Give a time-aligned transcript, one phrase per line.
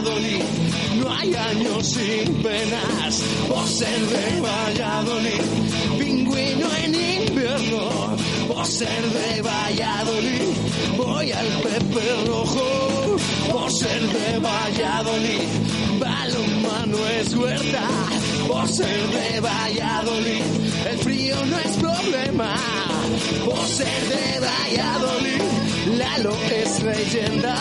[0.00, 0.44] Valladolid.
[0.96, 5.42] No hay años sin penas por ser de Valladolid.
[5.98, 8.16] Pingüino en invierno
[8.48, 10.56] por ser de Valladolid.
[10.96, 13.16] Voy al Pepe Rojo
[13.52, 15.48] por ser de Valladolid.
[15.98, 17.88] Balonmano es huerta
[18.48, 20.42] por ser de Valladolid.
[20.90, 22.54] El frío no es problema
[23.44, 25.69] por ser de Valladolid.
[25.98, 27.54] Lalo es leyenda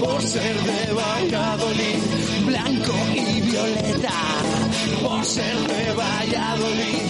[0.00, 2.02] por ser de Valladolid.
[2.46, 4.12] Blanco y violeta
[5.02, 7.02] por ser de Valladolid.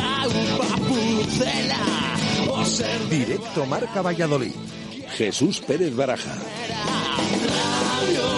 [0.00, 4.54] Agua papucela por ser de Directo Marca Valladolid.
[5.16, 6.34] Jesús Pérez Baraja.
[6.34, 8.37] Radio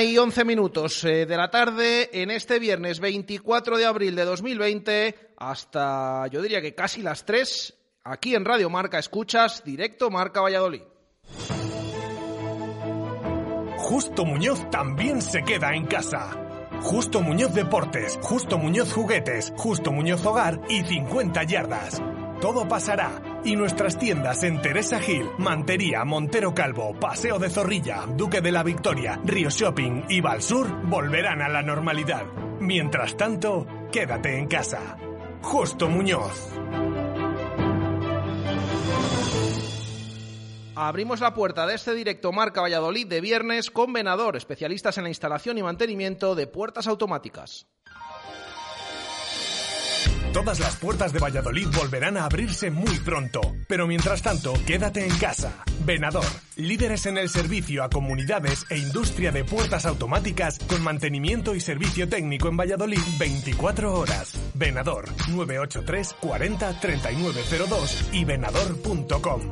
[0.00, 5.32] Y once minutos eh, de la tarde en este viernes 24 de abril de 2020
[5.36, 10.82] hasta, yo diría que casi las 3, aquí en Radio Marca escuchas directo Marca Valladolid.
[13.76, 16.30] Justo Muñoz también se queda en casa.
[16.80, 22.00] Justo Muñoz Deportes, Justo Muñoz Juguetes, Justo Muñoz Hogar y 50 yardas.
[22.40, 28.40] Todo pasará y nuestras tiendas en Teresa Gil, Mantería, Montero Calvo, Paseo de Zorrilla, Duque
[28.40, 32.26] de la Victoria, Río Shopping y Valsur volverán a la normalidad.
[32.60, 34.96] Mientras tanto, quédate en casa.
[35.42, 36.48] Justo Muñoz.
[40.76, 45.10] Abrimos la puerta de este directo Marca Valladolid de viernes con Venador, especialistas en la
[45.10, 47.66] instalación y mantenimiento de puertas automáticas.
[50.38, 55.18] Todas las puertas de Valladolid volverán a abrirse muy pronto, pero mientras tanto, quédate en
[55.18, 55.64] casa.
[55.84, 61.60] Venador, líderes en el servicio a comunidades e industria de puertas automáticas con mantenimiento y
[61.60, 64.34] servicio técnico en Valladolid 24 horas.
[64.54, 69.42] Venador 983 40 3902 y venador.com.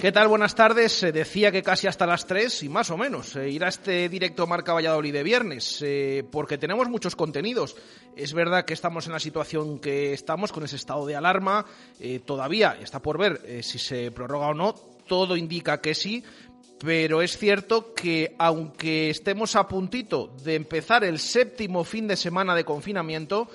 [0.00, 0.28] ¿Qué tal?
[0.28, 0.92] Buenas tardes.
[0.92, 4.46] Se decía que casi hasta las 3 y más o menos eh, irá este directo
[4.46, 7.76] Marca Valladolid de viernes, eh, porque tenemos muchos contenidos.
[8.16, 11.66] Es verdad que estamos en la situación que estamos, con ese estado de alarma.
[11.98, 14.74] eh, todavía está por ver eh, si se prorroga o no.
[15.06, 16.24] Todo indica que sí,
[16.82, 22.54] pero es cierto que aunque estemos a puntito de empezar el séptimo fin de semana
[22.54, 23.50] de confinamiento,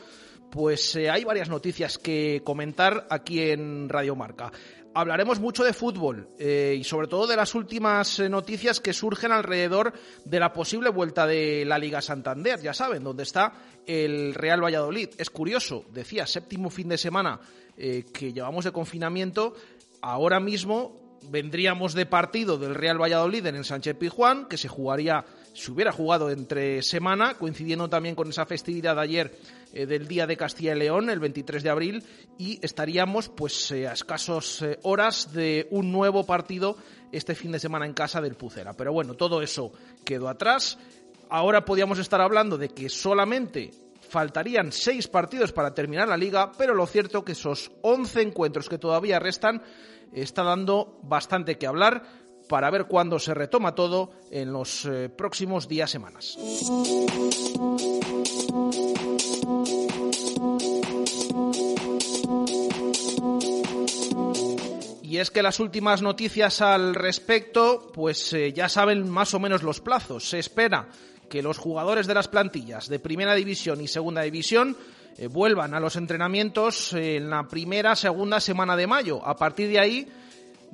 [0.51, 4.51] pues hay varias noticias que comentar aquí en Radio Marca.
[4.97, 9.33] Hablaremos mucho de fútbol eh, y sobre todo de las últimas eh, noticias que surgen
[9.33, 9.91] alrededor
[10.23, 12.61] de la posible vuelta de la Liga Santander.
[12.61, 13.51] Ya saben, dónde está
[13.85, 15.09] el Real Valladolid.
[15.17, 17.41] Es curioso, decía, séptimo fin de semana
[17.75, 19.53] eh, que llevamos de confinamiento.
[20.01, 25.25] Ahora mismo vendríamos de partido del Real Valladolid en el Sánchez Pizjuán, que se jugaría,
[25.53, 29.37] se hubiera jugado entre semana, coincidiendo también con esa festividad de ayer
[29.75, 32.03] eh, del Día de Castilla y León, el 23 de abril,
[32.37, 36.77] y estaríamos pues eh, a escasos eh, horas de un nuevo partido
[37.11, 38.71] este fin de semana en casa del Pucera.
[38.71, 39.73] Pero bueno, todo eso
[40.05, 40.79] quedó atrás.
[41.29, 43.71] Ahora podíamos estar hablando de que solamente
[44.07, 48.77] faltarían seis partidos para terminar la liga, pero lo cierto que esos 11 encuentros que
[48.77, 49.61] todavía restan
[50.13, 52.03] está dando bastante que hablar
[52.47, 54.87] para ver cuándo se retoma todo en los
[55.17, 56.37] próximos días, semanas.
[65.15, 69.63] Y es que las últimas noticias al respecto, pues eh, ya saben más o menos
[69.63, 70.27] los plazos.
[70.27, 70.89] Se espera
[71.29, 74.75] que los jugadores de las plantillas de Primera División y Segunda División
[75.17, 79.25] eh, vuelvan a los entrenamientos en la primera, segunda semana de mayo.
[79.25, 80.05] A partir de ahí,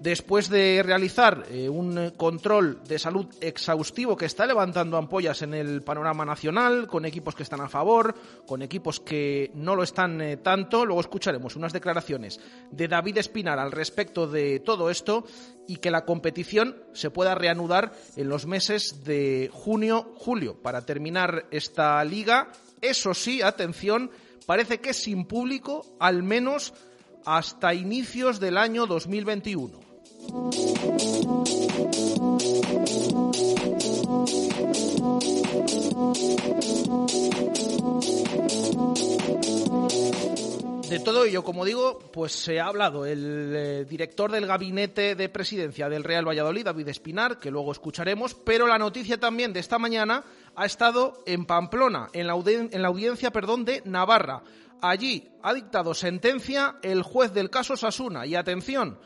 [0.01, 5.83] después de realizar eh, un control de salud exhaustivo que está levantando ampollas en el
[5.83, 8.15] panorama nacional, con equipos que están a favor,
[8.48, 12.39] con equipos que no lo están eh, tanto, luego escucharemos unas declaraciones
[12.71, 15.24] de David Espinar al respecto de todo esto
[15.68, 21.45] y que la competición se pueda reanudar en los meses de junio, julio, para terminar
[21.51, 22.51] esta liga.
[22.81, 24.09] Eso sí, atención,
[24.47, 26.74] parece que sin público, al menos
[27.24, 29.91] hasta inicios del año 2021.
[40.91, 45.29] De todo ello, como digo, pues se ha hablado el eh, director del gabinete de
[45.29, 49.79] presidencia del Real Valladolid, David Espinar, que luego escucharemos, pero la noticia también de esta
[49.79, 50.23] mañana
[50.56, 54.44] ha estado en Pamplona, en la, en la audiencia perdón, de Navarra.
[54.81, 58.25] Allí ha dictado sentencia el juez del caso Sasuna.
[58.25, 59.00] Y atención,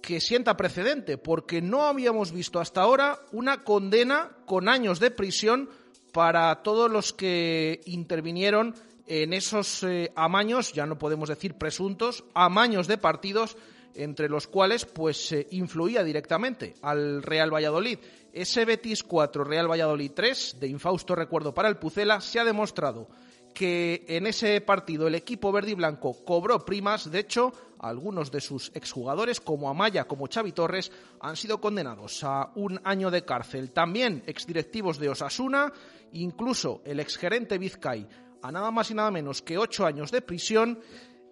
[0.00, 5.68] que sienta precedente, porque no habíamos visto hasta ahora una condena con años de prisión
[6.12, 8.74] para todos los que intervinieron
[9.06, 13.56] en esos eh, amaños, ya no podemos decir presuntos, amaños de partidos
[13.94, 17.98] entre los cuales pues se influía directamente al Real Valladolid.
[18.32, 23.08] Ese Betis 4, Real Valladolid 3, de infausto recuerdo para el Pucela, se ha demostrado
[23.54, 27.10] que en ese partido el equipo verde y blanco cobró primas.
[27.10, 30.90] De hecho, algunos de sus exjugadores, como Amaya, como Xavi Torres,
[31.20, 33.72] han sido condenados a un año de cárcel.
[33.72, 35.72] También exdirectivos de Osasuna,
[36.12, 38.06] incluso el exgerente Vizcay,
[38.42, 40.80] a nada más y nada menos que ocho años de prisión.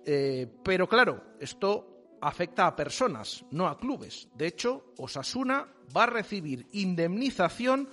[0.05, 4.29] Eh, pero claro, esto afecta a personas, no a clubes.
[4.35, 5.67] De hecho, Osasuna
[5.97, 7.89] va a recibir indemnización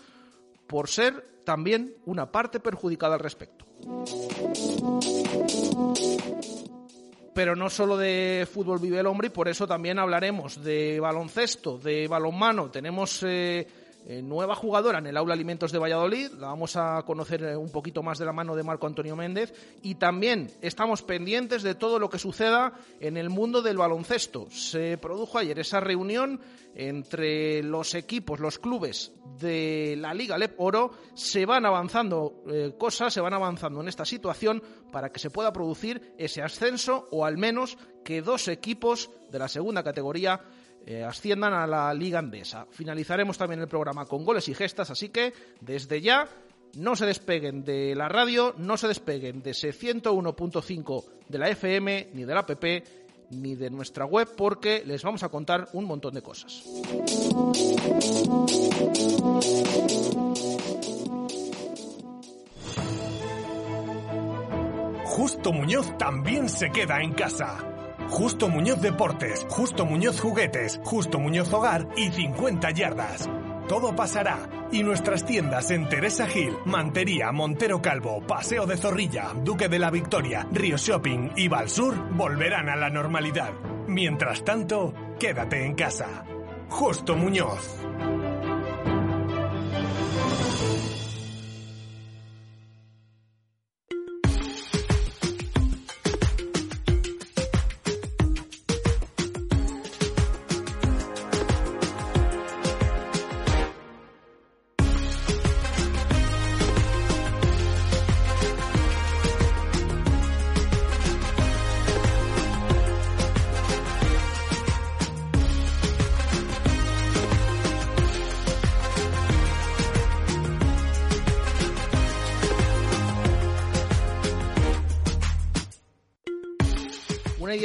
[0.68, 3.66] por ser también una parte perjudicada al respecto.
[7.34, 11.78] Pero no solo de fútbol vive el hombre y por eso también hablaremos de baloncesto,
[11.78, 12.70] de balonmano.
[12.70, 13.68] Tenemos eh,
[14.06, 16.32] eh, nueva jugadora en el Aula Alimentos de Valladolid.
[16.34, 19.54] La vamos a conocer eh, un poquito más de la mano de Marco Antonio Méndez.
[19.82, 24.48] Y también estamos pendientes de todo lo que suceda en el mundo del baloncesto.
[24.50, 26.42] Se produjo ayer esa reunión
[26.76, 30.92] entre los equipos, los clubes de la Liga Lep Oro.
[31.14, 34.62] Se van avanzando eh, cosas, se van avanzando en esta situación
[34.92, 39.48] para que se pueda producir ese ascenso o al menos que dos equipos de la
[39.48, 40.42] segunda categoría
[40.86, 42.68] eh, asciendan a la Liga Andesa.
[42.70, 46.28] Finalizaremos también el programa con goles y gestas, así que desde ya
[46.76, 52.10] no se despeguen de la radio, no se despeguen de ese 101.5 de la FM,
[52.14, 52.64] ni de la app,
[53.30, 56.64] ni de nuestra web, porque les vamos a contar un montón de cosas.
[65.06, 67.73] Justo Muñoz también se queda en casa
[68.14, 73.28] Justo Muñoz Deportes, Justo Muñoz Juguetes, Justo Muñoz Hogar y 50 yardas.
[73.68, 79.68] Todo pasará y nuestras tiendas en Teresa Gil, Mantería, Montero Calvo, Paseo de Zorrilla, Duque
[79.68, 83.52] de la Victoria, Río Shopping y Valsur volverán a la normalidad.
[83.88, 86.24] Mientras tanto, quédate en casa.
[86.70, 87.80] Justo Muñoz.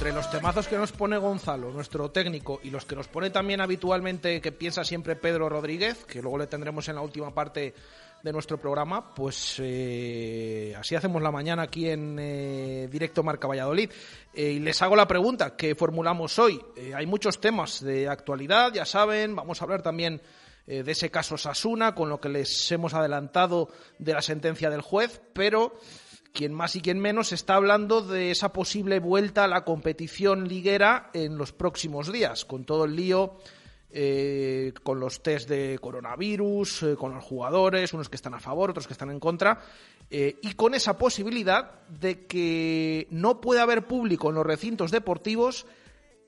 [0.00, 3.60] Entre los temazos que nos pone Gonzalo, nuestro técnico, y los que nos pone también
[3.60, 7.74] habitualmente, que piensa siempre Pedro Rodríguez, que luego le tendremos en la última parte
[8.22, 13.90] de nuestro programa, pues eh, así hacemos la mañana aquí en eh, directo Marca Valladolid.
[14.32, 16.58] Eh, y les hago la pregunta que formulamos hoy.
[16.96, 20.22] hay muchos temas de actualidad, ya saben, vamos a hablar también
[20.66, 25.20] de ese caso Sasuna, con lo que les hemos adelantado de la sentencia del juez,
[25.34, 25.74] pero
[26.32, 31.10] quien más y quien menos está hablando de esa posible vuelta a la competición liguera
[31.12, 33.36] en los próximos días, con todo el lío,
[33.90, 38.70] eh, con los test de coronavirus, eh, con los jugadores, unos que están a favor,
[38.70, 39.60] otros que están en contra,
[40.10, 45.66] eh, y con esa posibilidad de que no pueda haber público en los recintos deportivos.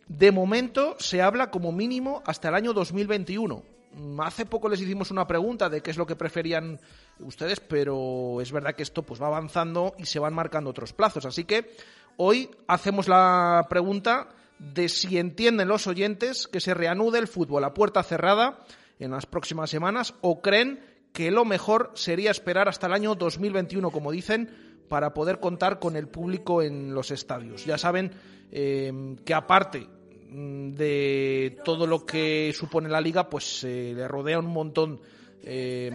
[0.08, 3.62] De momento se habla como mínimo hasta el año 2021
[3.94, 6.80] Mm, hace poco les hicimos una pregunta de qué es lo que preferían
[7.22, 11.26] ustedes, pero es verdad que esto pues va avanzando y se van marcando otros plazos.
[11.26, 11.74] Así que
[12.16, 17.74] hoy hacemos la pregunta de si entienden los oyentes que se reanude el fútbol a
[17.74, 18.58] puerta cerrada
[18.98, 20.80] en las próximas semanas o creen
[21.12, 25.96] que lo mejor sería esperar hasta el año 2021, como dicen, para poder contar con
[25.96, 27.64] el público en los estadios.
[27.64, 28.12] Ya saben
[28.50, 29.88] eh, que aparte
[30.32, 35.00] Mm, de todo lo que supone la liga, pues le rodea un montón
[35.44, 35.90] eh,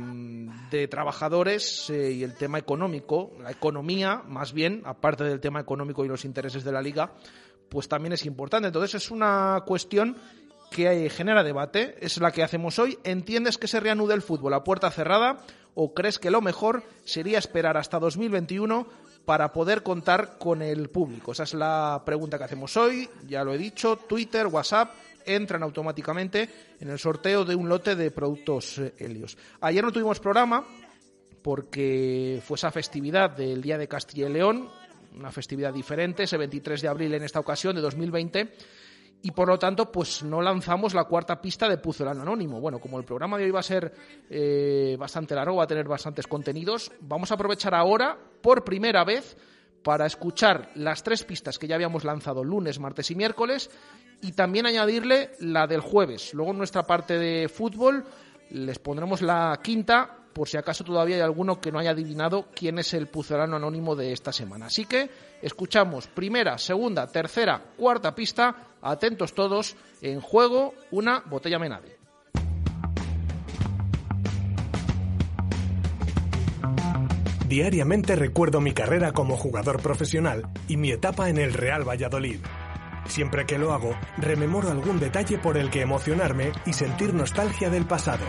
[0.69, 6.03] de trabajadores eh, y el tema económico, la economía, más bien, aparte del tema económico
[6.03, 7.13] y los intereses de la liga,
[7.69, 8.67] pues también es importante.
[8.67, 10.17] Entonces es una cuestión
[10.69, 12.99] que genera debate, es la que hacemos hoy.
[13.03, 15.37] ¿Entiendes que se reanude el fútbol a puerta cerrada
[15.75, 18.87] o crees que lo mejor sería esperar hasta 2021
[19.25, 21.31] para poder contar con el público?
[21.31, 23.09] Esa es la pregunta que hacemos hoy.
[23.25, 24.91] Ya lo he dicho, Twitter, WhatsApp
[25.27, 29.37] entran automáticamente en el sorteo de un lote de productos eh, Helios.
[29.61, 30.65] Ayer no tuvimos programa
[31.41, 34.69] porque fue esa festividad del Día de Castilla y León,
[35.15, 38.51] una festividad diferente, ese 23 de abril en esta ocasión de 2020
[39.21, 42.59] y por lo tanto pues no lanzamos la cuarta pista de Puzzle Anónimo.
[42.59, 43.91] Bueno, como el programa de hoy va a ser
[44.29, 49.37] eh, bastante largo, va a tener bastantes contenidos, vamos a aprovechar ahora por primera vez
[49.83, 53.69] para escuchar las tres pistas que ya habíamos lanzado lunes, martes y miércoles
[54.21, 56.33] y también añadirle la del jueves.
[56.33, 58.05] Luego en nuestra parte de fútbol
[58.49, 62.77] les pondremos la quinta por si acaso todavía hay alguno que no haya adivinado quién
[62.77, 64.67] es el pucelano anónimo de esta semana.
[64.67, 65.09] Así que
[65.41, 68.55] escuchamos primera, segunda, tercera, cuarta pista.
[68.83, 69.75] Atentos todos.
[69.99, 71.96] En juego una botella Menade.
[77.47, 82.39] Diariamente recuerdo mi carrera como jugador profesional y mi etapa en el Real Valladolid.
[83.05, 87.85] Siempre que lo hago, rememoro algún detalle por el que emocionarme y sentir nostalgia del
[87.85, 88.25] pasado.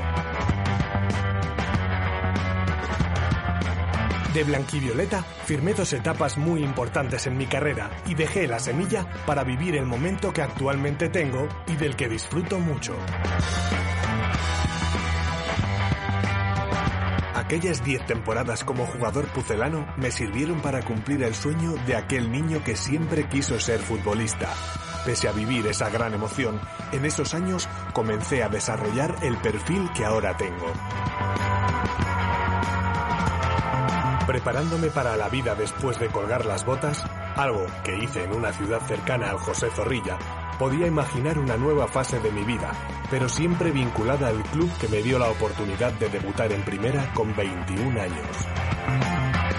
[4.32, 9.42] De blanquivioleta firmé dos etapas muy importantes en mi carrera y dejé la semilla para
[9.42, 12.94] vivir el momento que actualmente tengo y del que disfruto mucho.
[17.49, 22.62] Aquellas 10 temporadas como jugador pucelano me sirvieron para cumplir el sueño de aquel niño
[22.62, 24.52] que siempre quiso ser futbolista.
[25.07, 26.61] Pese a vivir esa gran emoción,
[26.93, 30.75] en esos años comencé a desarrollar el perfil que ahora tengo.
[34.28, 37.02] Preparándome para la vida después de colgar las botas,
[37.35, 40.18] algo que hice en una ciudad cercana al José Zorrilla,
[40.58, 42.73] podía imaginar una nueva fase de mi vida,
[43.11, 47.35] pero siempre vinculada al club que me dio la oportunidad de debutar en primera con
[47.35, 49.57] 21 años.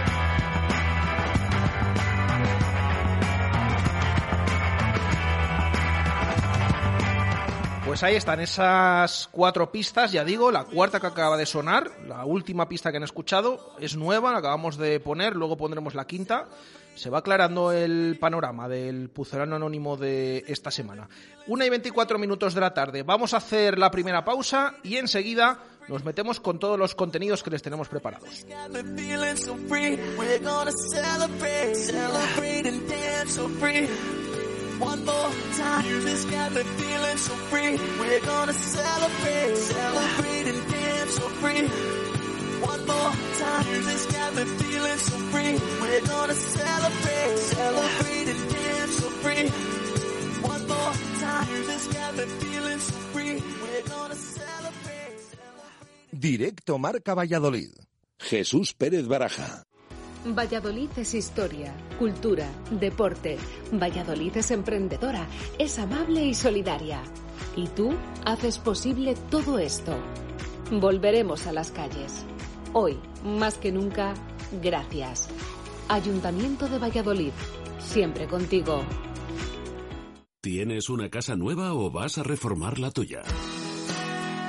[7.89, 12.23] Pues ahí están esas cuatro pistas, ya digo, la cuarta que acaba de sonar, la
[12.23, 16.47] última pista que han escuchado, es nueva, la acabamos de poner, luego pondremos la quinta.
[16.93, 21.09] Se va aclarando el panorama del pucelano anónimo de esta semana.
[21.47, 23.01] Una y 24 minutos de la tarde.
[23.01, 27.49] Vamos a hacer la primera pausa y enseguida nos metemos con todos los contenidos que
[27.49, 28.45] les tenemos preparados.
[34.79, 37.77] One more time, this got me feeling so free.
[37.99, 41.67] We're gonna celebrate, celebrate and dance so free.
[42.63, 45.53] One more time, this got me feeling so free.
[45.81, 49.47] We're gonna celebrate, celebrate and dance so free.
[50.47, 53.43] One more time, this got me feeling so free.
[53.61, 55.19] We're gonna celebrate.
[56.13, 57.73] Directo Marca Valladolid.
[58.19, 59.63] Jesús Pérez Baraja.
[60.25, 63.37] Valladolid es historia, cultura, deporte.
[63.71, 65.25] Valladolid es emprendedora,
[65.57, 67.01] es amable y solidaria.
[67.55, 67.93] Y tú
[68.25, 69.95] haces posible todo esto.
[70.71, 72.25] Volveremos a las calles.
[72.73, 74.13] Hoy, más que nunca,
[74.61, 75.29] gracias.
[75.87, 77.31] Ayuntamiento de Valladolid,
[77.79, 78.83] siempre contigo.
[80.41, 83.23] ¿Tienes una casa nueva o vas a reformar la tuya?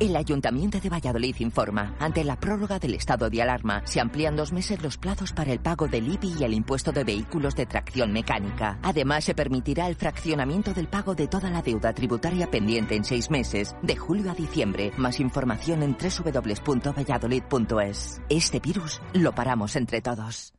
[0.00, 4.52] El Ayuntamiento de Valladolid informa, ante la prórroga del estado de alarma, se amplían dos
[4.52, 8.12] meses los plazos para el pago del IBI y el impuesto de vehículos de tracción
[8.12, 8.80] mecánica.
[8.82, 13.30] Además, se permitirá el fraccionamiento del pago de toda la deuda tributaria pendiente en seis
[13.30, 14.90] meses, de julio a diciembre.
[14.96, 18.20] Más información en www.valladolid.es.
[18.28, 20.53] Este virus lo paramos entre todos.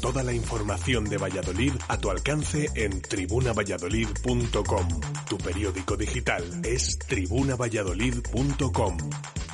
[0.00, 4.88] Toda la información de Valladolid a tu alcance en tribunavalladolid.com.
[5.28, 8.96] Tu periódico digital es tribunavalladolid.com.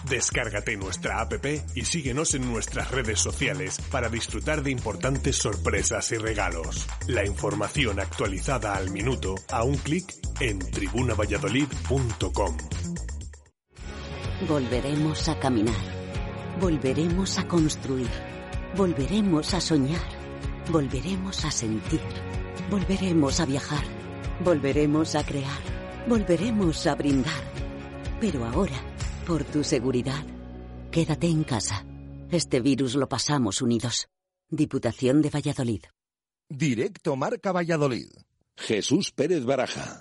[0.09, 6.19] Descárgate nuestra app y síguenos en nuestras redes sociales para disfrutar de importantes sorpresas y
[6.19, 6.87] regalos.
[7.07, 12.57] La información actualizada al minuto a un clic en tribunavalladolid.com.
[14.47, 15.75] Volveremos a caminar.
[16.61, 18.11] Volveremos a construir.
[18.77, 20.24] Volveremos a soñar.
[20.71, 22.01] Volveremos a sentir.
[22.71, 23.85] Volveremos a viajar.
[24.43, 25.61] Volveremos a crear.
[26.09, 27.43] Volveremos a brindar.
[28.19, 28.81] Pero ahora,
[29.27, 30.25] por tu seguridad,
[30.91, 31.85] quédate en casa.
[32.31, 34.09] Este virus lo pasamos unidos.
[34.49, 35.85] Diputación de Valladolid.
[36.49, 38.09] Directo Marca Valladolid.
[38.57, 40.01] Jesús Pérez Baraja.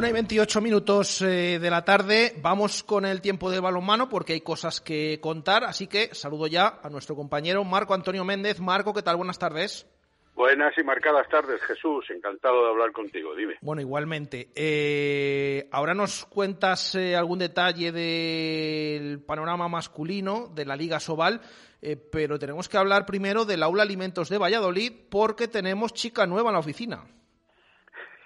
[0.00, 2.32] Una y 28 minutos eh, de la tarde.
[2.40, 5.62] Vamos con el tiempo del balonmano porque hay cosas que contar.
[5.62, 8.60] Así que saludo ya a nuestro compañero Marco Antonio Méndez.
[8.60, 9.18] Marco, ¿qué tal?
[9.18, 9.86] Buenas tardes.
[10.34, 12.08] Buenas y marcadas tardes, Jesús.
[12.08, 13.34] Encantado de hablar contigo.
[13.36, 13.58] Dime.
[13.60, 14.48] Bueno, igualmente.
[14.54, 21.42] Eh, ahora nos cuentas eh, algún detalle del panorama masculino de la Liga Sobal,
[21.82, 26.48] eh, pero tenemos que hablar primero del Aula Alimentos de Valladolid porque tenemos chica nueva
[26.48, 27.04] en la oficina.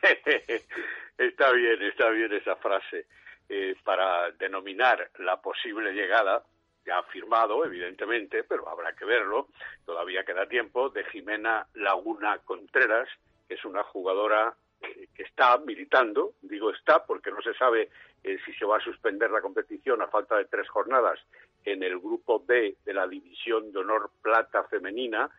[1.19, 3.07] está bien, está bien esa frase.
[3.49, 6.43] Eh, para denominar la posible llegada,
[6.87, 9.49] ya firmado, evidentemente, pero habrá que verlo,
[9.85, 13.07] todavía queda tiempo, de Jimena Laguna Contreras,
[13.47, 17.91] que es una jugadora que, que está militando, digo está porque no se sabe
[18.23, 21.21] eh, si se va a suspender la competición a falta de tres jornadas
[21.65, 25.31] en el grupo B de la División de Honor Plata Femenina,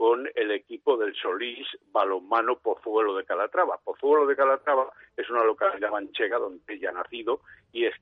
[0.00, 3.76] con el equipo del Solís Balonmano Pozuelo de Calatrava.
[3.84, 7.94] Pozuelo de Calatrava es una localidad manchega donde ella ha nacido y es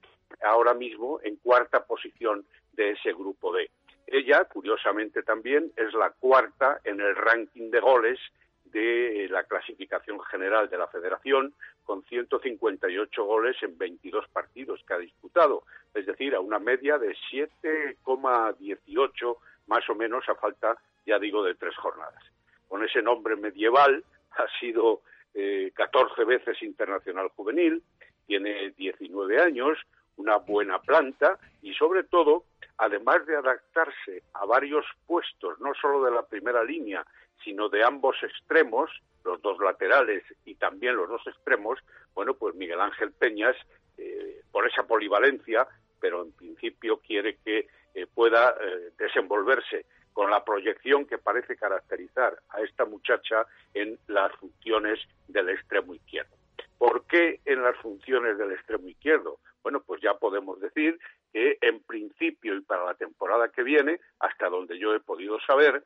[0.44, 3.68] ahora mismo en cuarta posición de ese grupo D.
[4.06, 8.20] Ella, curiosamente también, es la cuarta en el ranking de goles
[8.66, 14.98] de la clasificación general de la federación, con 158 goles en 22 partidos que ha
[14.98, 21.42] disputado, es decir, a una media de 7,18 más o menos a falta ya digo,
[21.42, 22.22] de tres jornadas.
[22.68, 25.00] Con ese nombre medieval ha sido
[25.34, 27.82] eh, 14 veces internacional juvenil,
[28.26, 29.78] tiene 19 años,
[30.16, 32.44] una buena planta y sobre todo,
[32.76, 37.04] además de adaptarse a varios puestos, no solo de la primera línea,
[37.42, 38.90] sino de ambos extremos,
[39.24, 41.78] los dos laterales y también los dos extremos,
[42.14, 43.56] bueno, pues Miguel Ángel Peñas,
[43.96, 45.66] eh, por esa polivalencia,
[46.00, 49.86] pero en principio quiere que eh, pueda eh, desenvolverse
[50.18, 56.34] con la proyección que parece caracterizar a esta muchacha en las funciones del extremo izquierdo.
[56.76, 59.38] ¿Por qué en las funciones del extremo izquierdo?
[59.62, 60.98] Bueno, pues ya podemos decir
[61.32, 65.84] que en principio y para la temporada que viene, hasta donde yo he podido saber,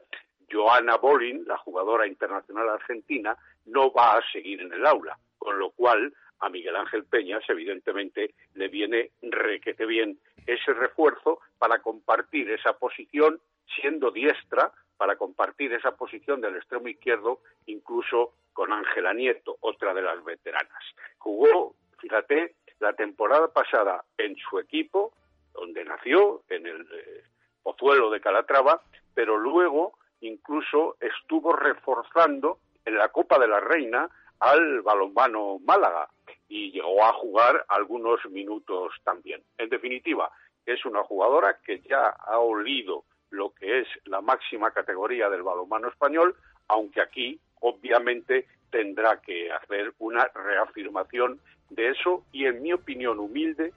[0.51, 5.73] Joana Bolin, la jugadora internacional argentina, no va a seguir en el aula, con lo
[5.73, 12.73] cual a Miguel Ángel Peñas, evidentemente, le viene requete bien ese refuerzo para compartir esa
[12.79, 13.38] posición
[13.77, 20.03] siendo diestra para compartir esa posición del extremo izquierdo, incluso con Ángela Nieto, otra de
[20.03, 20.83] las veteranas.
[21.18, 25.12] Jugó, fíjate, la temporada pasada en su equipo,
[25.55, 27.25] donde nació, en el eh,
[27.62, 28.83] Pozuelo de Calatrava,
[29.14, 34.09] pero luego incluso estuvo reforzando en la Copa de la Reina
[34.40, 36.09] al balonmano Málaga
[36.48, 39.42] y llegó a jugar algunos minutos también.
[39.59, 40.31] En definitiva,
[40.66, 45.88] es una jugadora que ya ha olido lo que es la máxima categoría del balonmano
[45.88, 46.37] español,
[46.68, 51.40] aunque aquí obviamente tendrá que hacer una reafirmación
[51.71, 53.73] de eso y en mi opinión humilde,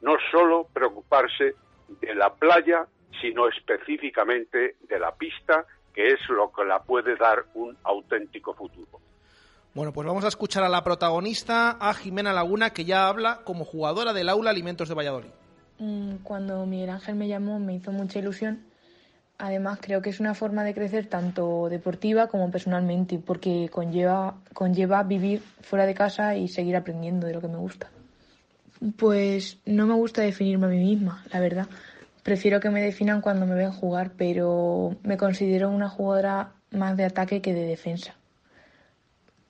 [0.00, 1.54] no solo preocuparse
[2.00, 2.86] de la playa,
[3.20, 9.00] sino específicamente de la pista, que es lo que la puede dar un auténtico futuro.
[9.74, 13.64] Bueno, pues vamos a escuchar a la protagonista, a Jimena Laguna, que ya habla como
[13.64, 15.30] jugadora del aula Alimentos de Valladolid.
[15.78, 18.67] Mm, cuando Miguel Ángel me llamó me hizo mucha ilusión
[19.38, 25.04] Además, creo que es una forma de crecer tanto deportiva como personalmente, porque conlleva, conlleva
[25.04, 27.88] vivir fuera de casa y seguir aprendiendo de lo que me gusta.
[28.96, 31.68] Pues no me gusta definirme a mí misma, la verdad.
[32.24, 37.04] Prefiero que me definan cuando me ven jugar, pero me considero una jugadora más de
[37.04, 38.14] ataque que de defensa.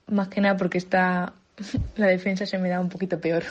[0.06, 1.32] Más que nada porque está
[1.96, 3.44] la defensa se me da un poquito peor.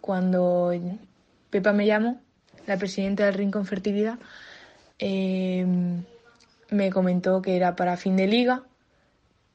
[0.00, 0.72] Cuando
[1.50, 2.20] Pepa me llamo,
[2.66, 4.18] la presidenta del Rincón Fertilidad,
[5.04, 5.66] eh,
[6.70, 8.62] me comentó que era para fin de liga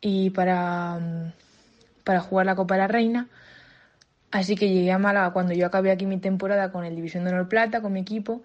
[0.02, 1.34] y para,
[2.04, 3.30] para jugar la Copa de la Reina.
[4.30, 7.32] Así que llegué a Málaga cuando yo acabé aquí mi temporada con el División de
[7.32, 8.44] Honor Plata, con mi equipo.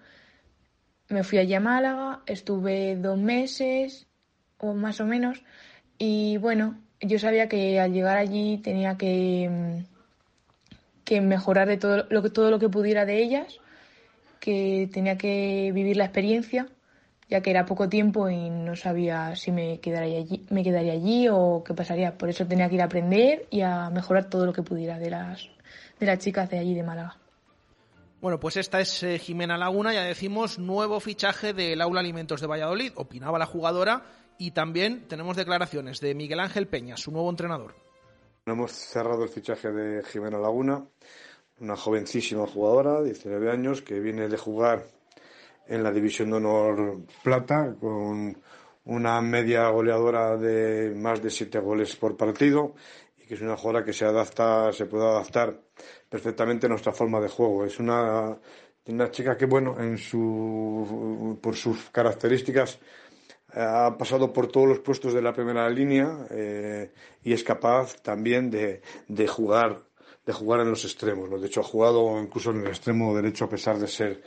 [1.08, 4.06] Me fui allí a Málaga, estuve dos meses
[4.58, 5.42] o más o menos.
[5.98, 9.82] Y bueno, yo sabía que al llegar allí tenía que,
[11.04, 13.58] que mejorar de todo lo, todo lo que pudiera de ellas,
[14.38, 16.68] que tenía que vivir la experiencia
[17.32, 21.28] ya que era poco tiempo y no sabía si me quedaría allí, me quedaría allí
[21.30, 22.18] o qué pasaría.
[22.18, 25.08] Por eso tenía que ir a aprender y a mejorar todo lo que pudiera de
[25.08, 25.48] las,
[25.98, 27.16] de las chicas de allí de Málaga.
[28.20, 32.46] Bueno, pues esta es eh, Jimena Laguna, ya decimos, nuevo fichaje del Aula Alimentos de
[32.46, 34.02] Valladolid, opinaba la jugadora,
[34.36, 37.74] y también tenemos declaraciones de Miguel Ángel Peña, su nuevo entrenador.
[38.44, 40.84] Hemos cerrado el fichaje de Jimena Laguna,
[41.60, 44.84] una jovencísima jugadora, 19 años, que viene de jugar
[45.66, 48.36] en la División de Honor Plata, con
[48.84, 52.74] una media goleadora de más de siete goles por partido
[53.16, 55.56] y que es una jugadora que se adapta, se puede adaptar
[56.08, 57.64] perfectamente a nuestra forma de juego.
[57.64, 58.36] Es una,
[58.86, 62.80] una chica que, bueno, en su, por sus características
[63.54, 66.90] ha pasado por todos los puestos de la primera línea eh,
[67.22, 69.82] y es capaz también de, de, jugar
[70.24, 71.28] de jugar en los extremos.
[71.40, 74.22] De hecho, ha jugado incluso en el extremo derecho a pesar de ser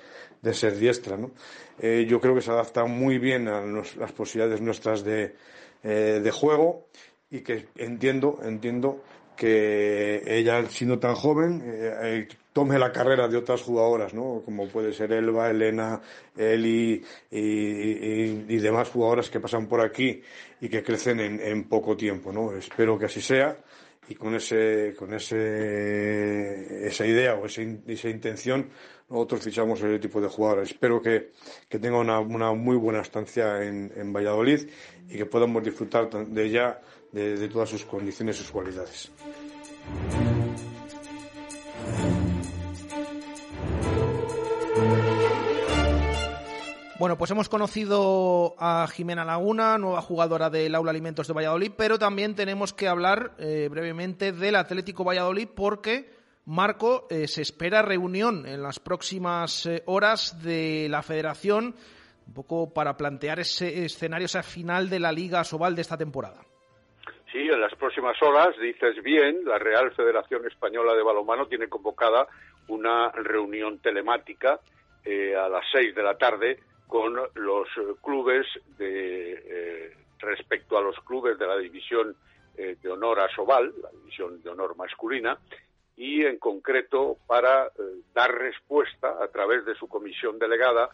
[0.46, 1.18] de ser diestra.
[1.18, 1.32] ¿no?
[1.80, 5.36] Eh, yo creo que se adapta muy bien a las posibilidades nuestras de,
[5.84, 6.88] eh, de juego
[7.30, 9.02] y que entiendo, entiendo
[9.36, 14.42] que ella, siendo tan joven, eh, tome la carrera de otras jugadoras, ¿no?
[14.46, 16.00] Como puede ser Elba, Elena,
[16.38, 20.22] Eli y, demás jugadoras que pasan por aquí
[20.62, 22.54] y que crecen en, poco tiempo, ¿no?
[22.54, 23.58] Espero que así sea
[24.08, 28.70] y con ese, con ese, esa idea o esa, esa intención
[29.10, 30.72] nosotros fichamos ese tipo de jugadores.
[30.72, 31.32] Espero que,
[31.70, 34.68] que tenga una, una, muy buena estancia en, en, Valladolid
[35.08, 39.12] y que podamos disfrutar de ella, de, de todas sus condiciones y sus cualidades.
[46.98, 52.00] Bueno, pues hemos conocido a Jimena Laguna, nueva jugadora del Aula Alimentos de Valladolid, pero
[52.00, 56.10] también tenemos que hablar eh, brevemente del Atlético Valladolid porque
[56.46, 61.76] Marco, eh, se espera reunión en las próximas eh, horas de la federación,
[62.28, 66.42] un poco para plantear ese escenario, esa final de la Liga Sobal de esta temporada.
[67.32, 72.28] Sí, en las próximas horas, dices bien, la Real Federación Española de Balonmano tiene convocada
[72.68, 74.60] una reunión telemática
[75.04, 77.68] eh, a las seis de la tarde con los
[78.02, 78.46] clubes
[78.78, 82.16] de respecto a los clubes de la división
[82.56, 85.38] de honor a Sobal, la división de honor masculina,
[85.98, 87.72] y en concreto para eh,
[88.14, 90.90] dar respuesta a través de su comisión delegada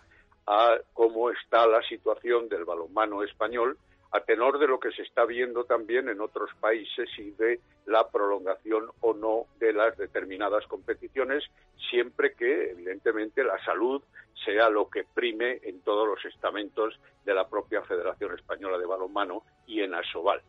[0.45, 3.77] a cómo está la situación del balonmano español
[4.11, 8.09] a tenor de lo que se está viendo también en otros países y de la
[8.09, 11.43] prolongación o no de las determinadas competiciones,
[11.89, 14.01] siempre que, evidentemente, la salud
[14.43, 19.43] sea lo que prime en todos los estamentos de la propia Federación Española de Balonmano
[19.65, 20.41] y en Asobal.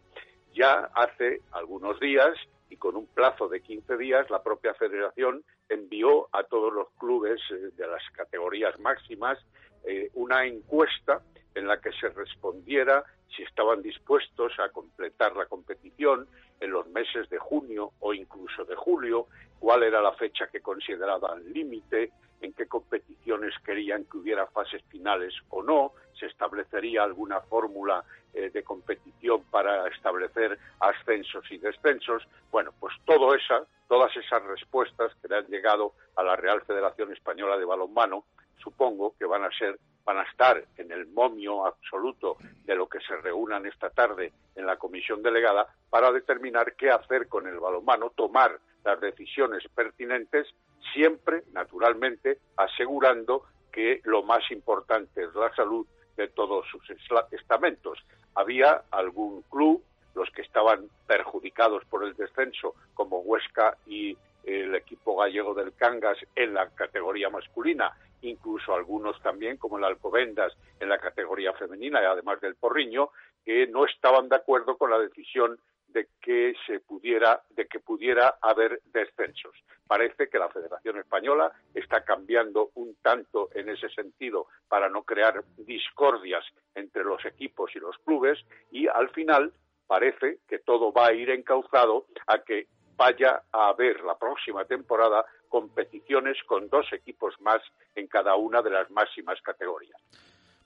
[0.54, 2.36] Ya hace algunos días
[2.68, 7.40] y con un plazo de 15 días la propia federación envió a todos los clubes
[7.50, 9.38] eh, de las categorías máximas
[9.84, 11.22] eh, una encuesta
[11.54, 13.04] en la que se respondiera
[13.36, 16.26] si estaban dispuestos a completar la competición
[16.60, 19.26] en los meses de junio o incluso de julio,
[19.58, 25.32] cuál era la fecha que consideraban límite, en qué competiciones querían que hubiera fases finales
[25.50, 32.26] o no, se establecería alguna fórmula eh, de competición para establecer ascensos y descensos.
[32.50, 37.12] Bueno, pues todo esa, todas esas respuestas que le han llegado a la Real Federación
[37.12, 38.24] Española de Balonmano,
[38.58, 43.00] supongo que van a ser van a estar en el momio absoluto de lo que
[43.00, 48.10] se reúnan esta tarde en la comisión delegada para determinar qué hacer con el balonmano,
[48.10, 50.48] tomar las decisiones pertinentes,
[50.92, 55.86] siempre, naturalmente, asegurando que lo más importante es la salud
[56.16, 56.82] de todos sus
[57.30, 57.98] estamentos.
[58.34, 59.82] Había algún club,
[60.14, 66.18] los que estaban perjudicados por el descenso, como Huesca y el equipo gallego del Cangas
[66.34, 72.40] en la categoría masculina, incluso algunos también, como el Alcobendas, en la categoría femenina, además
[72.40, 73.10] del Porriño,
[73.44, 78.36] que no estaban de acuerdo con la decisión de que se pudiera, de que pudiera
[78.40, 79.54] haber descensos.
[79.86, 85.44] Parece que la Federación Española está cambiando un tanto en ese sentido para no crear
[85.58, 88.38] discordias entre los equipos y los clubes
[88.70, 89.52] y al final
[89.86, 95.24] parece que todo va a ir encauzado a que vaya a haber la próxima temporada
[95.48, 97.60] competiciones con dos equipos más
[97.94, 100.00] en cada una de las máximas categorías.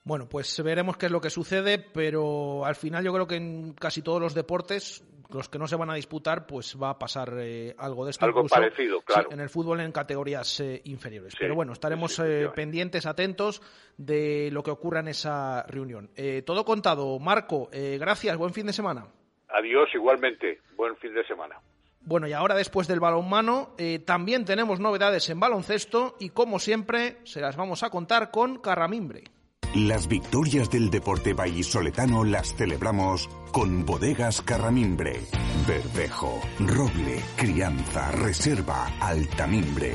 [0.07, 3.73] Bueno, pues veremos qué es lo que sucede, pero al final yo creo que en
[3.73, 7.33] casi todos los deportes, los que no se van a disputar, pues va a pasar
[7.37, 8.23] eh, algo de esto.
[8.23, 9.27] Algo parecido, claro.
[9.33, 11.33] en el fútbol en categorías eh, inferiores.
[11.37, 13.61] pero bueno, estaremos eh, pendientes, atentos
[13.97, 16.09] de lo que ocurra en esa reunión.
[16.45, 17.19] todo contado.
[17.19, 19.07] Marco, gracias, buen fin de semana.
[19.49, 20.61] Adiós, igualmente.
[20.77, 21.59] Buen fin de semana.
[22.07, 27.41] Bueno, y ahora después del balonmano, también tenemos novedades en baloncesto y como siempre se
[27.41, 29.25] las vamos a contar con Carramimbre.
[29.75, 35.19] Las victorias del deporte vallisoletano las celebramos con bodegas Carramimbre.
[35.67, 39.93] Verdejo, Roble, Crianza, Reserva, Altamimbre.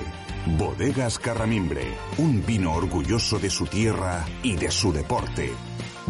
[0.59, 5.51] Bodegas Carramimbre, un vino orgulloso de su tierra y de su deporte.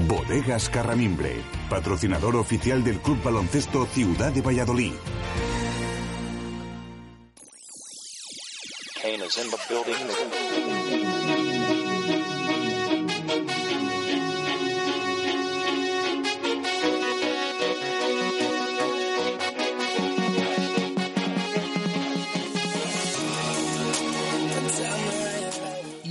[0.09, 4.95] Bodegas Carramimbre, patrocinador oficial del Club Baloncesto Ciudad de Valladolid.
[9.03, 9.25] Kane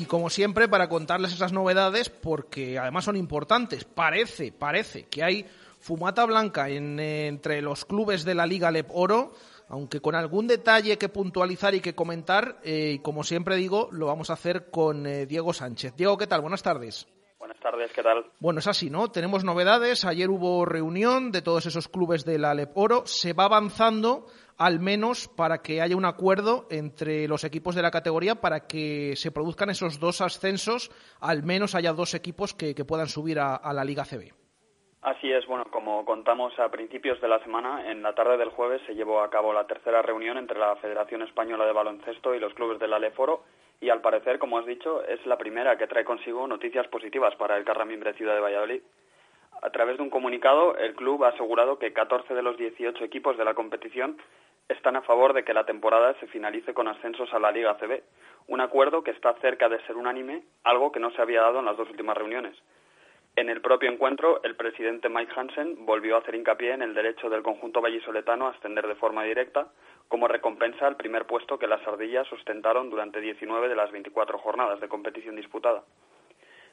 [0.07, 3.85] como siempre, para contarles esas novedades, porque además son importantes.
[3.85, 5.45] Parece, parece que hay
[5.79, 9.33] fumata blanca entre los clubes de la Liga Lep Oro
[9.71, 14.07] aunque con algún detalle que puntualizar y que comentar, eh, y como siempre digo, lo
[14.07, 15.95] vamos a hacer con eh, Diego Sánchez.
[15.95, 16.41] Diego, ¿qué tal?
[16.41, 17.07] Buenas tardes.
[17.39, 18.25] Buenas tardes, ¿qué tal?
[18.39, 19.09] Bueno, es así, ¿no?
[19.11, 20.03] Tenemos novedades.
[20.03, 23.03] Ayer hubo reunión de todos esos clubes de la Lep Oro.
[23.05, 27.91] Se va avanzando al menos para que haya un acuerdo entre los equipos de la
[27.91, 33.07] categoría para que se produzcan esos dos ascensos, al menos haya dos equipos que, puedan
[33.07, 34.40] subir a, la Liga CB.
[35.01, 38.83] Así es, bueno, como contamos a principios de la semana, en la tarde del jueves
[38.85, 42.53] se llevó a cabo la tercera reunión entre la Federación Española de Baloncesto y los
[42.53, 43.43] clubes de la Leforo
[43.79, 47.57] y al parecer, como has dicho, es la primera que trae consigo noticias positivas para
[47.57, 48.83] el Carramimbre Ciudad de Valladolid.
[49.63, 53.39] A través de un comunicado, el club ha asegurado que 14 de los 18 equipos
[53.39, 54.17] de la competición
[54.69, 58.03] están a favor de que la temporada se finalice con ascensos a la Liga CB,
[58.49, 61.65] un acuerdo que está cerca de ser unánime, algo que no se había dado en
[61.65, 62.55] las dos últimas reuniones.
[63.37, 67.29] En el propio encuentro, el presidente Mike Hansen volvió a hacer hincapié en el derecho
[67.29, 69.69] del conjunto vallisoletano a ascender de forma directa,
[70.09, 74.81] como recompensa al primer puesto que las ardillas sustentaron durante 19 de las 24 jornadas
[74.81, 75.83] de competición disputada.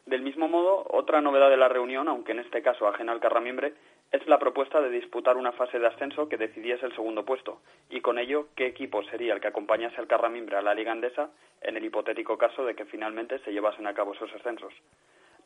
[0.07, 3.75] Del mismo modo, otra novedad de la reunión, aunque en este caso ajena al Carramimbre,
[4.11, 8.01] es la propuesta de disputar una fase de ascenso que decidiese el segundo puesto, y
[8.01, 11.77] con ello qué equipo sería el que acompañase al Carramimbre a la Liga Andesa en
[11.77, 14.73] el hipotético caso de que finalmente se llevasen a cabo esos ascensos.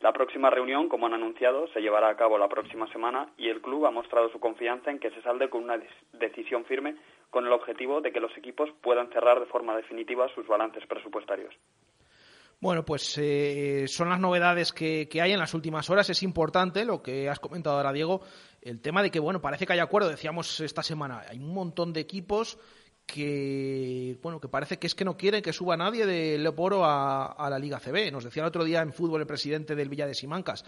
[0.03, 3.61] La próxima reunión, como han anunciado, se llevará a cabo la próxima semana y el
[3.61, 6.97] club ha mostrado su confianza en que se salde con una decisión firme
[7.29, 11.55] con el objetivo de que los equipos puedan cerrar de forma definitiva sus balances presupuestarios.
[12.59, 16.09] Bueno, pues eh, son las novedades que, hay en las últimas horas.
[16.09, 18.19] Es importante lo que has comentado ahora, Diego,
[18.61, 21.93] el tema de que, bueno, parece que hay acuerdo, decíamos esta semana, hay un montón
[21.93, 22.59] de equipos
[23.05, 27.25] que bueno que parece que es que no quieren que suba nadie de Leoporo a,
[27.25, 28.11] a, la Liga CB.
[28.11, 30.65] Nos decía el otro día en fútbol el presidente del Villa de Simancas.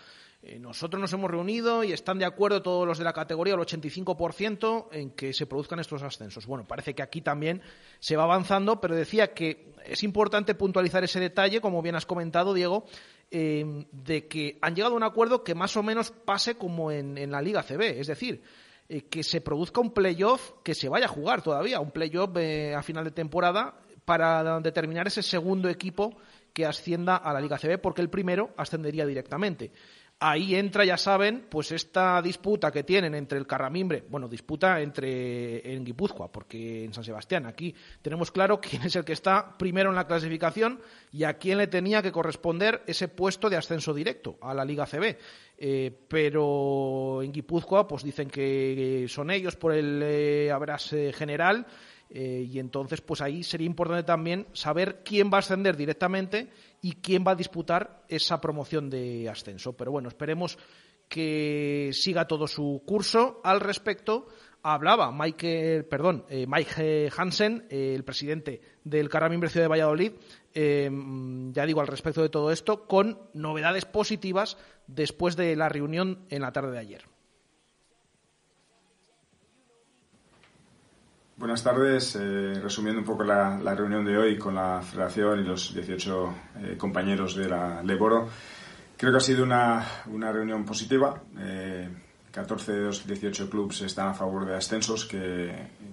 [0.48, 3.60] Eh, nosotros nos hemos reunido y están de acuerdo todos los de la categoría, el
[3.62, 6.46] 85%, en que se produzcan estos ascensos.
[6.46, 7.64] Bueno, parece que aquí también
[8.00, 12.54] se va avanzando, pero decía que es importante puntualizar ese detalle, como bien has comentado,
[12.54, 12.86] Diego,
[13.32, 17.18] eh, de que han llegado a un acuerdo que más o menos pase como en,
[17.18, 18.00] en la Liga CB.
[18.00, 18.44] Es decir,
[18.88, 22.76] eh, que se produzca un playoff que se vaya a jugar todavía, un playoff eh,
[22.76, 26.16] a final de temporada para determinar ese segundo equipo
[26.54, 29.72] que ascienda a la Liga CB, porque el primero ascendería directamente.
[30.18, 35.74] Ahí entra, ya saben, pues esta disputa que tienen entre el Carramimbre, bueno, disputa entre
[35.74, 39.90] en Guipúzcoa, porque en San Sebastián aquí tenemos claro quién es el que está primero
[39.90, 40.80] en la clasificación
[41.12, 44.86] y a quién le tenía que corresponder ese puesto de ascenso directo a la Liga
[44.86, 45.18] CB.
[45.58, 50.50] Eh, pero en Guipúzcoa, pues dicen que son ellos por el eh,
[51.14, 51.68] general.
[52.10, 56.50] Eh, y entonces, pues ahí sería importante también saber quién va a ascender directamente
[56.86, 59.74] y quién va a disputar esa promoción de ascenso.
[59.74, 60.56] Pero bueno, esperemos
[61.10, 63.42] que siga todo su curso.
[63.44, 64.28] Al respecto,
[64.62, 70.12] hablaba Michael, perdón, eh, Mike Hansen, el presidente del Carramimbre Ciudad de Valladolid,
[70.54, 70.92] eh,
[71.54, 76.44] ya digo, al respecto de todo esto, con novedades positivas después de la reunión en
[76.44, 77.15] la tarde de ayer.
[81.38, 82.16] Buenas tardes.
[82.16, 86.78] Eh, resumiendo un poco la, reunión de hoy con la Federación y los 18 eh,
[86.78, 88.30] compañeros de la Leboro,
[88.96, 89.86] creo que ha sido una,
[90.32, 91.22] reunión positiva.
[92.32, 95.52] 14 eh, de los 18 clubes están a favor de ascensos, que,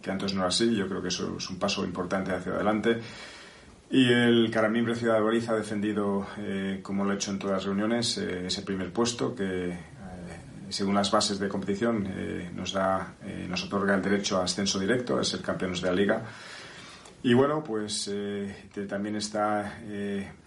[0.08, 0.76] antes no era así.
[0.76, 3.00] Yo creo que eso es un paso importante hacia adelante.
[3.90, 6.24] Y el Caramimbre Ciudad de Boriz ha defendido,
[6.82, 9.76] como lo ha hecho en todas las reuniones, ese primer puesto que
[10.72, 14.78] según las bases de competición, eh, nos, da, eh, nos otorga el derecho a ascenso
[14.78, 16.22] directo, a ser campeones de la liga.
[17.22, 19.78] Y bueno, pues eh, también está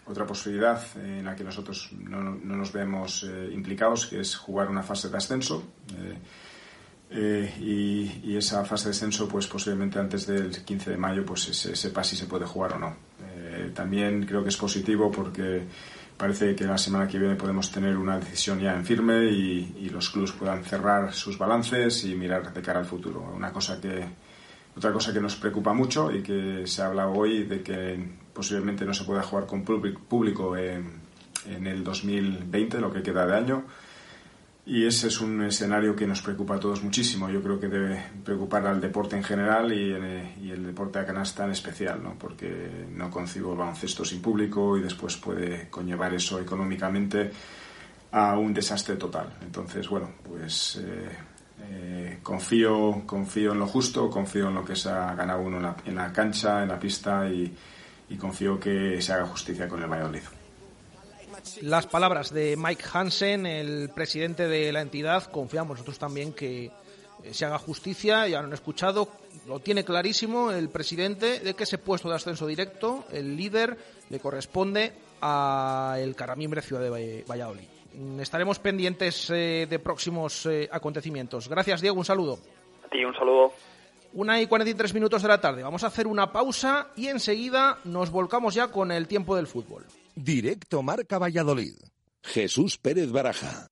[0.05, 4.83] otra posibilidad en la que nosotros no, no nos vemos implicados, que es jugar una
[4.83, 5.63] fase de ascenso.
[7.09, 11.75] Y, y, esa fase de ascenso, pues posiblemente antes del 15 de mayo, pues se
[11.77, 12.97] sepa si se puede jugar o no.
[13.73, 15.65] también creo que es positivo porque
[16.17, 20.09] parece que la semana que viene podemos tener una decisión ya en firme y, los
[20.09, 23.31] clubes puedan cerrar sus balances y mirar de cara al futuro.
[23.33, 24.05] Una cosa que,
[24.75, 27.97] otra cosa que nos preocupa mucho y que se habla hoy de que
[28.33, 30.99] posiblemente no se pueda jugar con público en,
[31.47, 33.63] en el 2020, lo que queda de año
[34.67, 37.29] y ese es un escenario que nos preocupa a todos muchísimo.
[37.29, 39.91] Yo creo que debe preocupar al deporte en general y,
[40.51, 42.15] el deporte de canasta en especial, ¿no?
[42.17, 47.31] porque no concibo el baloncesto sin público y después puede conllevar eso económicamente
[48.11, 49.37] a un desastre total.
[49.43, 51.09] Entonces, bueno, pues eh,
[51.69, 55.95] eh, confío, confío en lo justo, confío en lo que se ha ganado uno en
[55.95, 57.55] la, cancha, en la pista y,
[58.09, 60.23] y confío que se haga justicia con el Valladolid.
[61.61, 65.23] Las palabras de Mike Hansen, el presidente de la entidad.
[65.31, 69.09] Confiamos nosotros también que eh, se haga justicia, ya lo han escuchado,
[69.47, 73.77] lo tiene clarísimo el presidente de que ese puesto de ascenso directo, el líder,
[74.09, 77.67] le corresponde a el Caramimbre Ciudad de Valladolid.
[78.19, 81.47] Estaremos pendientes eh, de próximos eh, acontecimientos.
[81.47, 81.97] Gracias, Diego.
[81.97, 82.39] Un saludo.
[82.85, 83.53] A ti, un saludo.
[84.13, 85.63] Una y 43 minutos de la tarde.
[85.63, 89.85] Vamos a hacer una pausa y enseguida nos volcamos ya con el tiempo del fútbol.
[90.15, 91.75] Directo Marca Valladolid.
[92.23, 93.67] Jesús Pérez Baraja.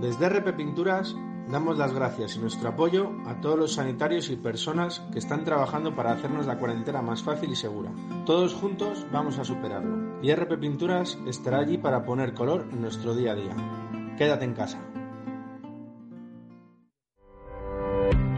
[0.00, 1.14] Desde RP Pinturas
[1.50, 5.94] damos las gracias y nuestro apoyo a todos los sanitarios y personas que están trabajando
[5.94, 7.92] para hacernos la cuarentena más fácil y segura.
[8.24, 10.20] Todos juntos vamos a superarlo.
[10.22, 14.16] Y RP Pinturas estará allí para poner color en nuestro día a día.
[14.16, 14.80] Quédate en casa.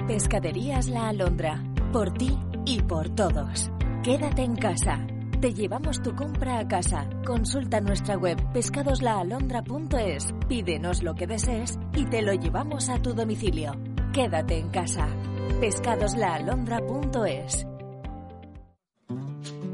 [0.09, 1.63] Pescaderías La Alondra.
[1.93, 2.37] Por ti
[2.67, 3.71] y por todos.
[4.03, 5.07] Quédate en casa.
[5.41, 7.09] Te llevamos tu compra a casa.
[7.25, 13.77] Consulta nuestra web pescadoslaalondra.es, pídenos lo que desees y te lo llevamos a tu domicilio.
[14.13, 15.07] Quédate en casa.
[15.61, 17.78] pescadoslaalondra.es.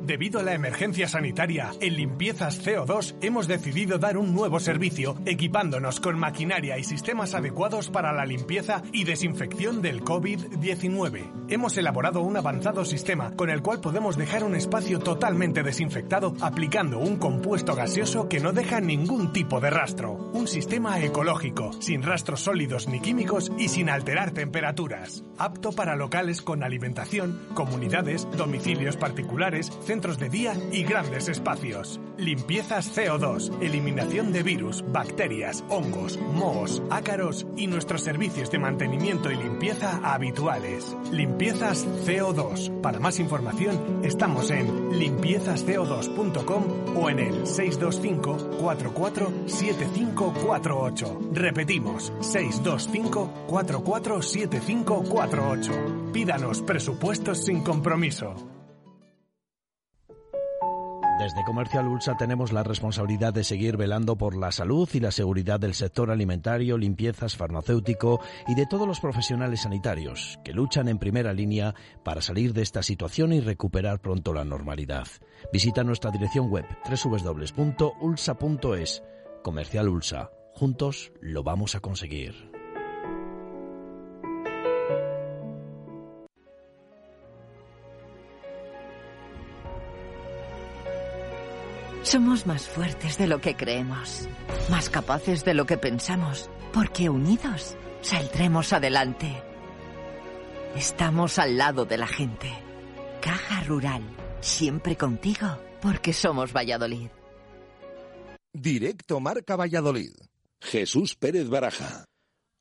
[0.04, 5.98] Debido a la emergencia sanitaria, en Limpiezas CO2 hemos decidido dar un nuevo servicio equipándonos
[5.98, 11.46] con maquinaria y sistemas adecuados para la limpieza y desinfección del COVID-19.
[11.48, 16.98] Hemos elaborado un avanzado sistema con el cual podemos dejar un espacio totalmente desinfectado aplicando
[16.98, 20.12] un compuesto gaseoso que no deja ningún tipo de rastro.
[20.34, 25.24] Un sistema ecológico, sin rastros sólidos ni químicos y sin alterar temperaturas.
[25.38, 32.00] Apto para locales con alimentación, comunidades, domicilios particulares, centros de día y grandes espacios.
[32.16, 39.36] Limpiezas CO2, eliminación de virus, bacterias, hongos, mohos, ácaros y nuestros servicios de mantenimiento y
[39.36, 40.96] limpieza habituales.
[41.12, 42.80] Limpiezas CO2.
[42.80, 51.20] Para más información estamos en limpiezasco2.com o en el 625 44 7548.
[51.34, 56.10] Repetimos, 625 44 7548.
[56.12, 58.53] Pídanos presupuestos sin compromiso.
[61.18, 65.60] Desde Comercial Ulsa tenemos la responsabilidad de seguir velando por la salud y la seguridad
[65.60, 71.32] del sector alimentario, limpiezas, farmacéutico y de todos los profesionales sanitarios que luchan en primera
[71.32, 75.06] línea para salir de esta situación y recuperar pronto la normalidad.
[75.52, 78.22] Visita nuestra dirección web www.ulsa.es.
[79.44, 80.30] Comercial Ulsa.
[80.52, 82.53] Juntos lo vamos a conseguir.
[92.04, 94.28] Somos más fuertes de lo que creemos,
[94.70, 99.42] más capaces de lo que pensamos, porque unidos saldremos adelante.
[100.76, 102.52] Estamos al lado de la gente.
[103.22, 104.02] Caja Rural,
[104.42, 107.08] siempre contigo, porque somos Valladolid.
[108.52, 110.12] Directo Marca Valladolid.
[110.60, 112.04] Jesús Pérez Baraja.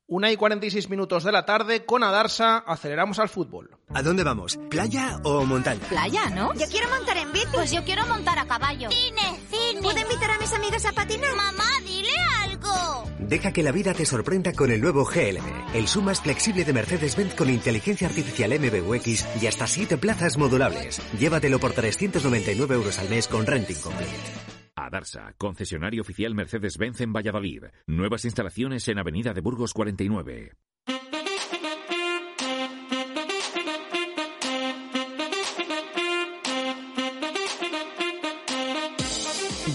[0.06, 3.70] Una y 46 minutos de la tarde, con Adarsa, aceleramos al fútbol.
[3.94, 4.58] ¿A dónde vamos?
[4.68, 5.80] ¿Playa o montaña?
[5.88, 6.52] Playa, ¿no?
[6.52, 7.46] Yo quiero montar en bici.
[7.54, 8.90] Pues yo quiero montar a caballo.
[8.90, 9.80] Cine, cine.
[9.80, 11.34] ¿Puedo invitar a mis amigas a patinar?
[11.34, 12.10] Mamá, dile
[12.42, 13.04] algo.
[13.18, 16.74] Deja que la vida te sorprenda con el nuevo GLM, el SUV más flexible de
[16.74, 21.00] Mercedes-Benz con inteligencia artificial MBUX y hasta 7 plazas modulables.
[21.18, 24.53] Llévatelo por 399 euros al mes con renting complete.
[24.76, 27.64] Adarsa, concesionario oficial Mercedes-Benz en Valladolid.
[27.86, 30.52] Nuevas instalaciones en Avenida de Burgos 49.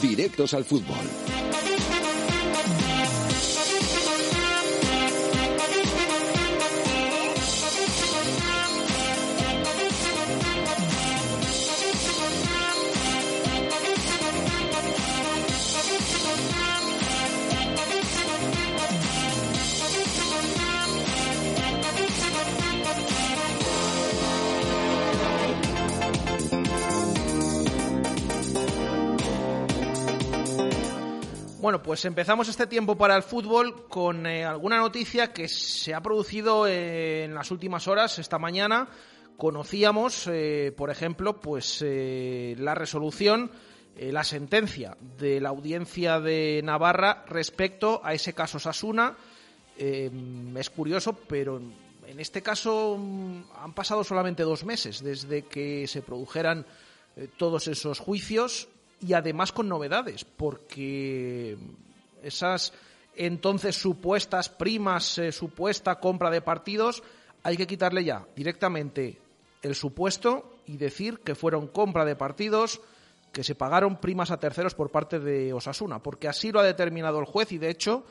[0.02, 1.39] Directos al fútbol.
[31.62, 35.99] Bueno, pues empezamos este tiempo para el fútbol con eh, alguna noticia que se ha
[35.99, 38.88] producido eh, en las últimas horas, esta mañana.
[39.36, 43.51] Conocíamos, eh, por ejemplo, pues la resolución,
[43.97, 49.18] la sentencia de la audiencia de Navarra respecto a ese caso Sasuna.
[49.78, 51.62] es curioso, pero
[52.07, 56.66] en este caso mm, han pasado solamente dos meses desde que se produjeran
[57.38, 58.70] todos esos juicios
[59.02, 61.58] y además con novedades, porque
[62.24, 62.74] esas
[63.16, 67.04] entonces supuestas primas, eh, supuesta compra de partidos,
[67.43, 69.20] hay que quitarle ya directamente
[69.62, 72.82] el supuesto y decir que fueron compra de partidos
[73.32, 77.20] que se pagaron primas a terceros por parte de Osasuna, porque así lo ha determinado
[77.20, 78.06] el juez y de hecho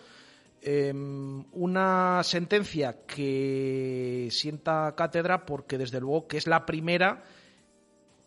[0.62, 7.24] em, una sentencia que sienta cátedra porque desde luego que es la primera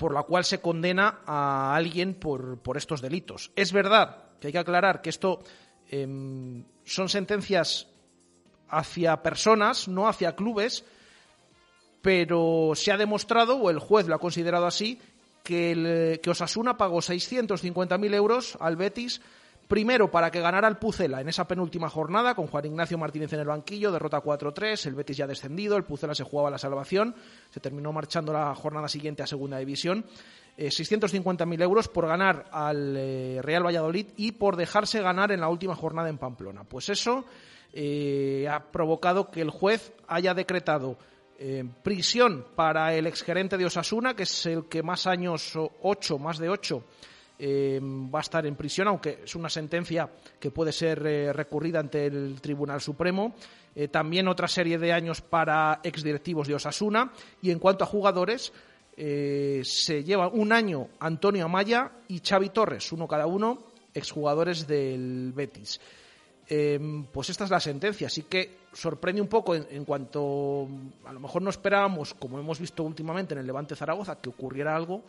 [0.01, 3.51] por la cual se condena a alguien por, por estos delitos.
[3.55, 5.43] Es verdad que hay que aclarar que esto
[5.91, 7.85] em, son sentencias
[8.67, 10.83] hacia personas, no hacia clubes,
[12.01, 14.99] pero se ha demostrado, o el juez lo ha considerado así,
[15.43, 19.21] que, el, que Osasuna pagó 650.000 euros al Betis,
[19.71, 23.39] primero para que ganara el Pucela en esa penúltima jornada, con Juan Ignacio Martínez en
[23.39, 27.15] el banquillo, derrota 4-3, el Betis ya descendido, el Pucela se jugaba la salvación,
[27.49, 30.03] se terminó marchando la jornada siguiente a Segunda División.
[30.57, 35.47] 650.000 eh, euros por ganar al eh, Real Valladolid y por dejarse ganar en la
[35.47, 36.65] última jornada en Pamplona.
[36.65, 37.23] Pues eso
[37.71, 40.97] eh, ha provocado que el juez haya decretado
[41.81, 46.49] prisión para el exgerente de Osasuna, que es el que más años, ocho, más de
[46.49, 46.83] ocho,
[47.41, 51.01] va a estar en prisión, aunque es una sentencia que puede ser
[51.35, 53.33] recurrida ante el Tribunal Supremo.
[53.89, 57.11] también otra serie de años para exdirectivos de Osasuna.
[57.41, 58.51] Y en cuanto a jugadores,
[58.97, 63.63] eh, se lleva un año Antonio Amaya y Xavi Torres, uno cada uno,
[63.93, 65.79] exjugadores del Betis.
[66.47, 70.67] Em, pues esta es la sentencia, así que sorprende un poco en, cuanto
[71.05, 74.75] a lo mejor no esperábamos, como hemos visto últimamente en el Levante Zaragoza, que ocurriera
[74.75, 75.03] algo,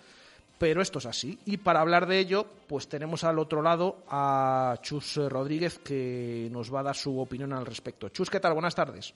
[0.62, 1.40] pero esto es así.
[1.44, 6.72] Y para hablar de ello, pues tenemos al otro lado a Chus Rodríguez que nos
[6.72, 8.10] va a dar su opinión al respecto.
[8.10, 8.52] Chus, ¿qué tal?
[8.52, 9.12] Buenas tardes.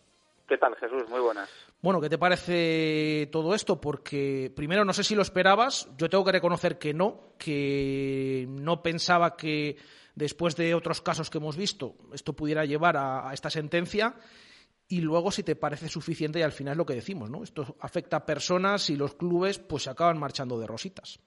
[0.49, 1.09] ¿Qué tal, Jesús?
[1.09, 1.49] Muy buenas.
[1.81, 3.81] Bueno, ¿qué te parece todo esto?
[3.81, 8.83] Porque primero no sé si lo esperabas, yo tengo que reconocer que no, que no
[8.83, 9.77] pensaba que
[10.17, 14.17] después de otros casos que hemos visto esto pudiera llevar a, esta sentencia
[14.89, 17.45] y luego si te parece suficiente y al final lo que decimos, ¿no?
[17.45, 21.21] Esto afecta a personas y los clubes pues se acaban marchando de rositas.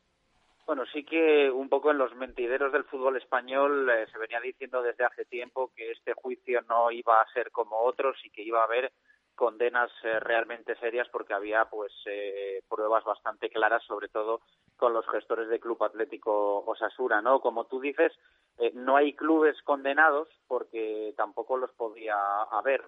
[0.70, 4.84] Bueno, sí que un poco en los mentideros del fútbol español eh, se venía diciendo
[4.84, 8.62] desde hace tiempo que este juicio no iba a ser como otros y que iba
[8.62, 8.92] a haber
[9.34, 14.42] condenas eh, realmente serias porque había pues eh, pruebas bastante claras sobre todo
[14.78, 18.14] con los gestores del Club Atlético Osasura no como tú dices
[18.60, 22.84] eh, no hay clubes condenados porque tampoco los podía haber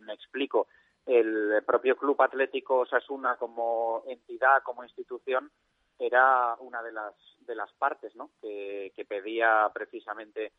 [0.00, 0.68] me explico.
[1.06, 5.50] El propio Club Atlético Osasuna como entidad como institución
[5.98, 10.52] era una de las de las partes no que, que pedía precisamente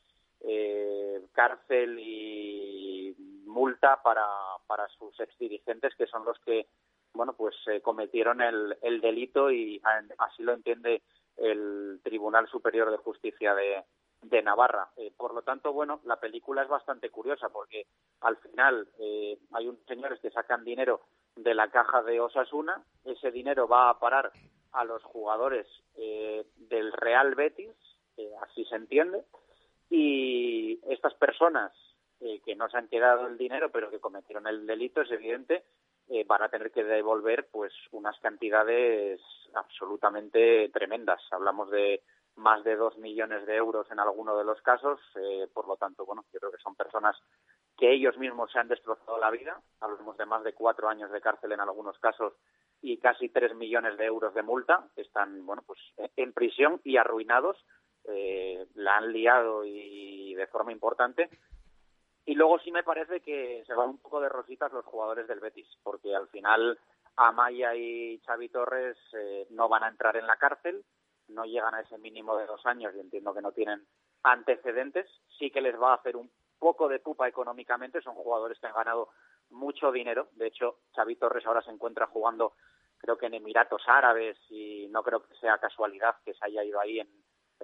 [1.33, 3.15] cárcel y
[3.45, 4.25] multa para,
[4.67, 6.67] para sus exdirigentes, que son los que
[7.13, 9.81] bueno pues eh, cometieron el, el delito y
[10.17, 11.01] así lo entiende
[11.37, 13.83] el Tribunal Superior de Justicia de,
[14.21, 14.89] de Navarra.
[14.97, 17.87] Eh, por lo tanto, bueno, la película es bastante curiosa porque
[18.21, 21.01] al final eh, hay unos señores que sacan dinero
[21.35, 24.31] de la caja de Osasuna, ese dinero va a parar
[24.71, 27.75] a los jugadores del Real Betis,
[28.41, 29.23] así se entiende,
[29.89, 31.73] y estas personas
[32.21, 35.63] eh, que no se han quedado el dinero, pero que cometieron el delito, es evidente,
[36.09, 39.21] eh, van a tener que devolver pues unas cantidades
[39.53, 41.21] absolutamente tremendas.
[41.31, 42.03] Hablamos de
[42.35, 46.05] más de dos millones de euros en alguno de los casos, eh, por lo tanto,
[46.05, 47.15] bueno, yo creo que son personas
[47.77, 49.61] que ellos mismos se han destrozado la vida.
[49.79, 52.33] Hablamos de más de cuatro años de cárcel en algunos casos
[52.81, 54.87] y casi tres millones de euros de multa.
[54.95, 55.79] Están, bueno, pues
[56.15, 57.57] en prisión y arruinados.
[58.75, 61.29] la han liado y de forma importante
[62.29, 65.39] y luego sí me parece que se van un poco de rositas los jugadores del
[65.39, 66.77] Betis, porque al final
[67.15, 70.85] Amaya y Xavi Torres eh, no van a entrar en la cárcel,
[71.27, 73.83] no llegan a ese mínimo de dos años y entiendo que no tienen
[74.21, 75.09] antecedentes.
[75.39, 78.75] Sí que les va a hacer un poco de pupa económicamente, son jugadores que han
[78.75, 79.09] ganado
[79.49, 80.29] mucho dinero.
[80.33, 82.53] De hecho, Xavi Torres ahora se encuentra jugando
[82.99, 86.79] creo que en Emiratos Árabes y no creo que sea casualidad que se haya ido
[86.79, 87.09] ahí en,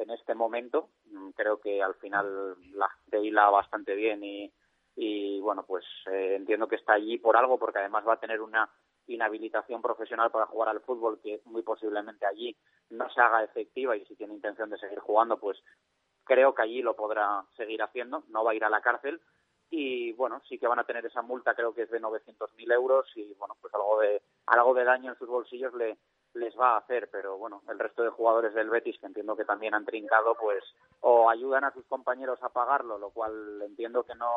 [0.09, 0.89] este momento.
[1.05, 4.51] Mm, creo que al final la gente hila bastante bien y,
[4.95, 8.41] y bueno, pues eh, entiendo que está allí por algo, porque además va a tener
[8.41, 8.69] una
[9.07, 12.57] inhabilitación profesional para jugar al fútbol que muy posiblemente allí
[12.89, 15.61] no se haga efectiva y si tiene intención de seguir jugando, pues
[16.23, 19.21] creo que allí lo podrá seguir haciendo, no va a ir a la cárcel
[19.69, 23.05] y bueno, sí que van a tener esa multa, creo que es de 900.000 euros
[23.15, 25.97] y bueno, pues algo de algo de daño en sus bolsillos le
[26.35, 29.45] les va a hacer, pero bueno, el resto de jugadores del Betis, que entiendo que
[29.45, 30.63] también han trincado, pues
[30.99, 34.31] o ayudan a sus compañeros a pagarlo, lo cual entiendo que no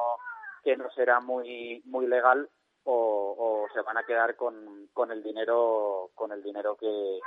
[0.63, 2.49] que no será muy muy legal,
[2.85, 7.21] o, se van a quedar con, con el dinero con el dinero que,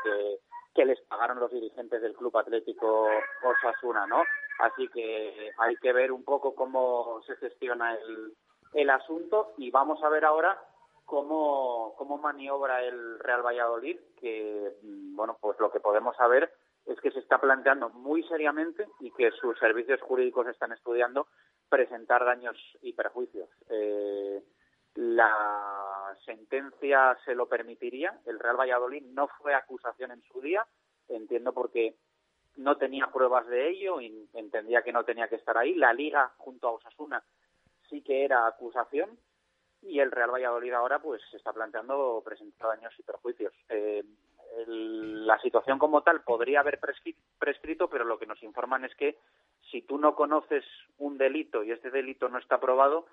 [0.74, 3.08] que, les pagaron los dirigentes del Club Atlético
[3.44, 4.24] Osasuna, ¿no?
[4.62, 8.34] Así que hay que ver un poco cómo se gestiona el,
[8.74, 10.60] el asunto y vamos a ver ahora
[11.06, 16.54] cómo, cómo maniobra el Real Valladolid, que, mm, bueno, pues lo que podemos saber
[16.86, 21.28] es que se está planteando muy seriamente y que sus servicios jurídicos están estudiando
[21.70, 23.50] presentar daños y perjuicios.
[23.70, 24.44] Eh,
[24.96, 28.20] la sentencia se lo permitiría.
[28.26, 30.66] El Real Valladolid no fue acusación en su día,
[31.08, 31.96] entiendo porque
[32.58, 35.76] no tenía pruebas de ello y entendía que no tenía que estar ahí.
[35.76, 37.24] La Liga junto a Osasuna
[37.90, 39.18] sí que era acusación
[39.82, 43.54] y el Real Valladolid ahora pues se está planteando presentar daños y perjuicios.
[43.70, 44.04] Eh,
[44.66, 46.80] la situación como tal podría haber
[47.40, 49.18] prescrito, pero lo que nos informan es que
[49.72, 50.66] si tú no conoces
[50.98, 53.06] un delito y este delito no está probado,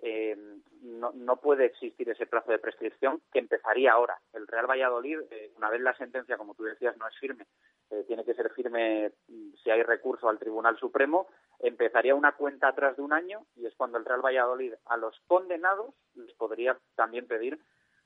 [0.00, 0.36] eh,
[0.82, 4.18] no, no, puede existir ese plazo de prescripción que empezaría ahora.
[4.32, 7.46] El Real Valladolid, eh, una vez la sentencia, como tú decías, no es firme,
[7.92, 11.28] eh, tiene que ser firme mm, si hay recurso al Tribunal Supremo,
[11.58, 15.20] empezaría una cuenta atrás de un año y es cuando el Real Valladolid a los
[15.26, 17.60] condenados les podría también pedir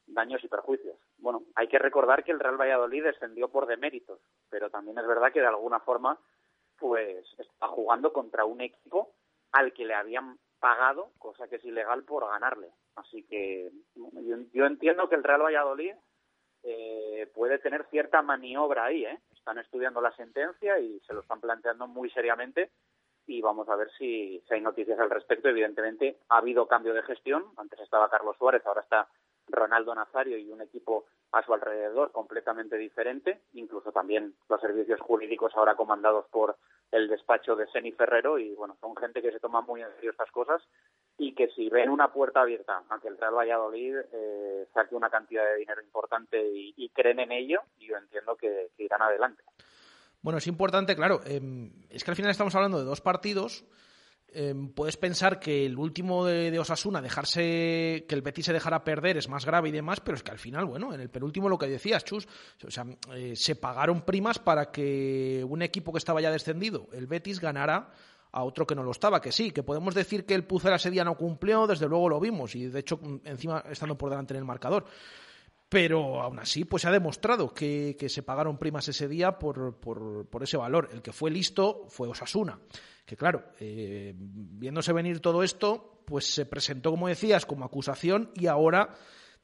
[0.06, 0.98] daños y perjuicios.
[1.18, 4.20] Bueno, hay que recordar que el Real Valladolid descendió por deméritos,
[4.50, 6.18] pero también es verdad que de alguna forma
[6.78, 9.12] pues está jugando contra un equipo
[9.52, 12.72] al que le habían pagado, cosa que es ilegal, por ganarle.
[12.96, 15.94] Así que yo, entiendo que el Real Valladolid
[16.64, 19.04] eh, puede tener cierta maniobra ahí.
[19.04, 19.20] ¿eh?
[19.46, 22.72] Están estudiando la sentencia y se lo están planteando muy seriamente
[23.28, 25.48] y vamos a ver si, si hay noticias al respecto.
[25.48, 27.44] Evidentemente ha habido cambio de gestión.
[27.56, 29.06] Antes estaba Carlos Suárez, ahora está
[29.46, 35.52] Ronaldo Nazario y un equipo a su alrededor completamente diferente, incluso también los servicios jurídicos
[35.54, 36.56] ahora comandados por
[36.90, 40.10] el despacho de Seni Ferrero y bueno, son gente que se toma muy en serio
[40.10, 40.60] estas cosas
[41.18, 45.10] y que si ven una puerta abierta a que el Real Valladolid eh, saque una
[45.10, 49.42] cantidad de dinero importante y, creen en ello, yo entiendo que, irán adelante.
[50.22, 53.64] Bueno, es importante, claro, em, es que al final estamos hablando de dos partidos
[54.38, 59.16] Em, puedes pensar que el último de, Osasuna, dejarse que el Betis se dejara perder
[59.16, 61.56] es más grave y demás, pero es que al final, bueno, en el penúltimo lo
[61.56, 62.28] que decías, Chus,
[62.62, 67.06] o sea, eh, se pagaron primas para que un equipo que estaba ya descendido, el
[67.06, 67.92] Betis, ganara
[68.36, 70.90] a otro que no lo estaba, que sí, que podemos decir que el Pucela ese
[70.90, 74.38] día no cumplió, desde luego lo vimos, y de hecho encima estando por delante en
[74.38, 74.84] el marcador.
[75.68, 80.26] Pero aún así, pues se ha demostrado que, se pagaron primas ese día por, por,
[80.26, 80.88] por ese valor.
[80.92, 82.60] El que fue listo fue Osasuna
[83.06, 88.48] que claro, eh, viéndose venir todo esto, pues se presentó, como decías, como acusación y
[88.48, 88.96] ahora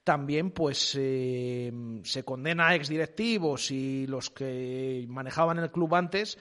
[0.03, 1.72] también pues eh,
[2.03, 6.38] se condena a exdirectivos y los que manejaban el club antes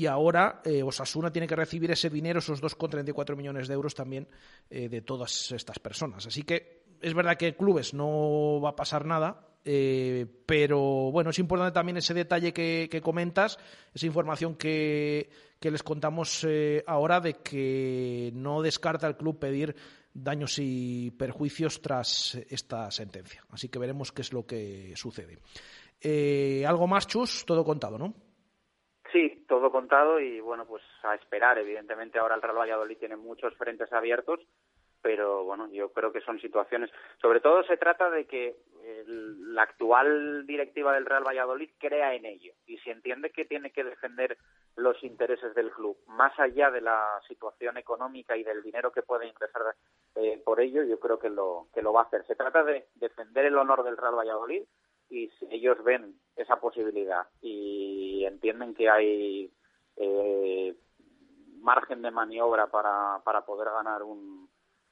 [0.00, 4.28] y ahora eh, Osasuna tiene que recibir ese dinero, esos 2,34 millones de euros también
[4.68, 6.26] de todas estas personas.
[6.26, 11.38] Así que es verdad que clubes no va a pasar nada, eh, pero bueno, es
[11.38, 13.58] importante también ese detalle que, comentas,
[13.94, 15.30] esa información que,
[15.60, 19.76] les contamos eh, ahora de que no descarta el club pedir
[20.12, 23.44] daños y perjuicios tras esta sentencia.
[23.50, 25.38] Así que veremos qué es lo que sucede.
[26.00, 27.44] Eh, ¿Algo más, Chus?
[27.44, 28.14] Todo contado, ¿no?
[29.12, 31.58] Sí, todo contado y bueno, pues a esperar.
[31.58, 34.40] Evidentemente ahora el Real Valladolid tiene muchos frentes abiertos
[35.02, 36.90] pero bueno, yo creo que son situaciones.
[37.20, 38.56] Sobre todo se trata de que
[39.06, 43.84] la actual directiva del Real Valladolid crea en ello y si entiende que tiene que
[43.84, 44.36] defender
[44.76, 49.26] los intereses del club más allá de la situación económica y del dinero que puede
[49.26, 49.62] ingresar
[50.16, 52.24] eh, por ello, yo creo que lo que lo va a hacer.
[52.26, 54.62] Se trata de defender el honor del Real Valladolid
[55.10, 59.52] y si ellos ven esa posibilidad y entienden que hay
[59.96, 60.74] eh,
[61.58, 64.48] margen de maniobra para, para poder ganar un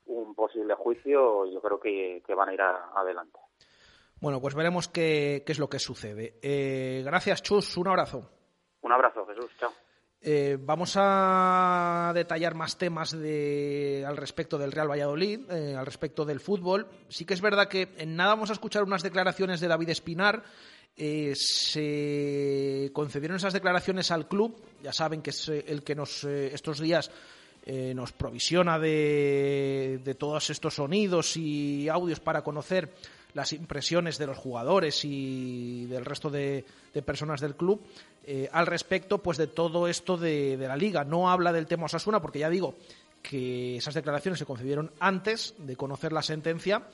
[0.08, 3.38] un posible juicio, yo creo que, van a ir adelante.
[4.20, 6.38] Bueno, pues veremos qué, es lo que sucede.
[6.42, 7.76] Eh, gracias, Chus.
[7.76, 8.28] Un abrazo.
[8.82, 9.50] Un abrazo, Jesús.
[9.58, 9.70] Chao.
[10.20, 16.24] Eh, vamos a detallar más temas de, al respecto del Real Valladolid, eh, al respecto
[16.24, 16.86] del fútbol.
[17.08, 20.42] Sí que es verdad que en nada vamos a escuchar unas declaraciones de David Espinar.
[20.96, 24.60] se concedieron esas declaraciones al club.
[24.82, 27.10] Ya saben que es el que nos estos días
[27.70, 32.94] eh, nos provisiona de, todos estos sonidos y audios para conocer
[33.38, 36.64] las impresiones de los jugadores y del resto de,
[37.06, 37.80] personas del club
[38.26, 41.04] eh, al respecto pues de todo esto de, la liga.
[41.04, 42.74] No habla del tema Osasuna porque ya digo
[43.22, 46.88] que esas declaraciones se concedieron antes de conocer la sentencia,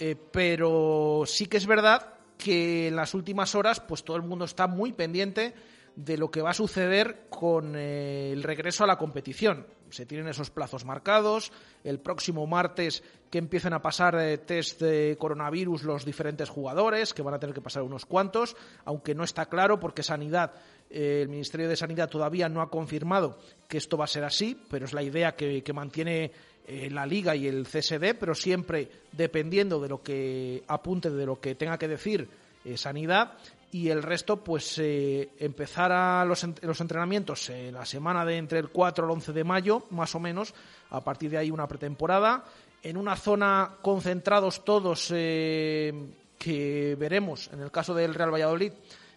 [0.00, 4.46] eh, pero sí que es verdad que en las últimas horas pues todo el mundo
[4.46, 5.54] está muy pendiente
[5.94, 9.64] de lo que va a suceder con el regreso a la competición
[9.94, 11.52] se tienen esos plazos marcados.
[11.84, 17.22] El próximo martes que empiecen a pasar eh, test de coronavirus los diferentes jugadores, que
[17.22, 20.52] van a tener que pasar unos cuantos, aunque no está claro porque Sanidad,
[20.90, 23.38] eh, el Ministerio de Sanidad todavía no ha confirmado
[23.68, 26.32] que esto va a ser así, pero es la idea que, mantiene
[26.66, 31.40] eh, la Liga y el CSD, pero siempre dependiendo de lo que apunte, de lo
[31.40, 32.28] que tenga que decir
[32.76, 33.36] Sanidad
[33.74, 38.68] y el resto, pues eh, empezar los, los entrenamientos eh, la semana de entre el
[38.68, 40.54] 4 y el 11 de mayo, más o menos,
[40.90, 42.44] a partir de ahí una pretemporada,
[42.84, 45.92] en una zona concentrados todos eh,
[46.38, 48.72] que veremos, en el caso del Real Valladolid,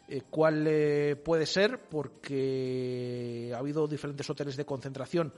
[0.08, 5.32] eh, cuál eh, puede ser, porque ha habido diferentes hoteles de concentración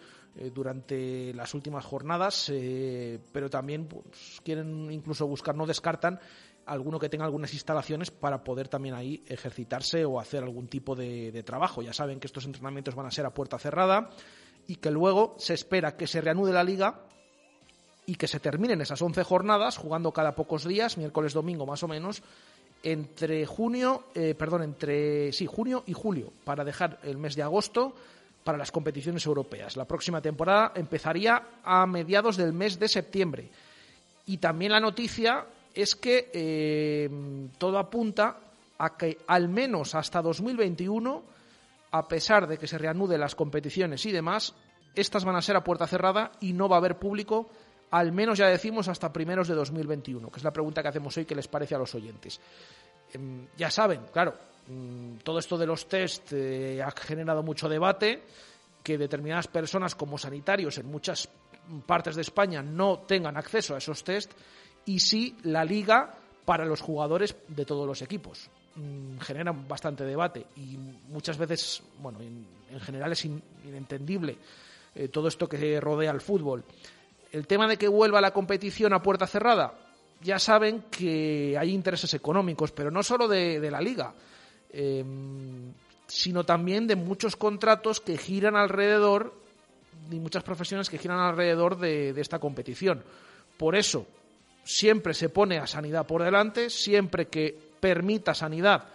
[0.54, 2.50] durante las últimas jornadas,
[3.34, 6.20] pero también pues, quieren incluso buscar, no descartan
[6.70, 11.44] alguno que tenga algunas instalaciones para poder también ahí ejercitarse o hacer algún tipo de,
[11.44, 11.82] trabajo.
[11.82, 14.10] Ya saben que estos entrenamientos van a ser a puerta cerrada
[14.68, 17.02] y que luego se espera que se reanude la liga
[18.06, 21.88] y que se terminen esas 11 jornadas jugando cada pocos días, miércoles, domingo más o
[21.88, 22.22] menos,
[22.84, 27.96] entre junio, eh, perdón, entre sí, junio y julio, para dejar el mes de agosto
[28.44, 29.76] para las competiciones europeas.
[29.76, 33.50] La próxima temporada empezaría a mediados del mes de septiembre.
[34.26, 37.10] Y también la noticia es que eh,
[37.58, 38.38] todo apunta
[38.78, 41.24] a que al menos hasta 2021,
[41.92, 44.54] a pesar de que se reanuden las competiciones y demás,
[44.96, 47.50] estas van a ser a puerta cerrada y no va a haber público
[47.92, 51.26] al menos ya decimos hasta primeros de 2021, que es la pregunta que hacemos hoy
[51.26, 52.40] que les parece a los oyentes.
[53.14, 54.36] Em, ya saben, claro,
[54.68, 58.24] mm, todo esto de los test eh, ha generado mucho debate,
[58.84, 61.30] que determinadas personas como sanitarios en muchas
[61.86, 64.32] partes de España no tengan acceso a esos test
[64.90, 66.16] y sí la liga
[66.46, 68.50] para los jugadores de todos los equipos.
[68.76, 70.78] Mm, generan bastante debate y
[71.10, 74.38] muchas veces, bueno, en, general es inentendible
[74.96, 76.64] eh, todo esto que rodea al fútbol
[77.32, 79.74] el tema de que vuelva la competición a puerta cerrada,
[80.22, 84.14] ya saben que hay intereses económicos, pero no solo de, la liga,
[84.72, 85.72] em,
[86.08, 89.34] sino también de muchos contratos que giran alrededor,
[90.12, 93.04] y muchas profesiones que giran alrededor de, esta competición.
[93.58, 94.08] Por eso,
[94.70, 98.86] siempre se pone a sanidad por delante, siempre que permita sanidad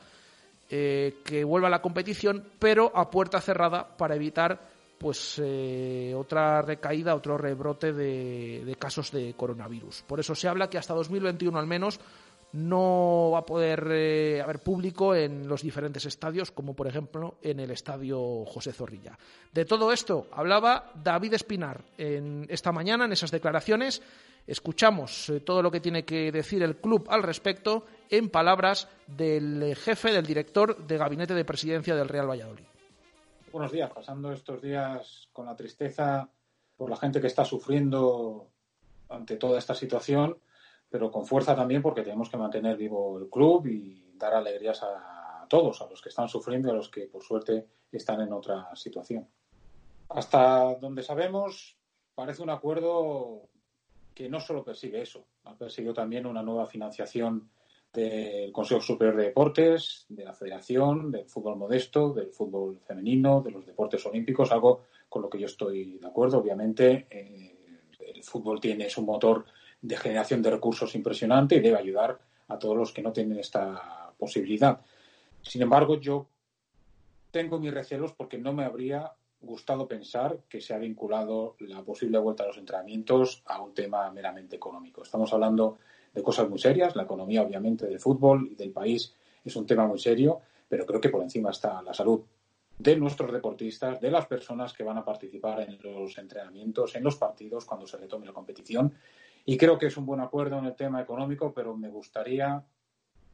[0.71, 6.63] eh, que vuelva a la competición, pero a puerta cerrada para evitar pues eh, otra
[6.63, 10.05] recaída, otro rebrote de, casos de coronavirus.
[10.07, 11.99] Por eso se habla que hasta 2021 al menos
[12.55, 17.61] no va a poder eh, haber público en los diferentes estadios, como por ejemplo en
[17.61, 19.19] el estadio José Zorrilla.
[19.53, 24.03] De todo esto hablaba David Espinar en esta mañana en esas declaraciones.
[24.47, 29.75] Escuchamos eh, todo lo que tiene que decir el club al respecto en palabras del
[29.77, 32.65] jefe, del director de gabinete de presidencia del Real Valladolid
[33.55, 36.29] buenos días, pasando estos días con la tristeza
[36.77, 38.49] por la gente que está sufriendo
[39.09, 40.37] ante toda esta situación,
[40.95, 45.45] pero con fuerza también porque tenemos que mantener vivo el club y dar alegrías a
[45.49, 48.69] todos, a los que están sufriendo y a los que por suerte están en otra
[48.77, 49.27] situación.
[50.11, 51.77] Hasta donde sabemos,
[52.15, 53.49] parece un acuerdo
[54.15, 57.51] que no solo persigue eso, ha perseguido también una nueva financiación
[57.93, 63.51] del Consejo Superior de Deportes, de la Federación, del fútbol modesto, del fútbol femenino, de
[63.51, 66.39] los deportes olímpicos, algo con lo que yo estoy de acuerdo.
[66.39, 67.57] Obviamente, eh,
[67.99, 69.45] el fútbol tiene su motor
[69.85, 72.19] de generación de recursos impresionante y debe ayudar
[72.49, 74.81] a todos los que no tienen esta posibilidad.
[75.43, 76.27] Sin embargo, yo
[77.31, 79.13] tengo mis recelos porque no me habría
[79.43, 84.11] gustado pensar que se ha vinculado la posible vuelta a los entrenamientos a un tema
[84.11, 85.03] meramente económico.
[85.03, 85.77] Estamos hablando
[86.15, 86.97] de cosas muy serias.
[86.97, 89.13] La economía, obviamente, del fútbol y del país
[89.45, 92.23] es un tema muy serio, pero creo que por encima está la salud
[92.79, 97.17] de nuestros deportistas, de las personas que van a participar en los entrenamientos, en los
[97.17, 98.95] partidos, cuando se retome la competición.
[99.45, 102.65] Y creo que es un buen acuerdo en el tema económico, pero me gustaría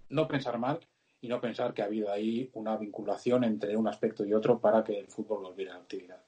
[0.09, 0.81] no pensar mal
[1.21, 4.83] y no pensar que ha habido ahí una vinculación entre un aspecto y otro para
[4.83, 6.23] que el fútbol volviera a la actividad.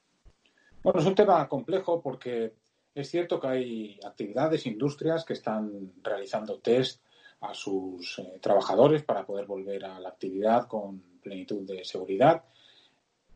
[0.83, 2.55] Bueno, es un tema complejo porque
[2.95, 7.03] es cierto que hay actividades, industrias que están realizando test
[7.41, 12.45] a sus eh, trabajadores para poder volver a la actividad con plenitud de seguridad.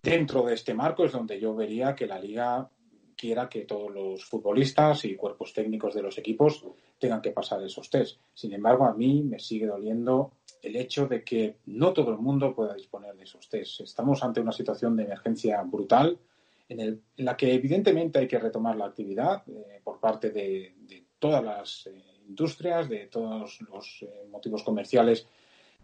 [0.03, 2.71] Dentro de este marco es donde yo vería que la liga
[3.17, 6.65] quiera que todos los futbolistas y cuerpos técnicos de los equipos
[6.99, 8.21] tengan que pasar esos test.
[8.35, 12.55] Sin embargo, a mí me sigue doliendo el hecho de que no todo el mundo
[12.55, 13.81] pueda disponer de esos test.
[13.81, 16.19] Estamos ante una situación de emergencia brutal
[16.69, 20.75] en, la que evidentemente hay que retomar la actividad eh, por parte de,
[21.19, 25.27] todas las eh, industrias, de todos los eh, motivos comerciales,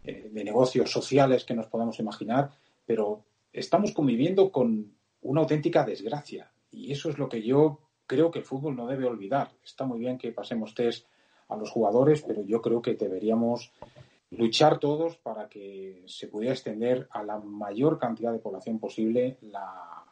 [0.03, 2.51] de negocios sociales que nos podamos imaginar,
[2.85, 3.23] pero
[3.53, 8.45] estamos conviviendo con una auténtica desgracia y eso es lo que yo creo que el
[8.45, 9.51] fútbol no debe olvidar.
[9.63, 11.07] Está muy bien que pasemos test
[11.47, 13.71] a los jugadores, pero yo creo que deberíamos
[14.31, 20.03] luchar todos para que se pudiera extender a la mayor cantidad de población posible la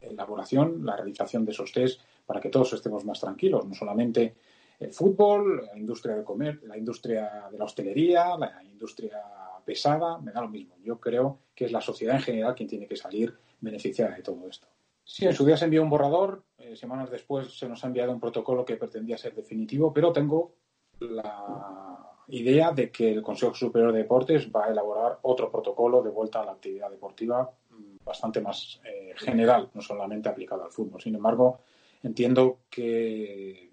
[0.00, 4.36] elaboración, la realización de esos test para que todos estemos más tranquilos, no solamente
[4.78, 9.20] el fútbol, la industria de comer, la industria de la hostelería, la industria
[9.64, 10.76] pesada, me da lo mismo.
[10.84, 14.46] Yo creo que es la sociedad en general quien tiene que salir beneficiada de todo
[14.48, 14.68] esto.
[15.08, 18.10] Sí, en su día se envió un borrador, eh, semanas después se nos ha enviado
[18.10, 20.56] un protocolo que pretendía ser definitivo, pero tengo
[20.98, 21.96] la
[22.26, 26.40] idea de que el Consejo Superior de Deportes va a elaborar otro protocolo de vuelta
[26.40, 31.00] a la actividad deportiva mm, bastante más eh, general, no solamente aplicado al fútbol.
[31.00, 31.60] Sin embargo,
[32.02, 33.70] entiendo que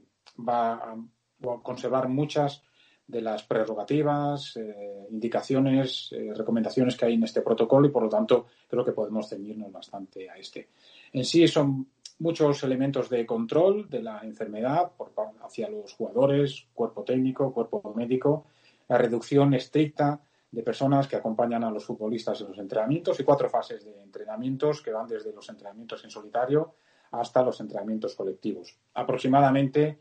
[0.48, 0.96] va a
[1.64, 2.62] conservar muchas
[3.08, 8.46] de las prerrogativas, eh, indicaciones, recomendaciones que hay en este protocolo y por lo tanto
[8.68, 10.70] creo que podemos ceñirnos bastante a este.
[11.14, 11.88] En sí son
[12.20, 14.92] muchos elementos de control de la enfermedad
[15.44, 18.46] hacia los jugadores, cuerpo técnico, cuerpo médico,
[18.88, 20.20] la reducción estricta
[20.52, 24.82] de personas que acompañan a los futbolistas en los entrenamientos y cuatro fases de entrenamientos
[24.82, 26.76] que van desde los entrenamientos en solitario
[27.12, 28.78] hasta los entrenamientos colectivos.
[28.94, 30.00] Aproximadamente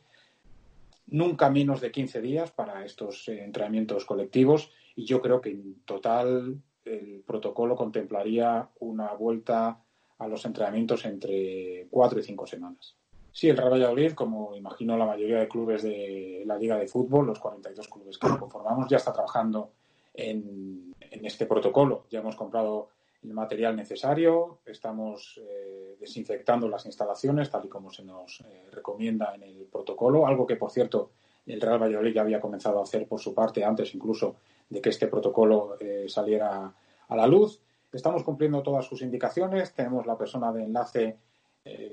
[1.09, 5.83] nunca menos de 15 días para estos eh, entrenamientos colectivos y yo creo que en
[5.85, 9.83] total el protocolo contemplaría una vuelta
[10.23, 12.95] a los entrenamientos entre cuatro y cinco semanas.
[13.33, 17.27] Sí, el Real Valladolid, como imagino la mayoría de clubes de la Liga de Fútbol,
[17.27, 19.71] los 42 clubes que conformamos, ya está trabajando
[20.13, 22.05] en, en este protocolo.
[22.11, 22.91] Ya hemos comprado
[23.23, 29.35] el material necesario, estamos eh, desinfectando las instalaciones tal y como se nos eh, recomienda
[29.35, 31.13] en el protocolo, algo que por cierto
[31.47, 34.37] el Real Valladolid ya había comenzado a hacer por su parte antes incluso
[34.69, 36.73] de que este protocolo eh, saliera
[37.09, 37.61] a la luz.
[37.93, 41.19] Estamos cumpliendo todas sus indicaciones, tenemos la persona de enlace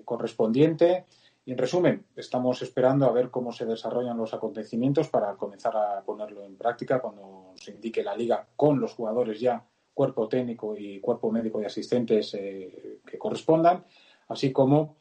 [0.06, 1.06] correspondiente.
[1.45, 6.02] Y en resumen, estamos esperando a ver cómo se desarrollan los acontecimientos para comenzar a
[6.04, 9.66] ponerlo en práctica cuando se indique la liga con los jugadores ya
[10.00, 13.84] cuerpo técnico y cuerpo médico y asistentes eh, que correspondan,
[14.30, 14.95] así como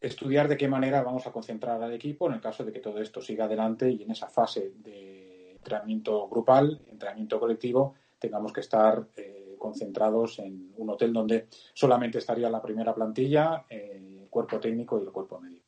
[0.00, 3.02] estudiar de qué manera vamos a concentrar al equipo en el caso de que todo
[3.02, 9.08] esto siga adelante y en esa fase de entrenamiento grupal, entrenamiento colectivo, tengamos que estar
[9.16, 14.98] eh, concentrados en un hotel donde solamente estaría la primera plantilla, eh, el cuerpo técnico
[14.98, 15.64] y el cuerpo médico.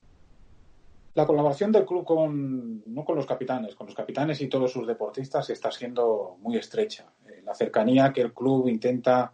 [1.15, 4.87] La colaboración del club con, no con los capitanes, con los capitanes y todos sus
[4.87, 7.11] deportistas está siendo muy estrecha
[7.47, 9.33] la cercanía que el club intenta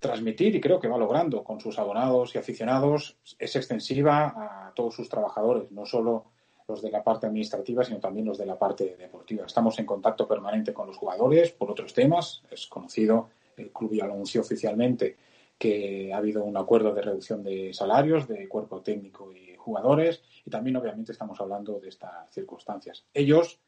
[0.00, 4.26] transmitir y creo que va logrando con sus abonados y aficionados es extensiva
[4.66, 6.26] a todos sus trabajadores, no solo
[6.68, 9.46] los de la parte administrativa, sino también los de la parte deportiva.
[9.46, 12.42] Estamos en contacto permanente con los jugadores por otros temas.
[12.50, 15.16] Es conocido, el club ya lo anunció oficialmente,
[15.58, 20.50] que ha habido un acuerdo de reducción de salarios de cuerpo técnico y jugadores y
[20.50, 23.04] también obviamente estamos hablando de estas circunstancias.
[23.12, 23.58] Ellos,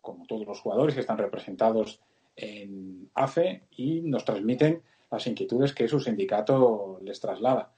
[0.00, 2.00] como todos los jugadores están representados
[2.36, 7.72] en AFE y nos transmiten las inquietudes que su sindicato les traslada.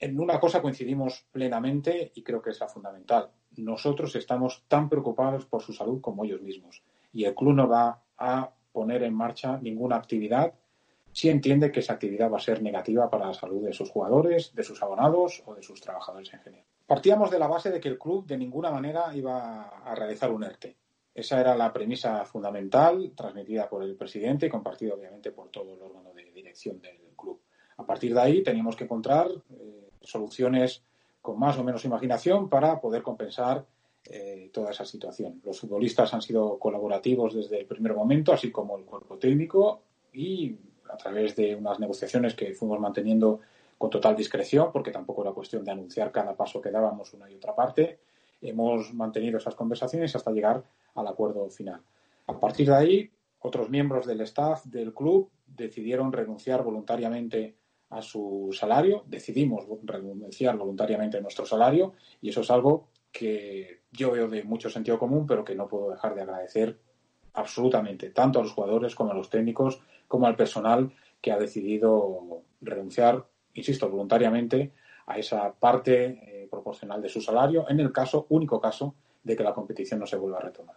[0.00, 3.30] En una cosa coincidimos plenamente y creo que es la fundamental.
[3.56, 8.02] Nosotros estamos tan preocupados por su salud como ellos mismos y el club no va
[8.18, 10.54] a poner en marcha ninguna actividad
[11.12, 14.54] si entiende que esa actividad va a ser negativa para la salud de sus jugadores,
[14.54, 16.66] de sus abonados o de sus trabajadores en general.
[16.86, 20.44] Partíamos de la base de que el club de ninguna manera iba a realizar un
[20.44, 20.76] ERTE.
[21.14, 25.82] Esa era la premisa fundamental, transmitida por el presidente y compartida obviamente por todo el
[25.82, 27.40] órgano de dirección del club.
[27.76, 30.82] A partir de ahí teníamos que encontrar eh, soluciones
[31.20, 33.64] con más o menos imaginación para poder compensar
[34.04, 35.40] eh, toda esa situación.
[35.44, 39.82] Los futbolistas han sido colaborativos desde el primer momento, así como el cuerpo técnico,
[40.12, 40.56] y
[40.92, 43.40] a través de unas negociaciones que fuimos manteniendo
[43.78, 47.34] con total discreción, porque tampoco era cuestión de anunciar cada paso que dábamos una y
[47.34, 47.98] otra parte,
[48.40, 50.62] hemos mantenido esas conversaciones hasta llegar
[50.94, 51.80] al acuerdo final.
[52.26, 57.56] A partir de ahí, otros miembros del staff del club decidieron renunciar voluntariamente
[57.90, 64.10] a su salario, decidimos renunciar voluntariamente a nuestro salario y eso es algo que yo
[64.10, 66.78] veo de mucho sentido común, pero que no puedo dejar de agradecer
[67.34, 69.80] absolutamente, tanto a los jugadores como a los técnicos,
[70.12, 70.92] como al personal
[71.22, 74.74] que ha decidido renunciar, insisto, voluntariamente
[75.06, 79.42] a esa parte eh, proporcional de su salario, en el caso, único caso, de que
[79.42, 80.76] la competición no se vuelva a retomar.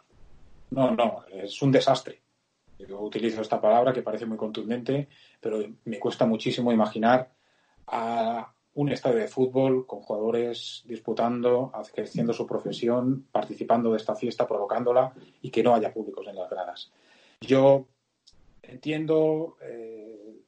[0.72, 2.22] No, no, es un desastre.
[2.80, 5.10] Yo utilizo esta palabra que parece muy contundente,
[5.42, 7.30] pero me cuesta muchísimo imaginar
[7.88, 14.48] a un estadio de fútbol con jugadores disputando, ejerciendo su profesión, participando de esta fiesta,
[14.48, 15.12] provocándola
[15.42, 16.94] y que no haya públicos en las gradas.
[17.42, 17.88] Yo
[18.70, 20.42] entiendo eh,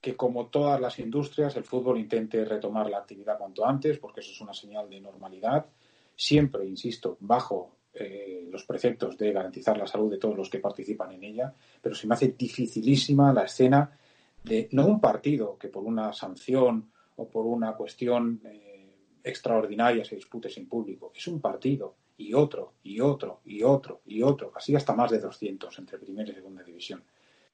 [0.00, 4.32] que como todas las industrias, el fútbol intente retomar la actividad cuanto antes, porque eso
[4.32, 5.66] es una señal de normalidad.
[6.14, 11.12] Siempre, insisto, bajo eh, los preceptos de garantizar la salud de todos los que participan
[11.12, 13.98] en ella, pero se me hace dificilísima la escena
[14.42, 20.16] de no un partido que por una sanción o por una cuestión eh, extraordinaria se
[20.16, 24.74] dispute sin público, es un partido y otro y otro y otro y otro, así
[24.74, 27.02] hasta más de 200 entre primera y segunda división.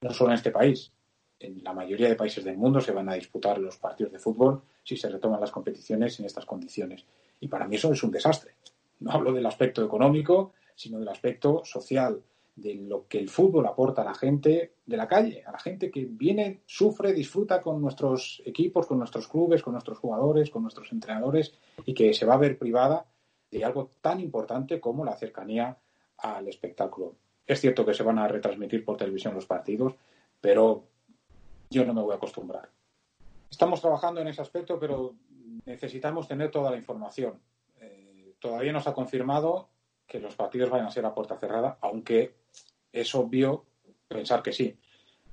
[0.01, 0.91] no solo en este país,
[1.39, 4.61] en la mayoría de países del mundo se van a disputar los partidos de fútbol
[4.83, 7.05] si se retoman las competiciones en estas condiciones.
[7.39, 8.55] Y para mí eso es un desastre.
[8.99, 12.21] No hablo del aspecto económico, sino del aspecto social,
[12.55, 15.89] de lo que el fútbol aporta a la gente de la calle, a la gente
[15.89, 20.91] que viene, sufre, disfruta con nuestros equipos, con nuestros clubes, con nuestros jugadores, con nuestros
[20.91, 21.53] entrenadores
[21.85, 23.05] y que se va a ver privada
[23.51, 25.77] de algo tan importante como la cercanía
[26.17, 27.17] al espectáculo.
[27.45, 29.95] Es cierto que se van a retransmitir por televisión los partidos,
[30.39, 30.85] pero
[31.69, 32.69] yo no me voy a acostumbrar.
[33.49, 35.15] Estamos trabajando en ese aspecto, pero
[35.65, 37.41] necesitamos tener toda la información.
[37.79, 39.69] Eh, todavía no se ha confirmado
[40.07, 42.35] que los partidos vayan a ser a puerta cerrada, aunque
[42.91, 43.65] es obvio
[44.07, 44.77] pensar que sí.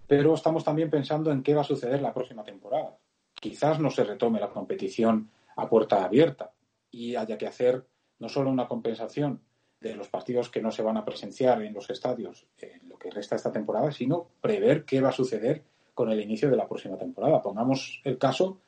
[0.07, 2.97] Pero estamos también pensando en qué va a suceder la próxima temporada.
[3.35, 6.53] Quizás no se retome la competición a puerta abierta
[6.91, 7.87] y haya que hacer
[8.19, 9.41] no solo una compensación
[9.81, 13.11] de los partidos que no se van a presenciar en los estadios en lo que
[13.11, 15.63] resta esta temporada, sino prever qué va a suceder
[15.95, 17.43] con el inicio de la próxima temporada.
[17.43, 18.59] Pongamos el caso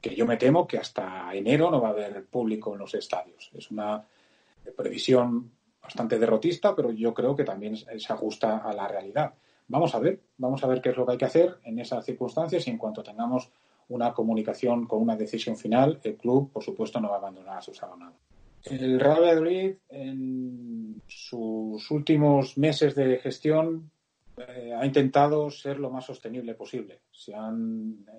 [0.00, 3.50] que yo me temo que hasta enero no va a haber público en los estadios.
[3.54, 4.04] Es una
[4.76, 5.50] previsión
[5.82, 9.34] bastante derrotista, pero yo creo que también se ajusta a la realidad.
[9.68, 12.04] Vamos a ver, vamos a ver qué es lo que hay que hacer en esas
[12.04, 13.50] circunstancias y en cuanto tengamos
[13.88, 17.62] una comunicación con una decisión final, el club, por supuesto, no va a abandonar a
[17.62, 18.16] sus abonados.
[18.64, 23.90] El Real Madrid, en sus últimos meses de gestión,
[24.36, 27.00] eh, ha intentado ser lo más sostenible posible.
[27.10, 28.18] Se han eh,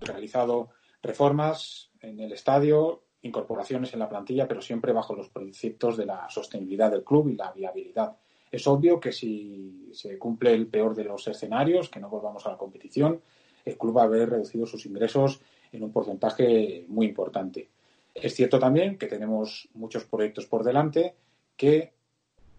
[0.00, 0.70] realizado
[1.02, 6.28] reformas en el estadio, incorporaciones en la plantilla, pero siempre bajo los preceptos de la
[6.28, 8.16] sostenibilidad del club y la viabilidad.
[8.52, 12.50] Es obvio que si se cumple el peor de los escenarios, que no volvamos a
[12.50, 13.20] la competición,
[13.64, 15.40] el club va a haber reducido sus ingresos
[15.72, 17.70] en un porcentaje muy importante.
[18.14, 21.16] Es cierto también que tenemos muchos proyectos por delante
[21.56, 21.92] que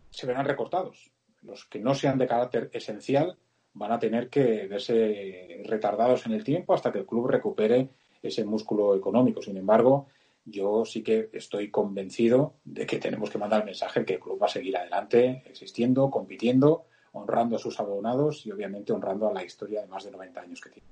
[0.09, 1.11] se verán recortados.
[1.41, 3.37] Los que no sean de carácter esencial
[3.73, 7.89] van a tener que verse retardados en el tiempo hasta que el club recupere
[8.21, 9.41] ese músculo económico.
[9.41, 10.07] Sin embargo,
[10.45, 14.41] yo sí que estoy convencido de que tenemos que mandar el mensaje que el club
[14.41, 19.43] va a seguir adelante, existiendo, compitiendo, honrando a sus abonados y obviamente honrando a la
[19.43, 20.87] historia de más de 90 años que tiene.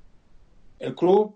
[0.79, 1.35] El club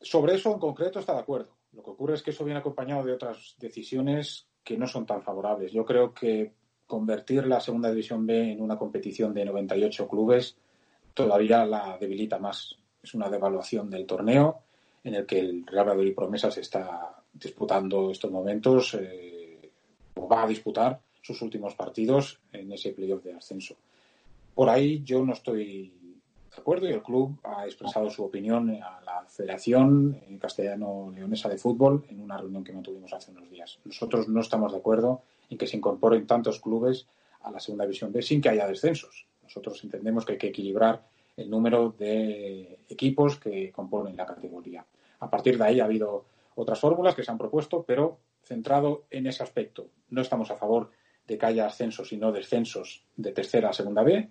[0.00, 1.57] sobre eso en concreto está de acuerdo.
[1.72, 5.22] Lo que ocurre es que eso viene acompañado de otras decisiones que no son tan
[5.22, 5.72] favorables.
[5.72, 6.52] Yo creo que
[6.86, 10.56] convertir la segunda división B en una competición de 98 clubes
[11.14, 12.76] todavía la debilita más.
[13.02, 14.60] Es una devaluación del torneo
[15.04, 19.70] en el que el Real Madrid Promesas está disputando estos momentos eh,
[20.14, 23.76] o va a disputar sus últimos partidos en ese playoff de ascenso.
[24.54, 25.92] Por ahí yo no estoy
[26.58, 32.20] acuerdo y el club ha expresado su opinión a la Federación Castellano-Leonesa de Fútbol en
[32.20, 33.78] una reunión que mantuvimos hace unos días.
[33.84, 37.06] Nosotros no estamos de acuerdo en que se incorporen tantos clubes
[37.42, 39.26] a la segunda división B sin que haya descensos.
[39.42, 41.06] Nosotros entendemos que hay que equilibrar
[41.36, 44.84] el número de equipos que componen la categoría.
[45.20, 49.26] A partir de ahí ha habido otras fórmulas que se han propuesto, pero centrado en
[49.26, 49.88] ese aspecto.
[50.10, 50.90] No estamos a favor
[51.26, 54.28] de que haya ascensos y no descensos de tercera a segunda B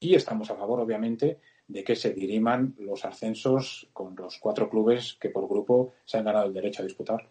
[0.00, 1.40] y estamos a favor, obviamente,
[1.70, 6.24] de que se diriman los ascensos con los cuatro clubes que por grupo se han
[6.24, 7.28] ganado el derecho a disputar.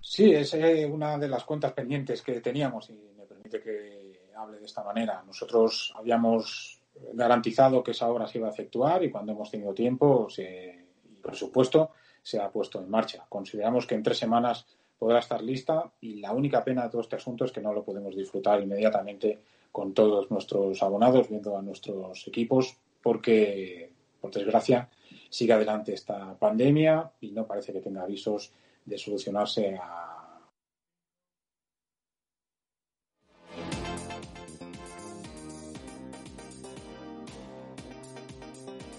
[0.00, 4.58] Sí, es eh, una de las cuentas pendientes que teníamos y me permite que hable
[4.58, 5.22] de esta manera.
[5.26, 6.82] Nosotros habíamos
[7.14, 11.14] garantizado que esa obra se iba a efectuar y cuando hemos tenido tiempo se, y
[11.16, 11.90] presupuesto
[12.22, 13.24] se ha puesto en marcha.
[13.28, 14.66] Consideramos que en tres semanas
[14.98, 17.84] podrá estar lista y la única pena de todo este asunto es que no lo
[17.84, 19.40] podemos disfrutar inmediatamente
[19.72, 24.90] con todos nuestros abonados, viendo a nuestros equipos, porque, por desgracia,
[25.30, 28.52] sigue adelante esta pandemia y no parece que tenga avisos
[28.84, 30.15] de solucionarse a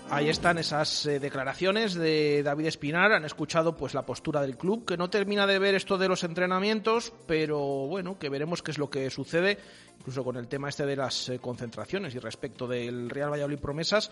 [0.10, 3.12] Ahí están esas eh, declaraciones de David Espinar.
[3.12, 6.24] Han escuchado pues la postura del club, que no termina de ver esto de los
[6.24, 9.58] entrenamientos, pero bueno, que veremos qué es lo que sucede,
[9.99, 14.10] incluso con el tema este de las eh, concentraciones y respecto del Real Valladolid Promesas,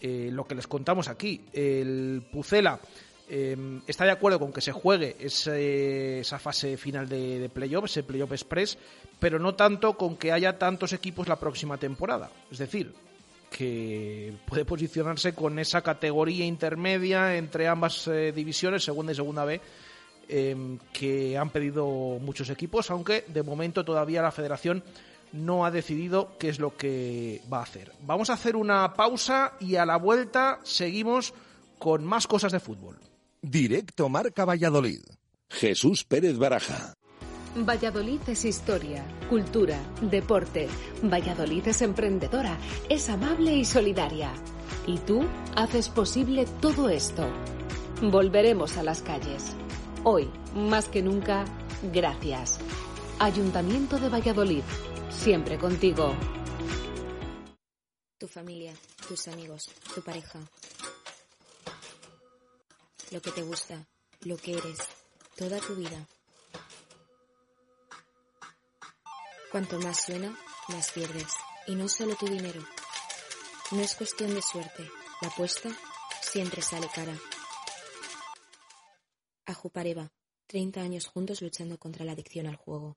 [0.00, 1.44] eh, lo que les contamos aquí.
[1.52, 2.78] El Pucela
[3.86, 8.32] está de acuerdo con que se juegue esa fase final de, de playoff, ese playoff
[8.32, 8.76] express,
[9.18, 12.30] pero no tanto con que haya tantos equipos la próxima temporada.
[12.50, 12.92] Es decir,
[13.52, 19.60] que puede posicionarse con esa categoría intermedia entre ambas eh, divisiones, segunda y segunda B,
[20.28, 21.86] em, que han pedido
[22.20, 24.82] muchos equipos, aunque de momento todavía la federación
[25.32, 27.92] no ha decidido qué es lo que va a hacer.
[28.02, 31.34] Vamos a hacer una pausa y a la vuelta seguimos
[31.78, 32.98] con más cosas de fútbol.
[33.42, 35.02] Directo Marca Valladolid.
[35.50, 36.94] Jesús Pérez Baraja.
[37.54, 40.68] Valladolid es historia, cultura, deporte.
[41.02, 42.56] Valladolid es emprendedora,
[42.88, 44.32] es amable y solidaria.
[44.86, 45.22] Y tú
[45.54, 47.28] haces posible todo esto.
[48.00, 49.52] Volveremos a las calles.
[50.02, 51.44] Hoy, más que nunca,
[51.92, 52.58] gracias.
[53.18, 54.64] Ayuntamiento de Valladolid,
[55.10, 56.14] siempre contigo.
[58.16, 58.72] Tu familia,
[59.06, 60.40] tus amigos, tu pareja.
[63.10, 63.86] Lo que te gusta,
[64.22, 64.78] lo que eres,
[65.36, 66.08] toda tu vida.
[69.52, 70.34] Cuanto más suena,
[70.68, 71.30] más pierdes.
[71.66, 72.62] Y no solo tu dinero.
[73.70, 74.90] No es cuestión de suerte.
[75.20, 75.68] La apuesta
[76.22, 77.14] siempre sale cara.
[79.44, 80.10] Ajupareva,
[80.46, 82.96] 30 años juntos luchando contra la adicción al juego.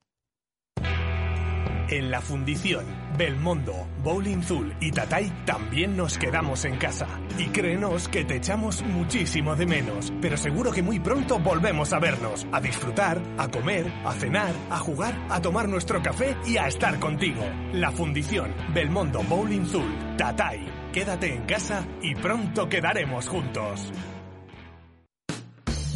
[1.87, 2.83] En la fundición,
[3.15, 7.07] Belmondo, Bowling Zul y Tatay también nos quedamos en casa.
[7.37, 11.99] Y créenos que te echamos muchísimo de menos, pero seguro que muy pronto volvemos a
[11.99, 16.67] vernos, a disfrutar, a comer, a cenar, a jugar, a tomar nuestro café y a
[16.67, 17.43] estar contigo.
[17.73, 20.65] La fundición, Belmondo, Bowling Zul, Tatay.
[20.91, 23.91] Quédate en casa y pronto quedaremos juntos.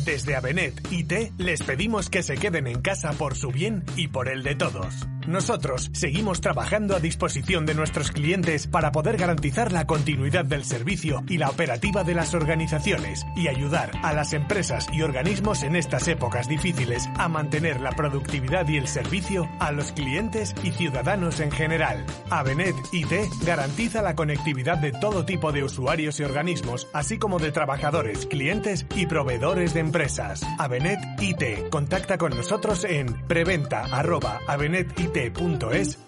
[0.05, 4.29] Desde Avenet IT les pedimos que se queden en casa por su bien y por
[4.29, 5.07] el de todos.
[5.29, 11.23] Nosotros seguimos trabajando a disposición de nuestros clientes para poder garantizar la continuidad del servicio
[11.27, 16.07] y la operativa de las organizaciones y ayudar a las empresas y organismos en estas
[16.07, 21.51] épocas difíciles a mantener la productividad y el servicio a los clientes y ciudadanos en
[21.51, 22.03] general.
[22.31, 23.13] Avenet IT
[23.45, 28.87] garantiza la conectividad de todo tipo de usuarios y organismos, así como de trabajadores, clientes
[28.95, 30.41] y proveedores de empresas.
[30.57, 31.69] Avenet IT.
[31.69, 33.15] Contacta con nosotros en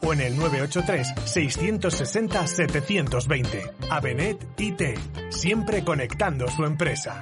[0.01, 3.61] o en el 983 660 720.
[3.89, 4.81] Avenet IT.
[5.29, 7.21] Siempre conectando su empresa.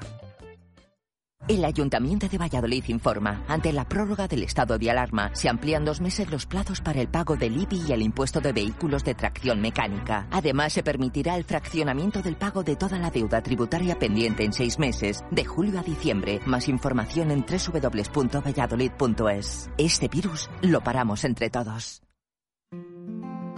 [1.49, 5.99] El Ayuntamiento de Valladolid informa, ante la prórroga del estado de alarma, se amplían dos
[5.99, 9.59] meses los plazos para el pago del IBI y el impuesto de vehículos de tracción
[9.59, 10.27] mecánica.
[10.29, 14.77] Además, se permitirá el fraccionamiento del pago de toda la deuda tributaria pendiente en seis
[14.77, 16.39] meses, de julio a diciembre.
[16.45, 19.71] Más información en www.valladolid.es.
[19.79, 22.03] Este virus lo paramos entre todos.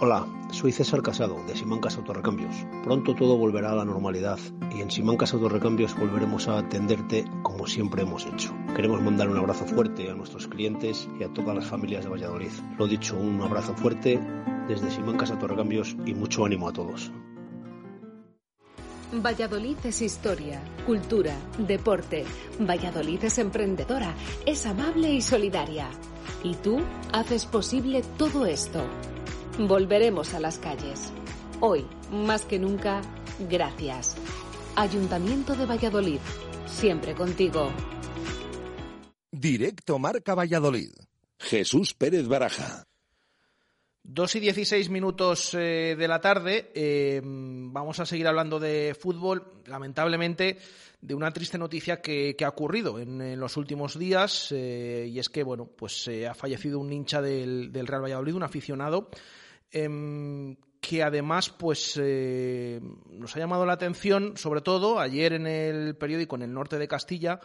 [0.03, 2.55] Hola, soy César Casado de Simancas Autorrecambios.
[2.83, 4.39] Pronto todo volverá a la normalidad
[4.75, 8.51] y en Simancas Autorrecambios volveremos a atenderte como siempre hemos hecho.
[8.75, 12.49] Queremos mandar un abrazo fuerte a nuestros clientes y a todas las familias de Valladolid.
[12.79, 14.19] Lo dicho, un abrazo fuerte
[14.67, 17.11] desde Simancas Autorrecambios y mucho ánimo a todos.
[19.13, 22.25] Valladolid es historia, cultura, deporte.
[22.59, 24.15] Valladolid es emprendedora,
[24.47, 25.91] es amable y solidaria.
[26.43, 26.79] Y tú
[27.13, 28.83] haces posible todo esto.
[29.59, 31.11] Volveremos a las calles.
[31.59, 33.01] Hoy, más que nunca,
[33.49, 34.15] gracias.
[34.75, 36.19] Ayuntamiento de Valladolid,
[36.65, 37.71] siempre contigo.
[39.31, 40.91] Directo Marca Valladolid.
[41.37, 42.85] Jesús Pérez Baraja.
[44.03, 46.71] Dos y dieciséis minutos eh, de la tarde.
[46.73, 49.61] eh, vamos a seguir hablando de fútbol.
[49.67, 50.57] Lamentablemente,
[51.01, 54.47] de una triste noticia que, que ha ocurrido en, en los últimos días.
[54.51, 58.33] eh, y es que, bueno, pues eh, ha fallecido un hincha del, del Real Valladolid,
[58.33, 59.09] un aficionado.
[59.71, 65.95] Em, que además pues eh, nos ha llamado la atención, sobre todo ayer en el
[65.95, 67.39] periódico en el norte de Castilla,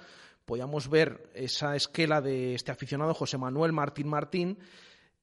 [0.44, 4.58] podíamos ver esa esquela de este aficionado José Manuel Martín Martín,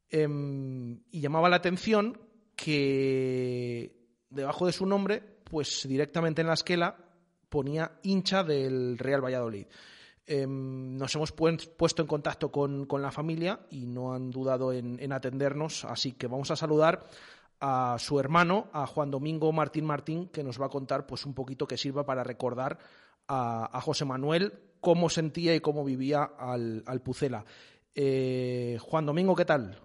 [0.09, 2.19] em, y llamaba la atención
[2.55, 3.95] que
[4.29, 6.97] debajo de su nombre, pues directamente en la esquela
[7.49, 9.67] ponía hincha del Real Valladolid.
[10.25, 14.71] Em, nos hemos pu- puesto en contacto con, con la familia y no han dudado
[14.71, 17.03] en, en atendernos, así que vamos a saludar
[17.59, 21.33] a su hermano, a Juan Domingo Martín Martín, que nos va a contar pues un
[21.33, 22.77] poquito que sirva para recordar
[23.27, 27.43] a, a José Manuel cómo sentía y cómo vivía al, al Pucela.
[27.95, 29.77] Eh, Juan Domingo, ¿qué tal?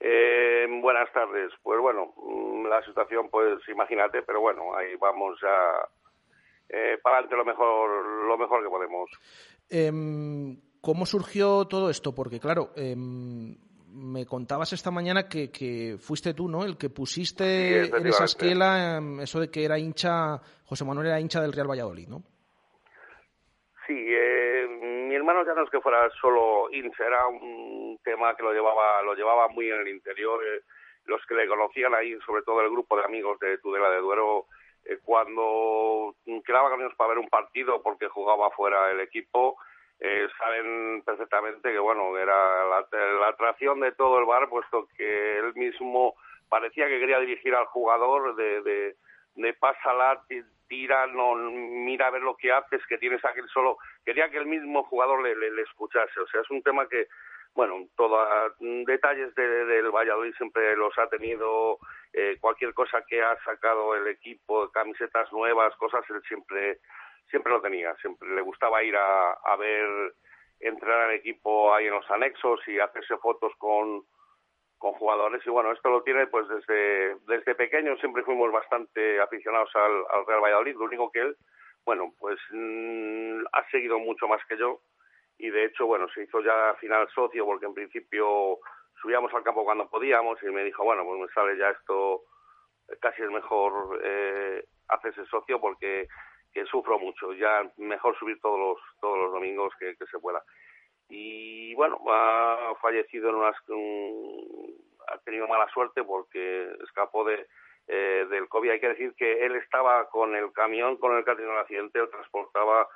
[0.00, 1.50] Eh, buenas tardes.
[1.62, 5.88] Pues bueno, mm, la situación, pues imagínate, pero bueno, ahí vamos a
[6.70, 9.10] eh, para adelante lo mejor, lo mejor que podemos.
[9.70, 12.14] Em, ¿Cómo surgió todo esto?
[12.14, 13.56] Porque, claro, em,
[13.88, 16.64] me contabas esta mañana que, que fuiste tú, ¿no?
[16.64, 21.06] El que pusiste Sí, en esa esquela em, eso de que era hincha, José Manuel
[21.06, 22.22] era hincha del Real Valladolid, ¿no?
[23.86, 24.66] Sí, eh,
[25.08, 29.02] mi hermano ya no es que fuera solo hincha, era un tema que lo llevaba,
[29.02, 30.40] lo llevaba muy en el interior.
[30.44, 30.62] eh,
[31.06, 34.46] los que le conocían ahí, sobre todo el grupo de amigos de Tudela de Duero,
[34.84, 39.56] eh, cuando quedaban con ellos para ver un partido porque jugaba fuera el equipo,
[40.00, 45.54] eh, saben perfectamente que bueno era la, atracción de todo el bar, puesto que él
[45.54, 46.14] mismo
[46.48, 48.96] parecía que quería dirigir al jugador de, de,
[49.36, 53.78] de pásala, ti- tira, no, mira a ver lo que haces, que tienes aquel solo.
[54.04, 56.20] Quería que el mismo jugador le, le, le escuchase.
[56.20, 57.06] O sea, es un tema que
[57.54, 58.18] bueno, todos
[58.58, 61.78] detalles del Valladolid siempre los ha tenido,
[62.14, 66.78] eh, cualquier cosa que ha sacado el equipo, camisetas nuevas, cosas, él siempre,
[67.28, 70.14] siempre lo tenía, siempre le gustaba ir a, a ver
[70.60, 74.04] entrenar al equipo ahí en los anexos y hacerse fotos con,
[74.78, 75.42] con jugadores.
[75.44, 77.96] Y bueno, esto lo tiene pues desde, desde pequeño.
[77.96, 81.36] Siempre fuimos bastante aficionados al, al Real Valladolid, lo único que él,
[81.84, 84.80] bueno, pues mm, ha seguido mucho más que yo.
[85.36, 88.60] Y de hecho, bueno, se hizo ya final socio porque en principio
[89.04, 92.22] subíamos al campo cuando podíamos y me dijo, bueno, pues me sale ya esto,
[93.00, 96.08] casi es mejor eh, hacerse socio porque
[96.52, 100.42] que sufro mucho, ya mejor subir todos los, todos los domingos que, que se pueda
[101.08, 103.56] y bueno, ha fallecido en unas,
[105.08, 107.46] ha tenido mala suerte porque escapó de,
[107.88, 108.70] eh, del COVID.
[108.70, 111.60] Hay que decir que él estaba con el camión con el que ha tenido el
[111.60, 112.88] accidente, él transportaba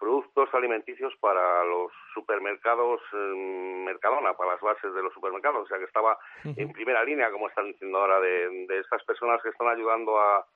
[0.00, 5.84] productos alimenticios para los supermercados Mercadona, para las bases de los supermercados, o sea que
[5.84, 10.18] estaba en primera línea, como están diciendo ahora, de, de estas personas que están ayudando
[10.18, 10.46] a,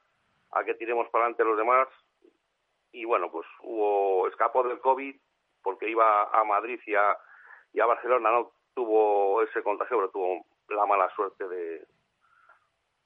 [0.53, 1.89] a que tiremos para adelante los demás.
[2.91, 5.15] Y bueno, pues hubo escapó del COVID,
[5.63, 7.17] porque iba a Madrid y a,
[7.73, 11.87] y a Barcelona, no tuvo ese contagio, pero tuvo la mala suerte de,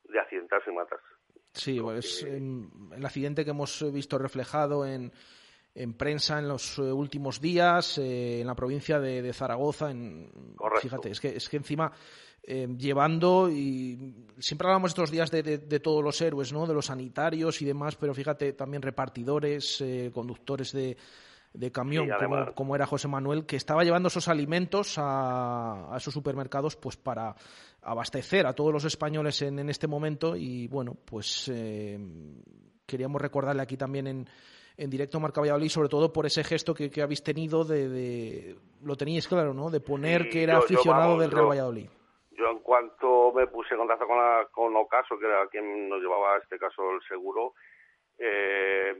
[0.04, 1.06] de accidentarse y matarse.
[1.52, 5.10] Sí, pues el accidente que hemos visto reflejado en,
[5.78, 9.90] en prensa en los eh, últimos días eh, en la provincia de, Zaragoza.
[9.90, 10.28] En,
[10.82, 11.92] fíjate, es que, es que encima
[12.42, 16.66] eh, llevando y siempre hablamos estos días de, de, todos los héroes, ¿no?
[16.66, 19.82] De los sanitarios y demás, pero fíjate también repartidores,
[20.12, 20.96] conductores de,
[21.52, 22.08] de camión,
[22.56, 27.36] como, era José Manuel, que estaba llevando esos alimentos a, esos supermercados pues para
[27.82, 31.98] abastecer a todos los españoles en, en este momento y bueno, pues eh,
[32.84, 34.28] queríamos recordarle aquí también en,
[34.78, 38.96] en directo Marca Valladolid, sobre todo por ese gesto que, que habéis tenido de, lo
[38.96, 39.70] teníais claro, ¿no?
[39.70, 41.90] De poner que era aficionado del Real Valladolid.
[42.30, 46.00] Yo en cuanto me puse en contacto con, la, con Ocaso, que era quien nos
[46.00, 47.54] llevaba este caso el seguro,
[48.18, 48.94] eh,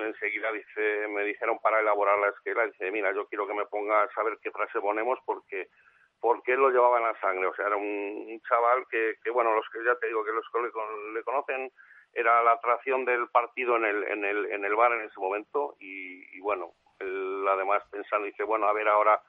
[0.00, 4.04] enseguida dice, me dijeron para elaborar la esquela, dice, mira, yo quiero que me ponga
[4.04, 5.68] a saber qué frase ponemos porque
[6.20, 9.66] porque lo llevaba en la sangre, o sea, era un, chaval que, que, bueno, los
[9.70, 10.58] que ya te digo que los que
[11.12, 11.70] le, conocen,
[12.14, 15.76] era la atracción del partido en el, en el, en el bar en ese momento
[15.80, 19.20] y, y bueno, él además pensando, dice, bueno, a ver ahora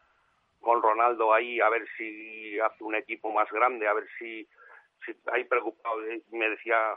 [0.61, 4.47] con Ronaldo ahí, a ver si hace un equipo más grande, a ver si
[5.31, 5.97] ahí preocupado,
[6.31, 6.95] me decía,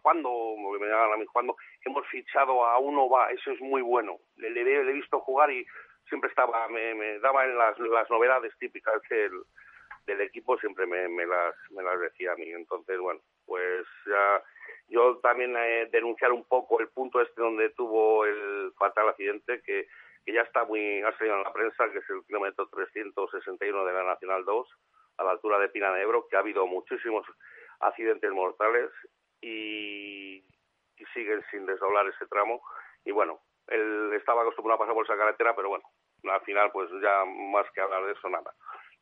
[0.00, 4.50] cuándo, me a mí, cuando hemos fichado a uno va, eso es muy bueno, le,
[4.50, 5.66] le, he visto jugar y
[6.08, 9.42] siempre estaba, me, me daba en las, las novedades típicas del,
[10.06, 14.42] del equipo, siempre me, me, las, me las decía a mí, entonces bueno, pues ya,
[14.88, 19.86] yo también eh, denunciar un poco el punto este donde tuvo el fatal accidente que,
[20.24, 23.92] que ya está muy, ha salido en la prensa, que es el kilómetro 361 de
[23.92, 24.68] la Nacional 2,
[25.18, 27.26] a la altura de Pina de Ebro, que ha habido muchísimos
[27.80, 28.90] accidentes mortales
[29.40, 30.44] y,
[31.12, 32.62] siguen sin desdoblar ese tramo.
[33.04, 35.84] Y bueno, él estaba acostumbrado a pasar por esa carretera, pero bueno,
[36.24, 38.54] al final pues ya más que hablar de eso nada,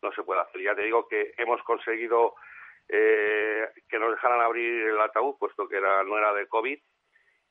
[0.03, 0.61] no se puede hacer.
[0.63, 2.35] Ya te digo que hemos conseguido
[2.93, 6.79] eh, que nos dejaran abrir el ataúd, puesto que era, no era de COVID,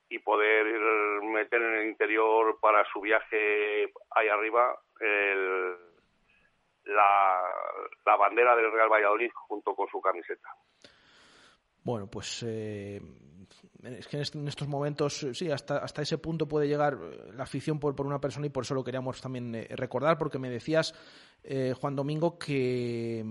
[0.09, 0.65] y poder
[1.21, 5.75] meter en el interior para su viaje ahí arriba el,
[6.85, 10.49] la, bandera del Real Valladolid junto con su camiseta.
[11.83, 12.99] Bueno, pues eh,
[13.83, 16.97] es que en estos momentos, sí, hasta, hasta ese punto puede llegar
[17.33, 20.39] la afición por, por una persona y por eso lo queríamos también eh, recordar, porque
[20.39, 20.93] me decías,
[21.79, 23.23] Juan Domingo, que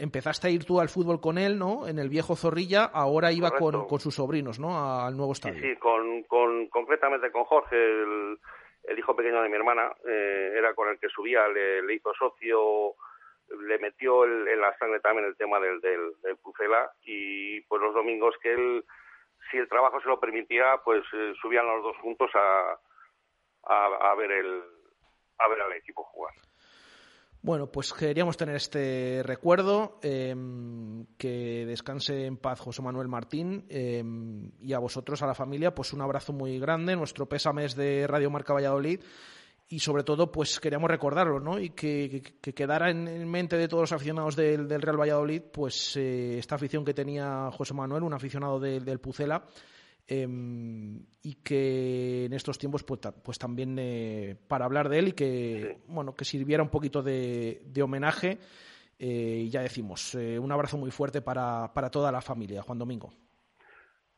[0.00, 1.86] empezaste a ir tú al fútbol con él, ¿no?
[1.86, 4.76] En el viejo Zorrilla, ahora iba con, con, sus sobrinos, ¿no?
[4.78, 5.60] Al nuevo estadio.
[5.60, 8.38] Sí, con, con, concretamente con Jorge, el,
[8.84, 12.94] el hijo pequeño de mi hermana, eh, era con el que subía, le, hizo socio,
[13.60, 17.94] le metió en la sangre también el tema del, del, del Pucela y pues los
[17.94, 18.84] domingos que él,
[19.50, 22.78] si el trabajo se lo permitía, pues eh, subían los dos juntos a,
[23.64, 24.62] a, a, ver el,
[25.38, 26.34] a ver al equipo jugar.
[27.42, 34.50] Bueno, pues queríamos tener este recuerdo, em, que descanse en paz José Manuel Martín em,
[34.60, 38.06] y a vosotros, a la familia, pues un abrazo muy grande, nuestro pésame es de
[38.06, 39.00] Radio Marca Valladolid
[39.70, 41.58] y sobre todo pues queríamos recordarlo, ¿no?
[41.58, 46.56] Y que, quedara en, mente de todos los aficionados del, Real Valladolid, pues eh, esta
[46.56, 49.46] afición que tenía José Manuel, un aficionado del Pucela,
[50.12, 55.12] Em, y que en estos tiempos pues, pues también eh, para hablar de él y
[55.12, 58.38] que bueno que sirviera un poquito de, homenaje
[58.98, 62.80] eh, y ya decimos eh, un abrazo muy fuerte para, para toda la familia Juan
[62.80, 63.10] Domingo.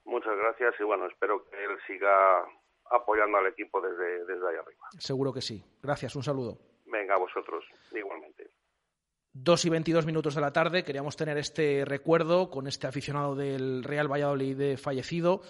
[0.07, 2.43] Muchas gracias y bueno espero que él siga
[2.91, 4.89] apoyando al equipo desde, desde ahí arriba.
[4.99, 5.63] Seguro que sí.
[5.83, 6.57] Gracias un saludo.
[6.87, 8.52] Venga a vosotros igualmente
[9.35, 10.85] 2 y 22 minutos de la tarde.
[10.85, 15.41] Queríamos tener este recuerdo con este aficionado del Real Valladolid fallecido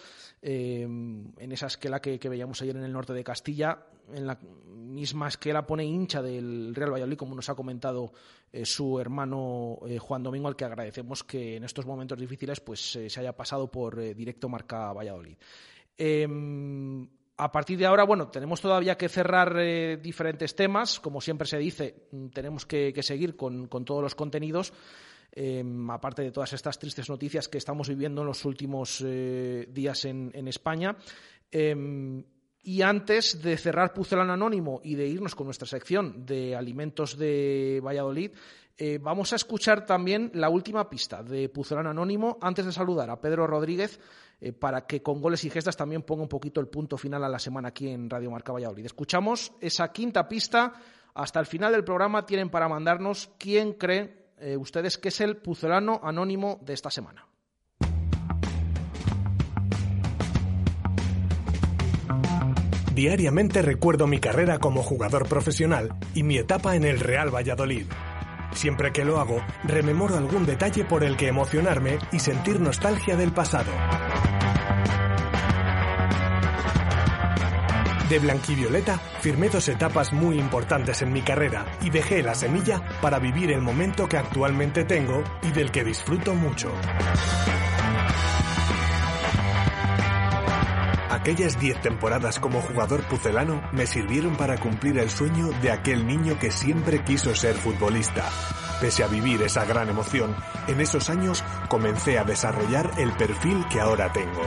[0.41, 3.87] eh, en esa esquela que, veíamos ayer en el norte de Castilla.
[4.13, 8.13] En la misma esquela pone hincha del Real Valladolid, como nos ha comentado
[8.53, 12.81] eh, su hermano eh, Juan Domingo, al que agradecemos que en estos momentos difíciles pues,
[12.81, 15.37] se haya pasado por directo marca Valladolid.
[17.43, 21.01] A partir de ahora, bueno, tenemos todavía que cerrar eh, diferentes temas.
[21.01, 24.73] Como siempre se dice, mm, tenemos que, seguir con, todos los contenidos.
[25.33, 30.05] Em, aparte de todas estas tristes noticias que estamos viviendo en los últimos eh, días
[30.05, 30.97] en, España.
[31.51, 32.23] Em,
[32.63, 37.81] y antes de cerrar Pucelán Anónimo y de irnos con nuestra sección de alimentos de
[37.83, 38.31] Valladolid,
[38.79, 43.21] eh, vamos a escuchar también la última pista de Pucelán Anónimo antes de saludar a
[43.21, 43.99] Pedro Rodríguez,
[44.45, 47.29] eh, para que con goles y gestas también ponga un poquito el punto final a
[47.29, 48.85] la semana aquí en Radio Marca Valladolid.
[48.85, 50.73] Escuchamos esa quinta pista.
[51.15, 55.37] Hasta el final del programa tienen para mandarnos quién cree eh, ustedes que es el
[55.37, 57.25] pucelano anónimo de esta semana.
[62.93, 67.87] Diariamente recuerdo mi carrera como jugador profesional y mi etapa en el Real Valladolid.
[68.55, 73.33] Siempre que lo hago, rememoro algún detalle por el que emocionarme y sentir nostalgia del
[73.33, 73.71] pasado.
[78.13, 83.19] De blanquivioleta firmé dos etapas muy importantes en mi carrera y dejé la semilla para
[83.19, 86.71] vivir el momento que actualmente tengo y del que disfruto mucho.
[91.09, 96.39] Aquellas diez temporadas como jugador pucelano me sirvieron para cumplir el sueño de aquel niño
[96.39, 98.29] que siempre quiso ser futbolista.
[98.79, 100.37] Pese a vivir esa gran emoción,
[100.67, 104.43] en esos años comencé a desarrollar el perfil que ahora tengo.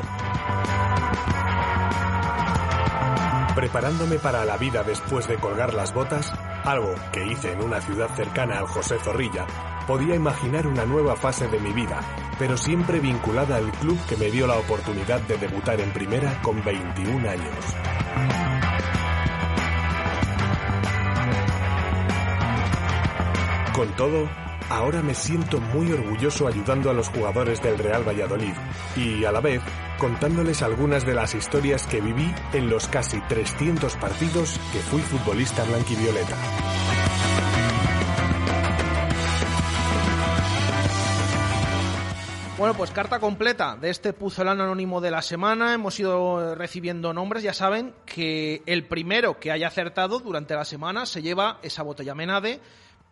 [3.56, 6.30] Preparándome para la vida después de colgar las botas,
[6.65, 9.48] algo que hice en una ciudad cercana al José Zorrilla,
[9.88, 12.02] podía imaginar una nueva fase de mi vida,
[12.38, 16.61] pero siempre vinculada al club que me dio la oportunidad de debutar en primera con
[16.65, 17.65] 21 años.
[23.73, 24.27] Con todo,
[24.69, 28.53] Ahora me siento muy orgulloso ayudando a los jugadores del Real Valladolid
[28.95, 29.61] y a la vez
[29.99, 35.63] contándoles algunas de las historias que viví en los casi 300 partidos que fui futbolista
[35.65, 36.35] blanquivioleta.
[42.57, 45.73] Bueno, pues carta completa de este puzelano anónimo de la semana.
[45.73, 47.43] Hemos ido recibiendo nombres.
[47.43, 52.15] Ya saben que el primero que haya acertado durante la semana se lleva esa botella
[52.15, 52.61] Menade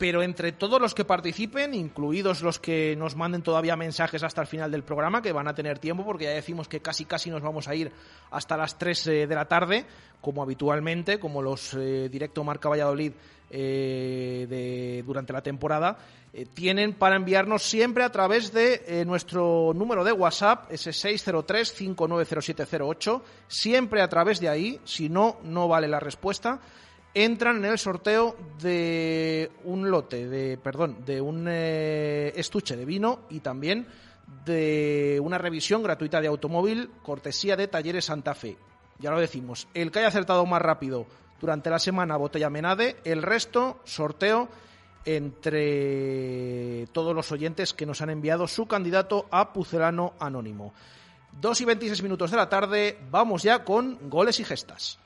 [0.03, 4.47] pero entre todos los que participen, incluidos los que nos manden todavía mensajes hasta el
[4.47, 7.41] final del programa, que van a tener tiempo, porque ya decimos que casi casi nos
[7.41, 7.89] vamos a ir
[8.29, 9.85] hasta las 3 eh, de la tarde,
[10.19, 13.13] como habitualmente, como los eh, directo Marca Valladolid
[13.49, 15.97] eh, de, durante la temporada,
[16.53, 24.09] tienen para enviarnos siempre a través de nuestro número de WhatsApp, ese 603-590708, siempre a
[24.09, 26.59] través de ahí, si no, no vale la respuesta
[27.13, 33.21] entran en el sorteo de un lote, de, perdón, de un eh, estuche de vino
[33.29, 33.87] y también
[34.45, 38.57] de una revisión gratuita de automóvil, cortesía de Talleres Santa Fe.
[38.99, 41.05] Ya lo decimos, el que haya acertado más rápido
[41.39, 44.49] durante la semana, botella Menade, el resto, sorteo
[45.05, 50.73] entre todos los oyentes que nos han enviado su candidato a Pucelano Anónimo.
[51.41, 54.99] Dos y 26 minutos de la tarde, vamos ya con goles y gestas.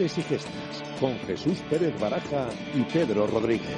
[0.00, 3.68] Y Gestas con Jesús Pérez Baraja y Pedro Rodríguez.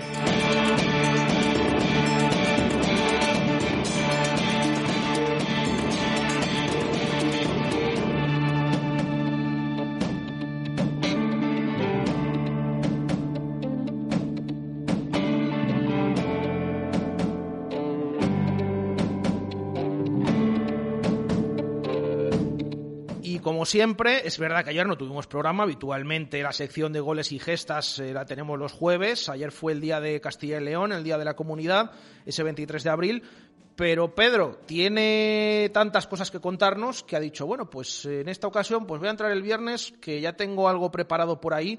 [23.66, 25.64] Siempre, es verdad que ayer no tuvimos programa.
[25.64, 29.28] Habitualmente la sección de goles y gestas eh, la tenemos los jueves.
[29.28, 31.90] Ayer fue el día de Castilla y León, el día de la comunidad,
[32.24, 33.22] ese 23 de abril.
[33.76, 38.86] Pero Pedro tiene tantas cosas que contarnos que ha dicho, bueno, pues en esta ocasión
[38.86, 41.78] pues voy a entrar el viernes, que ya tengo algo preparado por ahí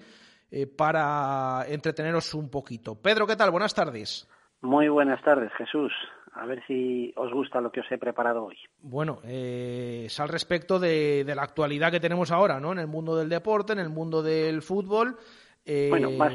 [0.52, 3.02] eh, para entreteneros un poquito.
[3.02, 3.50] Pedro, ¿qué tal?
[3.50, 4.30] Buenas tardes.
[4.62, 5.92] Muy buenas tardes, Jesús.
[6.40, 8.58] A ver si os gusta lo que os he preparado hoy.
[8.82, 12.72] Bueno, eh, es al respecto de, la actualidad que tenemos ahora, ¿no?
[12.72, 15.18] En el mundo del deporte, en el mundo del fútbol.
[15.66, 16.34] Eh, bueno, más,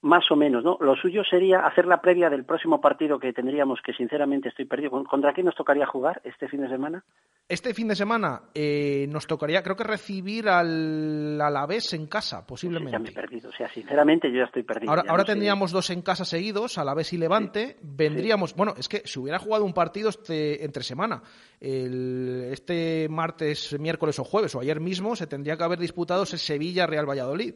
[0.00, 0.78] Más o menos, ¿no?
[0.80, 5.02] Lo suyo sería hacer la previa del próximo partido que tendríamos, que sinceramente estoy perdido.
[5.02, 7.02] ¿Contra quién nos tocaría jugar este fin de semana?
[7.48, 12.92] Este fin de semana eh, nos tocaría, creo que recibir al Alavés en casa, posiblemente.
[12.92, 14.90] ya me he perdido, o sea, sinceramente yo ya estoy perdido.
[14.90, 17.76] Ahora, ahora tendríamos dos en casa seguidos, Alavés y Levante.
[17.82, 21.22] Vendríamos, bueno, es que si hubiera jugado un partido este entre semana,
[21.58, 26.38] el, este martes, miércoles o jueves o ayer mismo, se tendría que haber disputado ese
[26.38, 27.54] Sevilla-Real Valladolid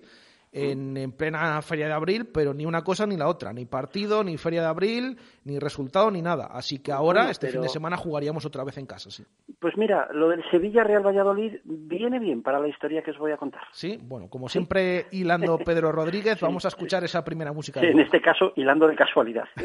[0.52, 4.36] en, plena feria de abril, pero ni una cosa ni la otra, ni partido, ni
[4.36, 6.48] feria de abril, ni resultado, ni nada.
[6.50, 9.24] Así que ahora, este fin de semana, jugaríamos otra vez en casa, sí.
[9.58, 13.36] Pues mira, lo del Sevilla-Real Valladolid viene bien para la historia que os voy a
[13.36, 13.62] contar.
[13.72, 17.80] Sí, bueno, como siempre, hilando Pedro Rodríguez, vamos a escuchar esa primera música.
[17.80, 19.48] en este caso, hilando de casualidad.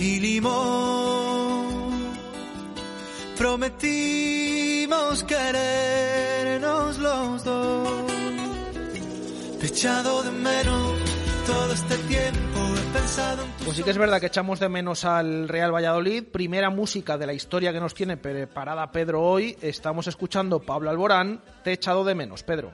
[0.00, 1.90] y limón.
[3.36, 7.88] Prometimos querernos los dos.
[9.60, 10.92] Te echado de menos
[11.46, 12.58] todo este tiempo.
[12.76, 16.24] He pensado en Pues sí que es verdad que echamos de menos al Real Valladolid.
[16.24, 19.56] Primera música de la historia que nos tiene preparada Pedro hoy.
[19.60, 21.42] Estamos escuchando Pablo Alborán.
[21.62, 22.70] Te he echado de menos, Pedro.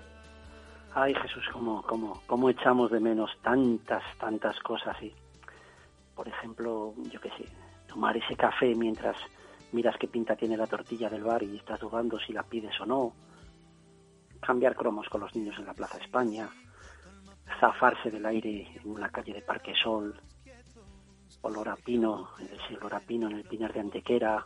[0.95, 4.97] Ay, Jesús, cómo, cómo, cómo echamos de menos tantas, tantas cosas.
[5.03, 5.13] Y
[6.17, 7.45] por ejemplo, yo qué sé,
[7.87, 9.17] tomar ese café mientras
[9.73, 12.87] miras qué pinta tiene la tortilla del bar y estás dudando si la pides o
[12.87, 13.13] no,
[14.41, 16.49] cambiar cromos con los niños en la Plaza España,
[17.61, 20.19] zafarse del aire en una calle de Parque Sol,
[21.43, 24.45] olor a pino, el olor a pino en el Pinar de Antequera,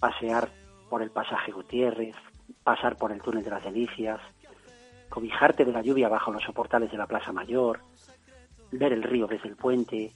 [0.00, 0.50] pasear
[0.90, 2.16] por el pasaje Gutiérrez,
[2.64, 4.20] pasar por el túnel de las Delicias,
[5.08, 7.80] cobijarte de la lluvia bajo los soportales de la Plaza Mayor,
[8.72, 10.12] ver el río desde el puente,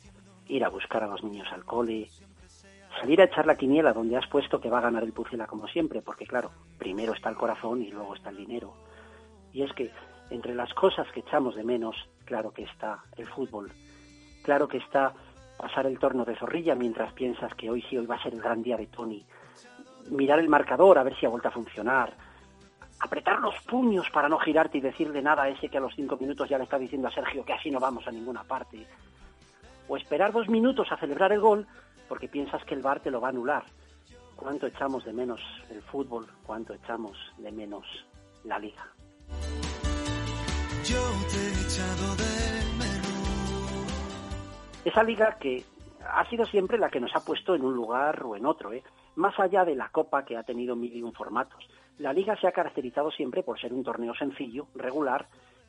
[0.49, 2.09] ir a buscar a los niños al cole,
[3.01, 5.69] salir a echar la quiniela donde has puesto que va a ganar el Pucela como
[5.69, 8.75] siempre, porque claro, primero está el corazón y luego está el dinero.
[9.53, 9.91] Y es que
[10.31, 13.73] entre las cosas que echamos de menos, claro que está el fútbol,
[14.43, 15.15] claro que está
[15.57, 18.43] pasar el torno de zorrilla mientras piensas que hoy sí, hoy va a ser el
[18.43, 19.25] gran día de Tony,
[20.11, 22.13] mirar el marcador a ver si ha vuelto a funcionar,
[23.01, 26.17] apretar los puños para no girarte y decirle nada a ese que a los cinco
[26.17, 28.87] minutos ya le está diciendo a Sergio que así no vamos a ninguna parte,
[29.89, 31.67] o esperar dos minutos a celebrar el gol
[32.09, 33.65] porque piensas que el VAR te lo va a anular.
[34.37, 35.41] ¿Cuánto echamos de menos
[35.71, 36.27] el fútbol?
[36.45, 37.85] ¿Cuánto echamos de menos
[38.45, 38.87] la liga?
[40.85, 41.01] Yo
[41.31, 43.07] te he echado de menos.
[44.85, 45.65] Esa liga que
[46.09, 48.83] ha sido siempre la que nos ha puesto en un lugar o en otro, ¿eh?
[49.17, 51.67] más allá de la copa que ha tenido mil y un formatos.
[51.99, 55.27] La liga se ha caracterizado siempre por ser un torneo sencillo, regular,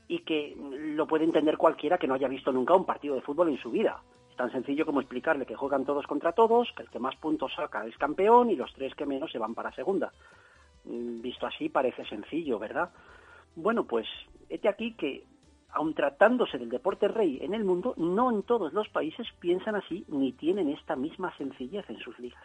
[0.07, 3.49] y que lo puede entender cualquiera que no haya visto nunca un partido de fútbol
[3.49, 4.01] en su vida.
[4.29, 7.53] Es tan sencillo como explicarle que juegan todos contra todos, que el que más puntos
[7.55, 10.11] saca es campeón y los tres que menos se van para segunda.
[10.85, 12.91] Mm, visto así parece sencillo, ¿verdad?
[13.55, 14.07] Bueno, pues
[14.49, 15.25] este aquí que,
[15.69, 20.05] aun tratándose del deporte rey en el mundo, no en todos los países piensan así
[20.07, 22.43] ni tienen esta misma sencillez en sus ligas.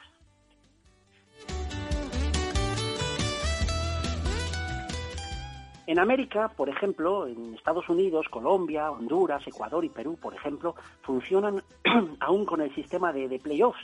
[5.87, 11.63] En América, por ejemplo, en Estados Unidos, Colombia, Honduras, Ecuador y Perú, por ejemplo, funcionan
[12.21, 13.81] aún con el sistema de, playoffs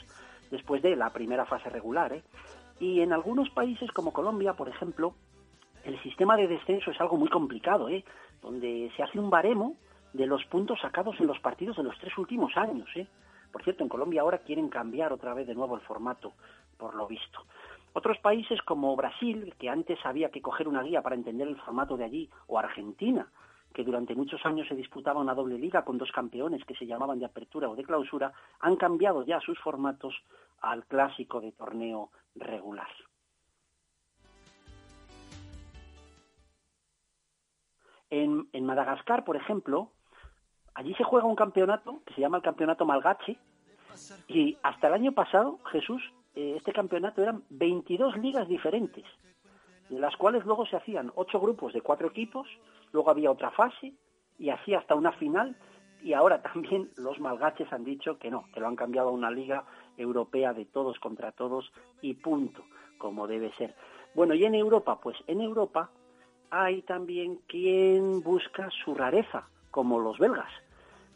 [0.49, 2.13] después de la primera fase regular.
[2.13, 2.23] ¿eh?
[2.79, 5.13] Y en algunos países como Colombia, por ejemplo,
[5.83, 8.05] el sistema de descenso es algo muy complicado, ¿eh?
[8.41, 9.75] donde se hace un baremo
[10.13, 12.87] de los puntos sacados en los partidos de los tres últimos años.
[12.95, 13.07] ¿eh?
[13.51, 16.33] Por cierto, en Colombia ahora quieren cambiar otra vez de nuevo el formato,
[16.77, 17.41] por lo visto.
[17.99, 21.97] Otros países como Brasil, que antes había que coger una guía para entender el formato
[21.97, 23.29] de allí, o Argentina,
[23.73, 27.19] que durante muchos años se disputaba una doble liga con dos campeones que se llamaban
[27.19, 28.31] de apertura o de clausura,
[28.61, 30.15] han cambiado ya sus formatos
[30.61, 32.87] al clásico de torneo regular.
[38.09, 39.91] En, Madagascar, por ejemplo,
[40.73, 43.37] allí se juega un campeonato que se llama el Campeonato Malgache
[44.29, 46.01] y hasta el año pasado, Jesús,
[46.35, 49.05] eh, este campeonato eran 22 ligas diferentes,
[49.89, 52.47] de las cuales luego se hacían ocho grupos de cuatro equipos
[52.91, 53.93] luego había otra fase
[54.37, 55.55] y así hasta una final
[56.01, 59.31] y ahora también los malgaches han dicho que no, que lo han cambiado a una
[59.31, 59.65] liga
[59.97, 62.63] europea de todos contra todos y punto,
[62.97, 63.75] como debe ser.
[64.15, 65.91] Bueno, y en Europa, pues en Europa
[66.49, 70.51] hay también quien busca su rareza, como los belgas.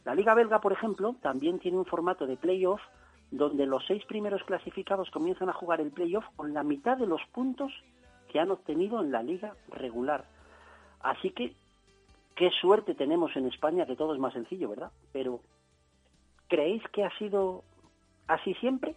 [0.06, 2.82] La liga belga, por ejemplo, también tiene un formato de playoff
[3.34, 7.22] donde los seis primeros clasificados comienzan a jugar el playoff con la mitad de los
[7.32, 7.72] puntos
[8.32, 10.26] que han obtenido en la liga regular.
[11.02, 11.56] Así que
[12.36, 14.92] qué suerte tenemos en España, que todo es más sencillo, ¿verdad?
[15.12, 15.42] Pero,
[16.48, 17.64] ¿creéis que ha sido
[18.28, 18.96] así siempre?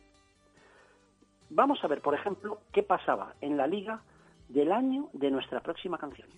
[1.49, 4.03] Vamos a ver, por ejemplo, qué pasaba en la liga
[4.51, 6.29] del año de nuestra próxima canción.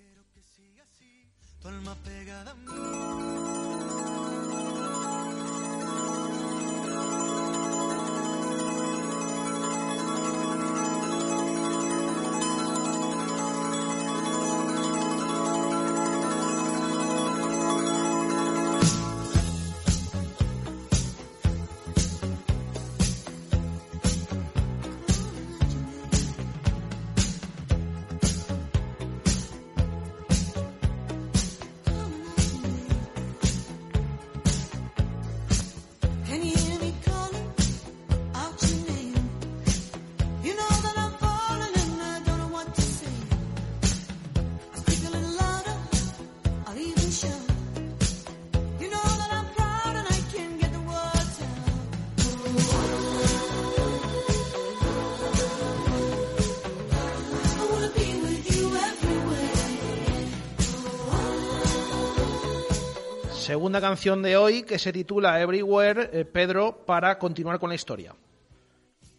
[63.59, 68.15] Segunda canción de hoy que se titula Everywhere, eh, Pedro, para continuar con la historia.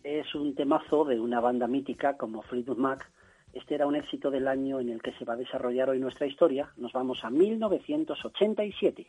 [0.01, 3.11] Es un temazo de una banda mítica como Fleetwood Mac.
[3.51, 6.25] Este era un éxito del año en el que se va a desarrollar hoy nuestra
[6.25, 6.71] historia.
[6.77, 9.07] Nos vamos a 1987.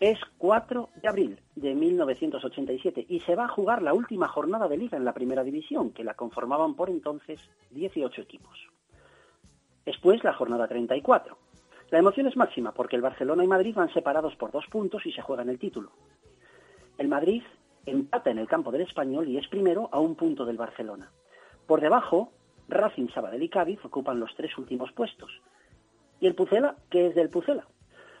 [0.00, 4.76] Es 4 de abril de 1987 y se va a jugar la última jornada de
[4.76, 7.40] liga en la primera división, que la conformaban por entonces
[7.70, 8.58] 18 equipos.
[9.86, 11.38] Después la jornada 34.
[11.90, 15.12] La emoción es máxima porque el Barcelona y Madrid van separados por dos puntos y
[15.12, 15.92] se juegan el título.
[16.98, 17.44] El Madrid
[17.86, 21.12] empata en el campo del Español y es primero a un punto del Barcelona.
[21.68, 22.32] Por debajo,
[22.68, 25.30] Racing, Sabadell y Cádiz ocupan los tres últimos puestos.
[26.18, 26.74] ¿Y el Pucela?
[26.90, 27.68] ¿Qué es del Pucela?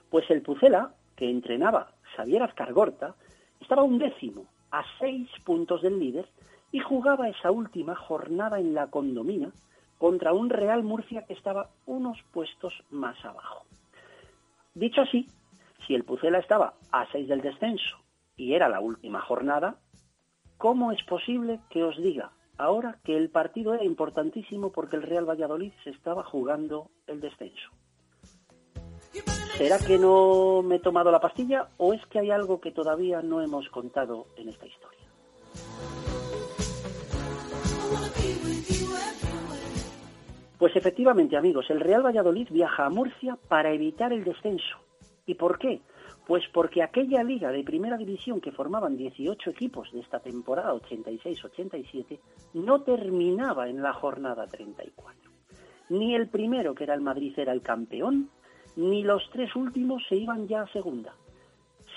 [0.08, 3.16] Pues el Pucela, que entrenaba Xavier Azcargorta,
[3.60, 6.28] estaba un décimo, a seis puntos del líder,
[6.70, 9.50] y jugaba esa última jornada en la condomina
[9.98, 13.64] contra un Real Murcia que estaba unos puestos más abajo.
[14.74, 15.26] Dicho así,
[15.86, 17.96] si el Pucela estaba a seis del descenso
[18.36, 19.76] y era la última jornada,
[20.58, 25.28] ¿cómo es posible que os diga ahora que el partido era importantísimo porque el Real
[25.28, 27.70] Valladolid se estaba jugando el descenso?
[29.56, 33.22] ¿Será que no me he tomado la pastilla o es que hay algo que todavía
[33.22, 35.05] no hemos contado en esta historia?
[40.58, 44.78] Pues efectivamente, amigos, el Real Valladolid viaja a Murcia para evitar el descenso.
[45.26, 45.82] ¿Y por qué?
[46.26, 52.18] Pues porque aquella liga de primera división que formaban 18 equipos de esta temporada 86-87
[52.54, 55.30] no terminaba en la jornada 34.
[55.90, 58.30] Ni el primero, que era el Madrid, era el campeón,
[58.76, 61.14] ni los tres últimos se iban ya a segunda,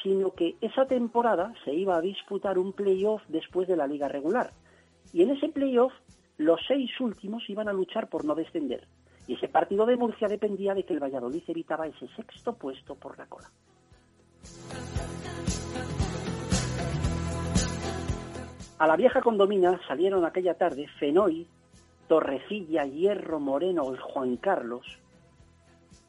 [0.03, 4.51] sino que esa temporada se iba a disputar un playoff después de la liga regular.
[5.13, 5.93] Y en ese playoff
[6.39, 8.87] los seis últimos iban a luchar por no descender.
[9.27, 13.17] Y ese partido de Murcia dependía de que el Valladolid evitaba ese sexto puesto por
[13.17, 13.51] la cola.
[18.79, 21.45] A la vieja condomina salieron aquella tarde Fenoy,
[22.07, 24.97] Torrecilla, Hierro, Moreno y Juan Carlos,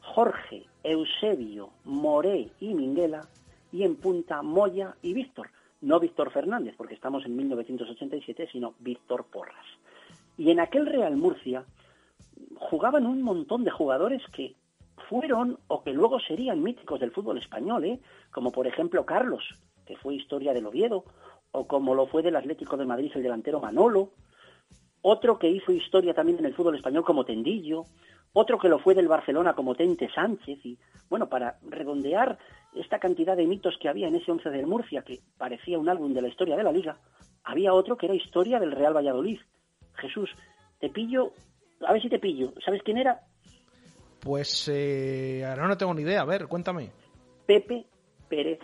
[0.01, 3.27] Jorge, Eusebio, Moré y Minguela,
[3.73, 5.49] y en punta Moya y Víctor.
[5.81, 9.65] No Víctor Fernández, porque estamos en 1987, sino Víctor Porras.
[10.41, 11.65] Y en aquel Real Murcia
[12.55, 14.55] jugaban un montón de jugadores que
[15.07, 17.99] fueron o que luego serían míticos del fútbol español, ¿eh?
[18.31, 19.43] como por ejemplo Carlos,
[19.85, 21.03] que fue historia del Oviedo,
[21.51, 24.13] o como lo fue del Atlético de Madrid el delantero Manolo,
[25.03, 27.83] otro que hizo historia también en el fútbol español como Tendillo,
[28.33, 32.39] otro que lo fue del Barcelona como Tente Sánchez, y bueno, para redondear
[32.73, 36.15] esta cantidad de mitos que había en ese once del Murcia, que parecía un álbum
[36.15, 36.97] de la historia de la liga,
[37.43, 39.39] había otro que era historia del Real Valladolid,
[40.01, 40.29] Jesús,
[40.79, 41.31] te pillo,
[41.87, 42.53] a ver si te pillo.
[42.63, 43.21] ¿Sabes quién era?
[44.19, 46.21] Pues eh, ahora no tengo ni idea.
[46.21, 46.91] A ver, cuéntame.
[47.45, 47.85] Pepe
[48.29, 48.59] Pérez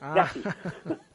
[0.00, 0.30] ah.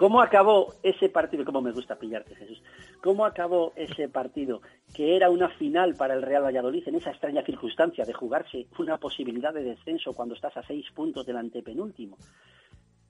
[0.00, 1.44] ¿Cómo acabó ese partido?
[1.44, 2.62] ¿Cómo me gusta pillarte, Jesús?
[3.02, 4.62] ¿Cómo acabó ese partido
[4.94, 8.96] que era una final para el Real Valladolid en esa extraña circunstancia de jugarse una
[8.96, 12.16] posibilidad de descenso cuando estás a seis puntos del antepenúltimo?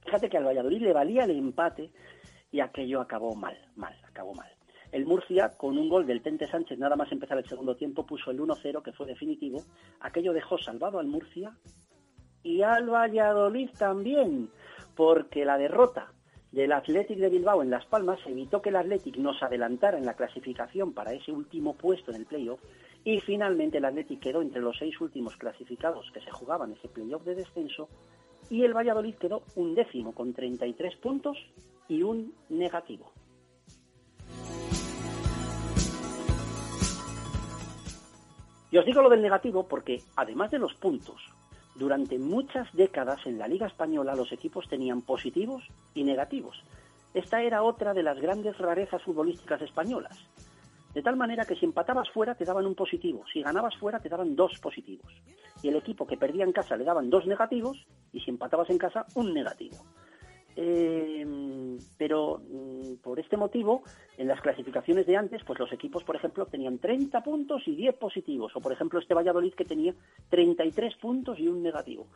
[0.04, 1.90] Fíjate que al Valladolid le valía el empate
[2.50, 4.50] y aquello acabó mal, mal, acabó mal.
[4.92, 8.32] El Murcia, con un gol del Tente Sánchez, nada más empezar el segundo tiempo, puso
[8.32, 9.62] el 1-0, que fue definitivo.
[10.00, 11.56] Aquello dejó salvado al Murcia
[12.42, 14.50] y al Valladolid también,
[14.96, 16.12] porque la derrota
[16.50, 20.14] del Athletic de Bilbao en Las Palmas evitó que el Athletic nos adelantara en la
[20.14, 22.60] clasificación para ese último puesto en el playoff
[23.04, 27.22] y finalmente el Athletic quedó entre los seis últimos clasificados que se jugaban ese playoff
[27.24, 27.88] de descenso
[28.50, 31.38] y el Valladolid quedó un décimo con 33 puntos
[31.88, 33.12] y un negativo.
[38.72, 41.20] Y os digo lo del negativo porque, además de los puntos,
[41.74, 45.64] durante muchas décadas en la Liga Española los equipos tenían positivos
[45.94, 46.62] y negativos.
[47.14, 50.16] Esta era otra de las grandes rarezas futbolísticas españolas.
[50.94, 54.08] De tal manera que si empatabas fuera te daban un positivo, si ganabas fuera te
[54.08, 55.12] daban dos positivos.
[55.62, 58.78] Y el equipo que perdía en casa le daban dos negativos y si empatabas en
[58.78, 59.76] casa un negativo.
[60.56, 61.24] Eh,
[61.96, 63.82] pero mm, por este motivo,
[64.18, 67.96] en las clasificaciones de antes, pues los equipos, por ejemplo, tenían 30 puntos y 10
[67.96, 69.94] positivos, o por ejemplo este Valladolid que tenía
[70.28, 72.08] 33 puntos y un negativo.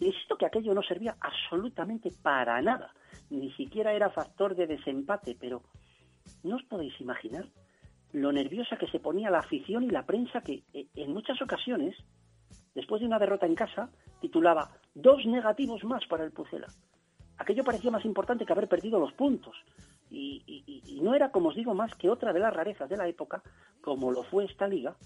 [0.00, 2.92] Insisto que aquello no servía absolutamente para nada,
[3.30, 5.62] ni siquiera era factor de desempate, pero
[6.42, 7.46] no os podéis imaginar
[8.12, 11.96] lo nerviosa que se ponía la afición y la prensa que eh, en muchas ocasiones,
[12.74, 13.90] después de una derrota en casa,
[14.20, 16.68] titulaba dos negativos más para el Pucela
[17.42, 19.54] aquello parecía más importante que haber perdido los puntos.
[20.10, 23.42] Y, no era, como os digo, más que otra de las rarezas de la época,
[23.80, 24.96] como lo fue esta liga,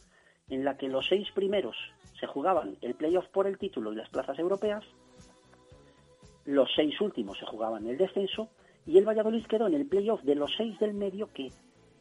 [0.48, 1.76] en la que los seis primeros
[2.20, 4.84] se jugaban el playoff por el título y las plazas europeas,
[6.44, 8.50] los seis últimos se jugaban el descenso
[8.84, 11.50] y el Valladolid quedó en el playoff de los seis del medio que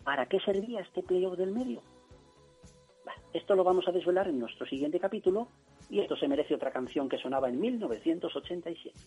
[0.06, 1.82] ¿para qué servía este playoff del medio?
[3.34, 5.50] esto lo vamos a desvelar en nuestro siguiente capítulo
[5.90, 8.98] y esto se merece otra canción que sonaba en 1987.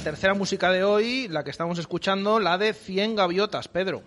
[0.00, 4.00] La tercera música de hoy, la que estamos escuchando, la de 100 gaviotas, Pedro.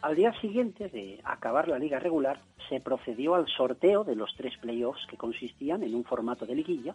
[0.00, 4.56] Al día siguiente de acabar la liga regular, se procedió al sorteo de los tres
[4.58, 6.94] playoffs que consistían en un formato de liguilla,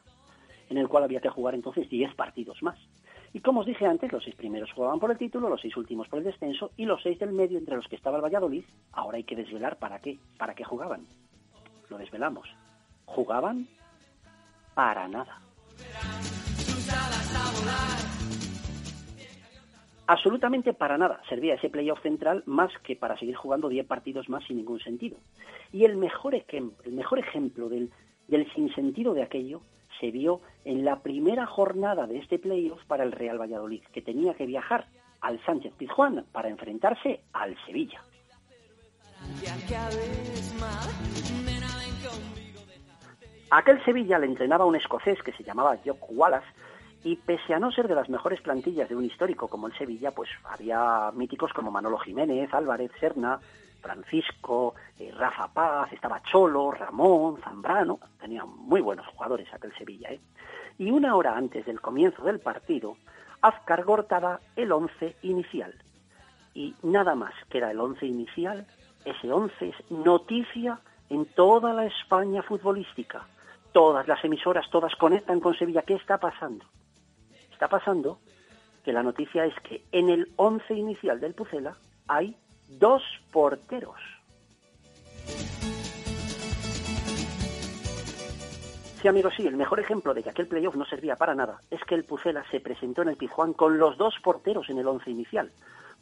[0.70, 2.80] en el cual había que jugar entonces 10 partidos más.
[3.34, 6.08] Y como os dije antes, los seis primeros jugaban por el título, los seis últimos
[6.08, 8.64] por el descenso y los seis del medio entre los que estaba el Valladolid,
[8.94, 11.06] ahora hay que desvelar para qué, para qué jugaban.
[11.90, 12.48] Lo desvelamos.
[13.04, 13.68] Jugaban
[14.76, 15.42] para nada.
[20.08, 24.44] Absolutamente para nada servía ese playoff central más que para seguir jugando 10 partidos más
[24.44, 25.18] sin ningún sentido.
[25.72, 27.92] Y el mejor, el mejor ejemplo del,
[28.28, 29.62] del sinsentido de aquello
[30.02, 34.34] se vio en la primera jornada de este playoff para el Real Valladolid, que tenía
[34.34, 34.88] que viajar
[35.22, 38.04] al Sánchez Pizjuán para enfrentarse al Sevilla.
[43.52, 46.48] Aquel Sevilla le entrenaba un escocés que se llamaba Jock Wallace
[47.04, 50.12] y pese a no ser de las mejores plantillas de un histórico como el Sevilla,
[50.12, 53.40] pues había míticos como Manolo Jiménez, Álvarez, Serna,
[53.82, 60.10] Francisco, eh, Rafa Paz, estaba Cholo, Ramón, Zambrano, tenían muy buenos jugadores aquel Sevilla.
[60.10, 60.20] ¿eh?
[60.78, 62.98] Y una hora antes del comienzo del partido,
[63.42, 65.74] Azcar cortaba el once inicial.
[66.54, 68.68] Y nada más que era el once inicial,
[69.04, 70.80] ese once es noticia
[71.10, 73.26] en toda la España futbolística.
[73.72, 75.82] Todas las emisoras, todas conectan con Sevilla.
[75.82, 76.66] ¿Qué está pasando?
[77.62, 78.18] Está pasando
[78.84, 81.78] que la noticia es que en el once inicial del Pucela
[82.08, 82.36] hay
[82.80, 84.00] dos porteros.
[89.00, 91.84] Sí, amigos, sí, el mejor ejemplo de que aquel playoff no servía para nada es
[91.84, 95.12] que el Pucela se presentó en el Pizjuán con los dos porteros en el once
[95.12, 95.52] inicial.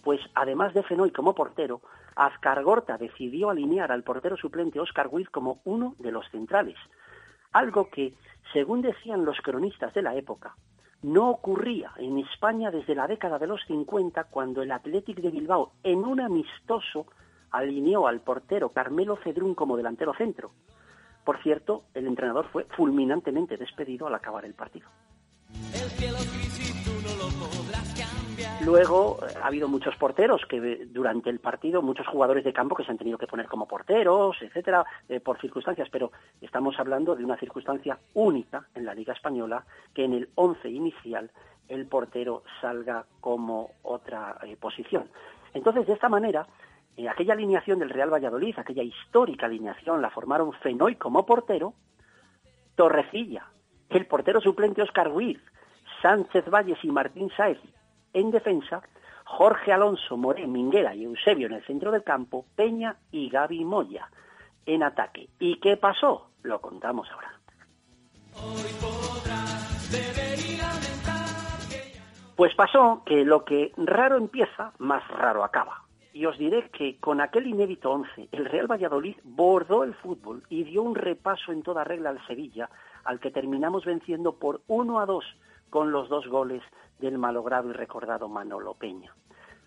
[0.01, 1.81] Pues además de Fenoy como portero,
[2.15, 6.77] Azcargorta decidió alinear al portero suplente Oscar Witt como uno de los centrales.
[7.51, 8.13] Algo que,
[8.53, 10.55] según decían los cronistas de la época,
[11.01, 15.71] no ocurría en España desde la década de los 50 cuando el Athletic de Bilbao
[15.83, 17.07] en un amistoso
[17.51, 20.51] alineó al portero Carmelo Cedrún como delantero centro.
[21.23, 24.87] Por cierto, el entrenador fue fulminantemente despedido al acabar el partido.
[28.65, 32.75] Luego eh, ha habido muchos porteros que eh, durante el partido, muchos jugadores de campo
[32.75, 36.11] que se han tenido que poner como porteros, etcétera, eh, por circunstancias, pero
[36.41, 39.63] estamos hablando de una circunstancia única en la Liga Española,
[39.93, 41.31] que en el once inicial
[41.69, 45.07] el portero salga como otra posición.
[45.53, 46.47] Entonces, de esta manera,
[47.09, 51.75] aquella alineación del Real Valladolid, aquella histórica alineación, la formaron Fenoy como portero,
[52.75, 53.45] Torrecilla,
[53.89, 55.39] el portero suplente Oscar Ruiz,
[56.01, 57.59] Sánchez Valles y Martín Saez
[58.13, 58.81] en defensa,
[59.25, 64.09] Jorge Alonso, Moré, Minguera y Eusebio en el centro del campo, Peña y Gaby Moya
[64.65, 65.29] en ataque.
[65.39, 66.29] ¿Y qué pasó?
[66.43, 67.39] Lo contamos ahora.
[72.35, 75.83] Pues pasó que lo que raro empieza, más raro acaba.
[76.13, 80.63] Y os diré que con aquel inédito once, el Real Valladolid bordó el fútbol y
[80.63, 82.69] dio un repaso en toda regla al Sevilla,
[83.03, 85.25] al que terminamos venciendo por 1 a 2
[85.69, 86.61] con los dos goles
[86.99, 89.13] del malogrado y recordado Manolo Peña.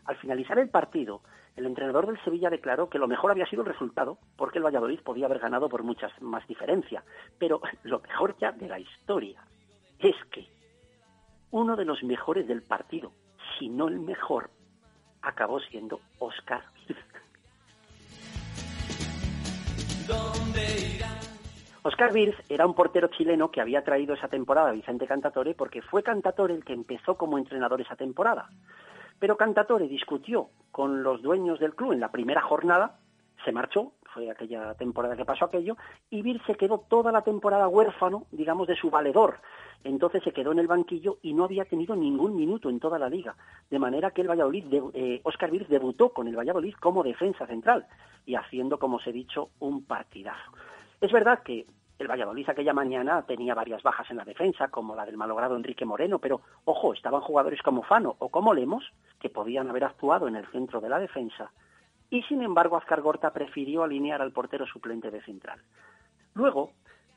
[0.04, 1.22] Al finalizar el partido,
[1.56, 5.00] el entrenador del Sevilla declaró que lo mejor había sido el resultado, porque el Valladolid
[5.00, 7.04] podía haber ganado por muchas más diferencia.
[7.38, 9.42] Pero lo mejor ya de la historia
[9.98, 10.46] es que
[11.50, 13.12] uno de los mejores del partido,
[13.58, 14.50] si no el mejor,
[15.20, 16.62] acabó siendo Oscar
[21.84, 25.82] Oscar Virz era un portero chileno que había traído esa temporada a Vicente Cantatore porque
[25.82, 28.48] fue Cantatore el que empezó como entrenador esa temporada.
[29.18, 32.98] Pero Cantatore discutió con los dueños del club en la primera jornada,
[33.44, 35.76] se marchó, fue aquella temporada que pasó aquello,
[36.08, 39.40] y Virz se quedó toda la temporada huérfano, digamos, de su valedor.
[39.82, 43.08] Entonces se quedó en el banquillo y no había tenido ningún minuto en toda la
[43.08, 43.34] liga.
[43.68, 47.44] De manera que el Valladolid, de, Oscar eh, Virz debutó con el Valladolid como defensa
[47.46, 47.86] central
[48.24, 50.52] y haciendo, como os he dicho, un partidazo.
[51.02, 51.66] Es verdad que
[51.98, 55.84] el Valladolid aquella mañana tenía varias bajas en la defensa, como la del malogrado Enrique
[55.84, 58.84] Moreno, pero ojo, estaban jugadores como Fano o como Lemos,
[59.18, 61.50] que podían haber actuado en el centro de la defensa,
[62.08, 65.60] y sin embargo Azcar Gorta prefirió alinear al portero suplente de central.
[66.34, 66.70] Luego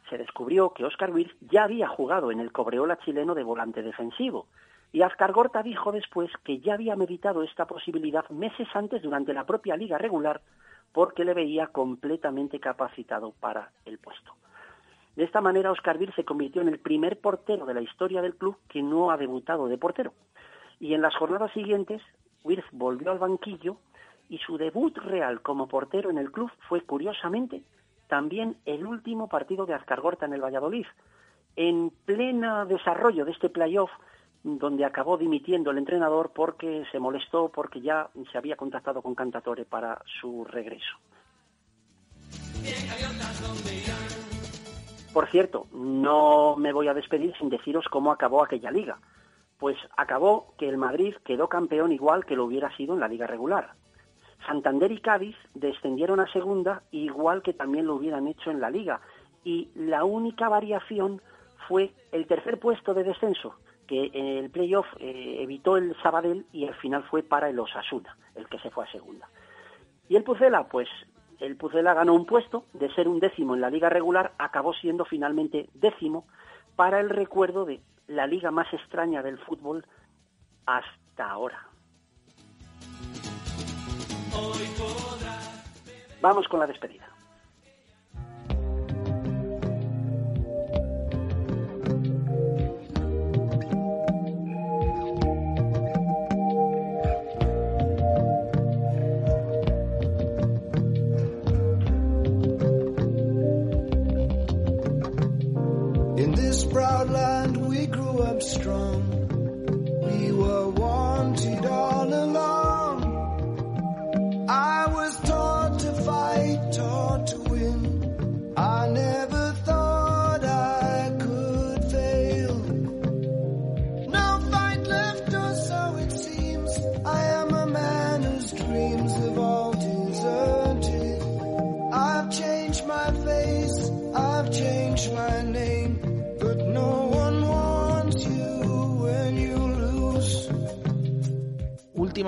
[0.09, 4.47] se descubrió que Oscar Wirth ya había jugado en el Cobreola chileno de volante defensivo,
[4.93, 9.45] y Azcar Gorta dijo después que ya había meditado esta posibilidad meses antes durante la
[9.45, 10.41] propia liga regular
[10.95, 14.31] porque le veía completamente capacitado para el puesto.
[15.17, 18.35] De esta manera, Oscar Vir se convirtió en el primer portero de la historia del
[18.35, 20.13] club que no ha debutado de portero.
[20.79, 22.01] Y en las jornadas siguientes,
[22.45, 23.75] Wirth volvió al banquillo
[24.29, 27.61] y su debut real como portero en el club fue, curiosamente,
[28.07, 30.85] también el último partido de Azcargorta en el Valladolid.
[31.57, 33.91] En pleno desarrollo de este playoff,
[34.45, 39.65] donde acabó dimitiendo el entrenador porque se molestó porque ya se había contactado con Cantatore
[39.65, 40.97] para su regreso.
[45.11, 48.99] Por cierto, no me voy a despedir sin deciros cómo acabó aquella liga.
[49.57, 53.25] Pues acabó que el Madrid quedó campeón igual que lo hubiera sido en la liga
[53.25, 53.71] regular.
[54.45, 59.01] Santander y Cádiz descendieron a segunda igual que también lo hubieran hecho en la liga.
[59.43, 61.19] Y la única variación
[61.67, 63.55] fue el tercer puesto de descenso,
[63.87, 68.17] que en el playoff eh, evitó el Sabadell y al final fue para el Osasuna,
[68.35, 69.29] el que se fue a segunda.
[70.09, 70.87] Y el Pucela, pues
[71.39, 75.05] el Pucela ganó un puesto de ser un décimo en la liga regular, acabó siendo
[75.05, 76.25] finalmente décimo
[76.75, 79.85] para el recuerdo de la liga más extraña del fútbol
[80.65, 81.67] hasta ahora.
[86.21, 87.14] Vamos con la despedida.
[108.45, 109.14] Strong.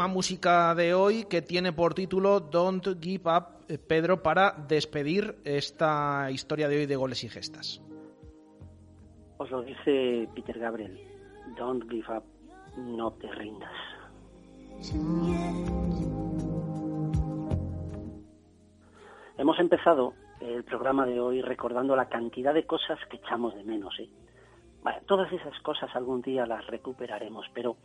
[0.05, 6.29] Música de hoy que tiene por título Don't Give Up, eh, Pedro, para despedir esta
[6.29, 7.81] historia de hoy de goles y gestas.
[9.37, 10.99] Os lo dice Peter Gabriel.
[11.57, 12.23] Don't give up,
[12.77, 13.73] no te rindas.
[19.39, 23.99] Hemos empezado el programa de hoy recordando la cantidad de cosas que echamos de menos.
[23.99, 24.09] ¿eh?
[25.05, 27.77] todas esas cosas algún día las recuperaremos, pero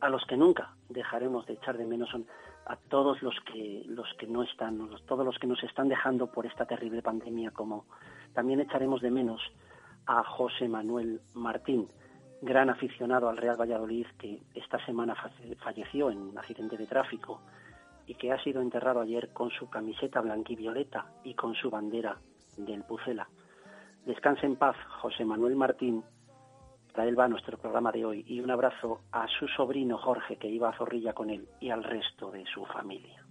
[0.00, 2.26] a los que nunca dejaremos de echar de menos son
[2.66, 6.46] a todos los que los que no están, todos los que nos están dejando por
[6.46, 7.86] esta terrible pandemia, como
[8.34, 9.40] también echaremos de menos
[10.06, 11.88] a José Manuel Martín,
[12.42, 15.14] gran aficionado al Real Valladolid que esta semana
[15.58, 17.40] falleció en un accidente de tráfico
[18.06, 22.16] y que ha sido enterrado ayer con su camiseta blanquivioleta y con su bandera
[22.56, 23.28] del Pucela.
[24.04, 26.04] Descanse en paz, José Manuel Martín.
[27.04, 30.70] Él va nuestro programa de hoy y un abrazo a su sobrino Jorge que iba
[30.70, 33.22] a Zorrilla con él y al resto de su familia.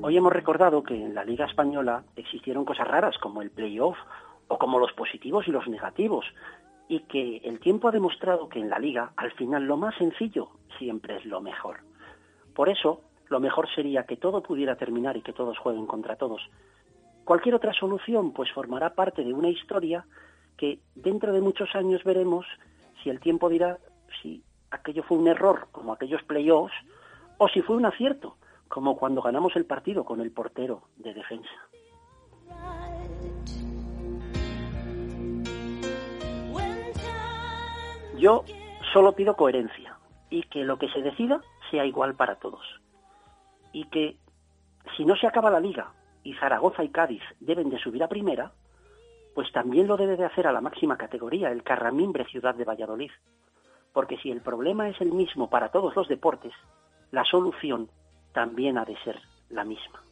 [0.00, 3.96] Hoy hemos recordado que en la Liga Española existieron cosas raras como el playoff
[4.48, 6.24] o como los positivos y los negativos,
[6.88, 10.48] y que el tiempo ha demostrado que en la liga, al final, lo más sencillo
[10.78, 11.80] siempre es lo mejor.
[12.54, 16.40] Por eso, lo mejor sería que todo pudiera terminar y que todos jueguen contra todos.
[17.24, 20.06] Cualquier otra solución, pues formará parte de una historia
[20.56, 22.46] que dentro de muchos años veremos
[23.02, 23.78] si el tiempo dirá
[24.22, 26.74] si aquello fue un error, como aquellos playoffs,
[27.38, 28.36] o si fue un acierto,
[28.68, 31.50] como cuando ganamos el partido con el portero de defensa.
[38.18, 38.44] Yo
[38.92, 39.96] solo pido coherencia
[40.28, 41.40] y que lo que se decida
[41.70, 42.62] sea igual para todos.
[43.78, 44.16] Y que
[44.96, 45.92] si no se acaba la liga
[46.24, 48.50] y Zaragoza y Cádiz deben de subir a primera,
[49.36, 53.12] pues también lo debe de hacer a la máxima categoría el Carramimbre Ciudad de Valladolid.
[53.92, 56.52] Porque si el problema es el mismo para todos los deportes,
[57.12, 57.88] la solución
[58.32, 60.02] también ha de ser la misma.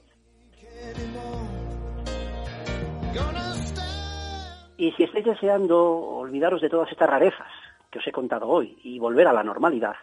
[4.77, 7.51] Y si estáis deseando olvidaros de todas estas rarezas
[7.91, 9.97] que os he contado hoy y volver a la normalidad,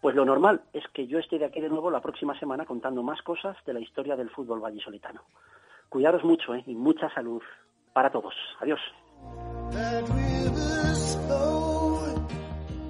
[0.00, 3.02] pues lo normal es que yo esté de aquí de nuevo la próxima semana contando
[3.02, 5.22] más cosas de la historia del fútbol vallisoletano.
[5.88, 6.62] Cuidaros mucho ¿eh?
[6.66, 7.42] y mucha salud
[7.92, 8.34] para todos.
[8.60, 8.80] Adiós.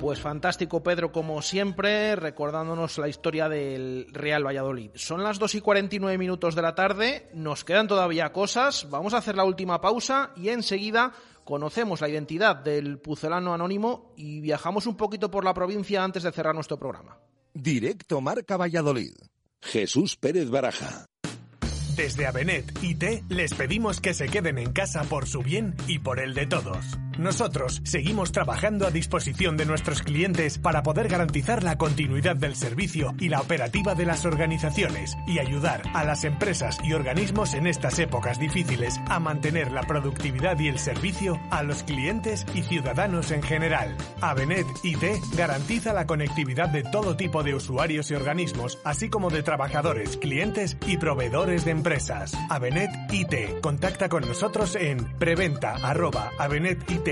[0.01, 4.91] Pues fantástico, Pedro, como siempre, recordándonos la historia del Real Valladolid.
[4.95, 9.19] Son las 2 y 49 minutos de la tarde, nos quedan todavía cosas, vamos a
[9.19, 11.13] hacer la última pausa y enseguida
[11.45, 16.33] conocemos la identidad del pucelano anónimo y viajamos un poquito por la provincia antes de
[16.33, 17.19] cerrar nuestro programa.
[17.55, 19.15] Directo Marca Valladolid.
[19.61, 21.07] Jesús Pérez Baraja.
[21.97, 26.21] Desde Abenet IT les pedimos que se queden en casa por su bien y por
[26.21, 26.87] el de todos.
[27.21, 33.15] Nosotros seguimos trabajando a disposición de nuestros clientes para poder garantizar la continuidad del servicio
[33.19, 37.99] y la operativa de las organizaciones y ayudar a las empresas y organismos en estas
[37.99, 43.43] épocas difíciles a mantener la productividad y el servicio a los clientes y ciudadanos en
[43.43, 43.95] general.
[44.23, 45.05] Avenet IT
[45.37, 50.79] garantiza la conectividad de todo tipo de usuarios y organismos, así como de trabajadores, clientes
[50.87, 52.33] y proveedores de empresas.
[52.49, 53.61] Avenet IT.
[53.61, 57.10] Contacta con nosotros en preventa@avenetit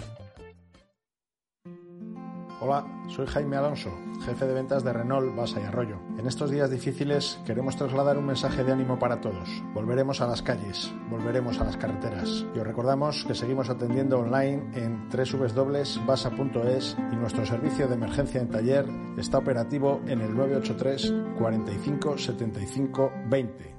[2.59, 3.91] Hola, soy Jaime Alonso,
[4.25, 6.01] jefe de ventas de Renault Basa y Arroyo.
[6.17, 9.47] En estos días difíciles queremos trasladar un mensaje de ánimo para todos.
[9.75, 12.47] Volveremos a las calles, volveremos a las carreteras.
[12.55, 18.49] Y os recordamos que seguimos atendiendo online en www.basa.es y nuestro servicio de emergencia en
[18.49, 18.87] taller
[19.19, 23.77] está operativo en el 983 45 75 20.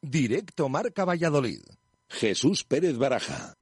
[0.00, 1.62] Directo Marca Valladolid.
[2.08, 3.59] Jesús Pérez Baraja.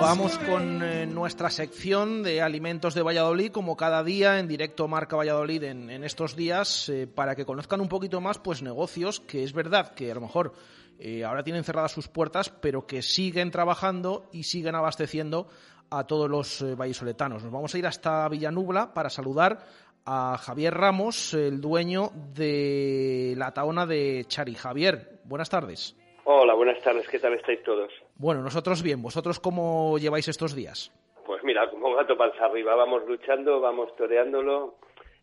[0.00, 5.16] Vamos con eh, nuestra sección de alimentos de Valladolid, como cada día en directo Marca
[5.16, 9.52] Valladolid en, estos días, eh, para que conozcan un poquito más pues negocios que es
[9.52, 10.54] verdad que a lo mejor
[10.98, 15.48] eh, ahora tienen cerradas sus puertas, pero que siguen trabajando y siguen abasteciendo
[15.90, 17.42] a todos los vallisoletanos.
[17.42, 19.58] Nos vamos a ir hasta Villanubla para saludar
[20.04, 24.54] a Javier Ramos, el dueño de la taona de Chari.
[24.54, 25.94] Javier, buenas tardes.
[26.24, 27.92] Hola, buenas tardes, ¿qué tal estáis todos?
[28.16, 30.92] Bueno, nosotros bien, ¿vosotros cómo lleváis estos días?
[31.26, 34.76] Pues mira, como gato panza arriba, vamos luchando, vamos toreándolo.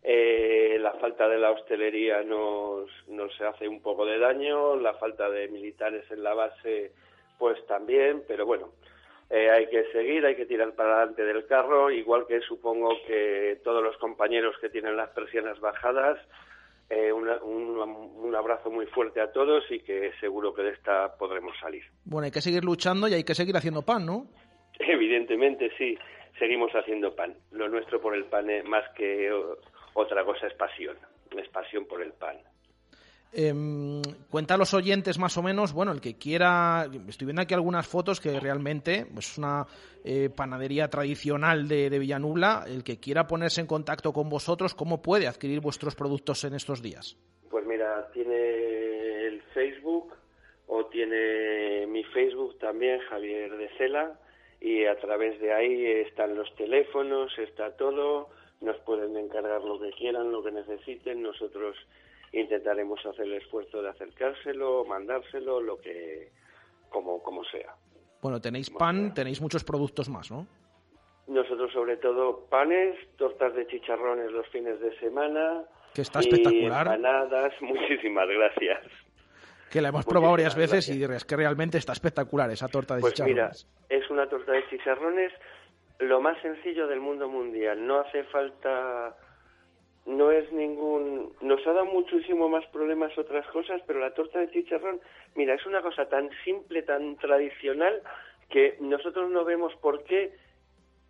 [0.07, 5.31] Eh, la falta de la hostelería nos, nos hace un poco de daño, la falta
[5.31, 6.91] de militares en la base,
[7.39, 8.73] pues también, pero bueno,
[9.31, 13.59] eh, hay que seguir, hay que tirar para adelante del carro, igual que supongo que
[13.63, 16.19] todos los compañeros que tienen las persianas bajadas,
[16.91, 21.57] eh, un, un, abrazo muy fuerte a todos y que seguro que de esta podremos
[21.59, 21.83] salir.
[22.03, 24.27] Bueno, hay que seguir luchando y hay que seguir haciendo pan, ¿no?
[24.79, 25.97] Evidentemente, sí,
[26.37, 27.33] seguimos haciendo pan.
[27.49, 29.31] Lo nuestro por el pan, más que
[29.95, 30.97] otra cosa, es pasión,
[31.35, 32.37] es pasión por el pan.
[33.37, 33.53] Eh,
[34.29, 37.85] cuenta a los oyentes más o menos, bueno, el que quiera, estoy viendo aquí algunas
[37.85, 39.65] fotos que realmente pues, es una
[40.05, 45.01] eh, panadería tradicional de, de, Villanubla, el que quiera ponerse en contacto con vosotros, ¿cómo
[45.01, 47.17] puede adquirir vuestros productos en estos días?
[47.49, 50.13] Pues mira, tiene el Facebook
[50.67, 54.17] o tiene mi Facebook también, Javier de Cela,
[54.61, 58.29] y a través de ahí están los teléfonos, está todo,
[58.61, 61.75] nos pueden encargar lo que quieran, lo que necesiten, nosotros
[62.31, 66.31] intentaremos hacer el esfuerzo de acercárselo, mandárselo, lo que,
[66.89, 67.75] como, como sea.
[68.21, 70.47] Bueno, tenéis pan, tenéis muchos productos más, ¿no?
[71.27, 75.63] Nosotros sobre todo panes, tortas de chicharrones los fines de semana.
[75.93, 76.87] Que está espectacular.
[76.87, 78.81] Empanadas, muchísimas gracias.
[79.71, 83.01] Que la hemos probado varias veces y es que realmente está espectacular esa torta de
[83.01, 83.67] pues chicharrones.
[83.89, 85.33] Mira, es una torta de chicharrones
[85.99, 87.85] lo más sencillo del mundo mundial.
[87.85, 89.15] No hace falta
[90.05, 91.33] no es ningún...
[91.41, 95.01] Nos ha dado muchísimo más problemas otras cosas, pero la torta de chicharrón,
[95.35, 98.01] mira, es una cosa tan simple, tan tradicional,
[98.49, 100.33] que nosotros no vemos por qué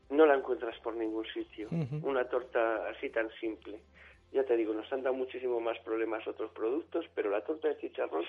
[0.10, 1.68] no la encuentras por ningún sitio.
[2.04, 3.80] Una torta así tan simple.
[4.32, 7.78] Ya te digo, nos han dado muchísimo más problemas otros productos, pero la torta de
[7.78, 8.24] chicharrón,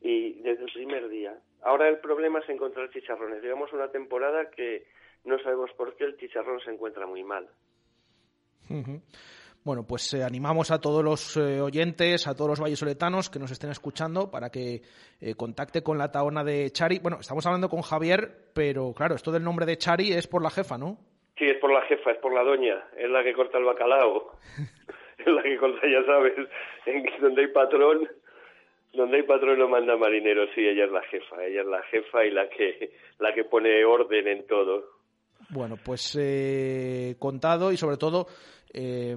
[0.00, 1.36] y desde el primer día.
[1.62, 3.42] Ahora el problema es encontrar chicharrones.
[3.42, 4.84] Llevamos una temporada que
[5.24, 7.48] no sabemos por qué el chicharrón se encuentra muy mal.
[9.64, 13.52] Bueno, pues eh, animamos a todos los eh, oyentes, a todos los vallesoletanos que nos
[13.52, 14.82] estén escuchando para que
[15.20, 16.98] eh, contacte con la taona de Chari.
[17.00, 20.50] Bueno, estamos hablando con Javier, pero claro, esto del nombre de Chari es por la
[20.50, 20.98] jefa, ¿no?
[21.38, 24.32] Sí, es por la jefa, es por la doña, es la que corta el bacalao,
[25.18, 26.34] es la que corta, ya sabes,
[26.86, 28.08] en donde hay patrón,
[28.92, 32.24] donde hay patrón lo manda marinero, sí, ella es la jefa, ella es la jefa
[32.24, 35.01] y la que, la que pone orden en todo.
[35.52, 38.26] Bueno, pues eh, contado y sobre todo
[38.72, 39.14] eh,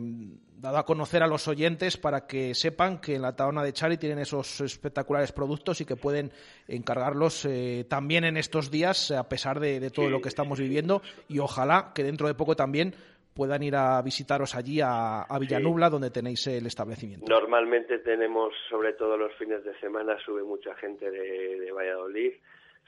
[0.58, 3.98] dado a conocer a los oyentes para que sepan que en la taona de Chari
[3.98, 6.32] tienen esos espectaculares productos y que pueden
[6.68, 11.02] encargarlos eh, también en estos días a pesar de, todo lo que estamos viviendo.
[11.30, 12.94] Y ojalá que dentro de poco también
[13.34, 17.28] puedan ir a visitaros allí a, Villanubla donde tenéis el establecimiento.
[17.30, 22.34] Normalmente tenemos, sobre todo los fines de semana, sube mucha gente de, de Valladolid,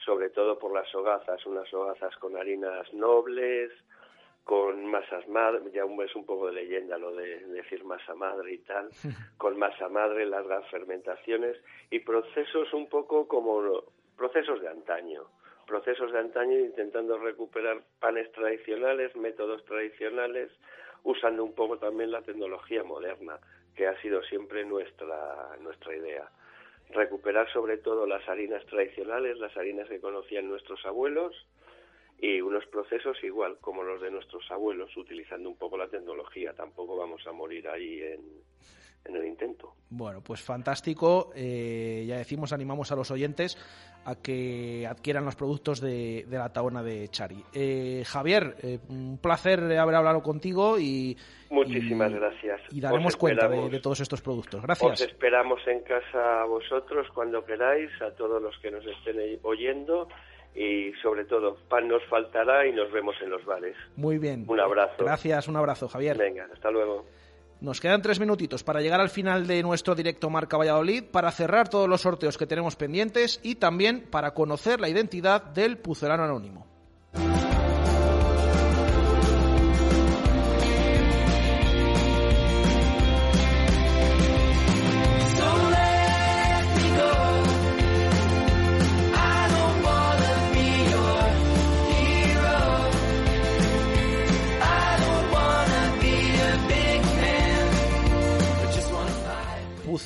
[0.08, 3.70] sobre todo por las hogazas, unas hogazas con harinas nobles,
[4.42, 8.58] con masas madre, ya es un poco de leyenda lo de decir masa madre y
[8.60, 8.88] tal,
[9.36, 11.58] con masa madre, largas fermentaciones
[11.90, 13.84] y procesos un poco como
[14.16, 15.24] procesos de antaño,
[15.66, 20.50] procesos de antaño intentando recuperar panes tradicionales, métodos tradicionales,
[21.02, 23.38] usando un poco también la tecnología moderna,
[23.76, 26.30] que ha sido siempre nuestra, nuestra idea.
[26.90, 31.34] Recuperar sobre todo las harinas tradicionales, las harinas que conocían nuestros abuelos,
[32.20, 36.52] y unos procesos igual como los de nuestros abuelos, utilizando un poco la tecnología.
[36.52, 38.42] Tampoco vamos a morir ahí en,
[39.04, 39.74] en el intento.
[39.90, 41.30] Bueno, pues fantástico.
[41.34, 43.56] Eh, ya decimos, animamos a los oyentes
[44.04, 47.42] a que adquieran los productos de, de la taona de Chari.
[47.52, 51.16] Eh, Javier, eh, un placer haber hablado contigo y...
[51.50, 52.60] Muchísimas gracias.
[52.70, 54.62] Y daremos cuenta de, de, todos estos productos.
[54.62, 54.92] Gracias.
[54.92, 60.08] Os esperamos en casa a vosotros cuando queráis, a todos los que nos estén oyendo
[60.54, 63.76] y sobre todo pan nos faltará y nos vemos en los bares.
[63.96, 64.44] Muy bien.
[64.48, 65.04] Un abrazo.
[65.04, 66.18] Gracias, un abrazo, Javier.
[66.18, 67.06] Venga, hasta luego.
[67.60, 71.68] Nos quedan tres minutitos para llegar al final de nuestro directo Marca Valladolid, para cerrar
[71.68, 76.77] todos los sorteos que tenemos pendientes y también para conocer la identidad del pucelano anónimo.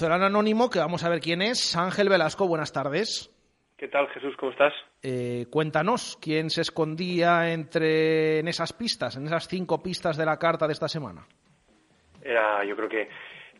[0.02, 1.76] Pucelano Anónimo, que vamos a ver quién es.
[1.76, 3.30] Ángel Velasco, buenas tardes.
[3.78, 4.34] ¿Qué tal, Jesús?
[4.36, 4.72] ¿Cómo estás?
[5.00, 10.40] Eh, cuéntanos, ¿quién se escondía entre en esas pistas, en esas cinco pistas de la
[10.40, 11.24] carta de esta semana?
[12.20, 13.08] Era, yo creo que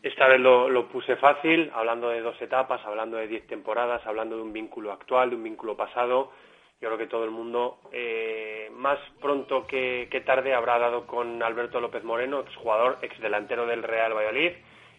[0.03, 4.35] Esta vez lo, lo, puse fácil, hablando de dos etapas, hablando de diez temporadas, hablando
[4.35, 6.33] de un vínculo actual, de un vínculo pasado.
[6.81, 11.41] Yo creo que todo el mundo, eh, más pronto que, que, tarde, habrá dado con
[11.41, 14.51] Alberto López Moreno, exjugador, exdelantero del Real Valladolid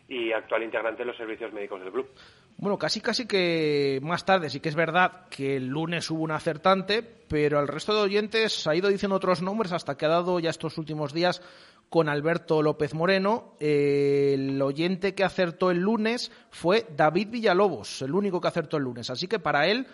[0.08, 2.08] y actual integrante de los servicios médicos del club.
[2.56, 6.30] Bueno, casi casi que más tarde sí que es verdad que el lunes hubo un
[6.30, 10.38] acertante, pero al resto de oyentes ha ido diciendo otros nombres hasta que ha dado
[10.38, 11.42] ya estos últimos días
[11.88, 13.54] con Alberto López Moreno.
[13.60, 19.10] el oyente que acertó el lunes fue David Villalobos, el único que acertó el lunes.
[19.10, 19.86] Así que para él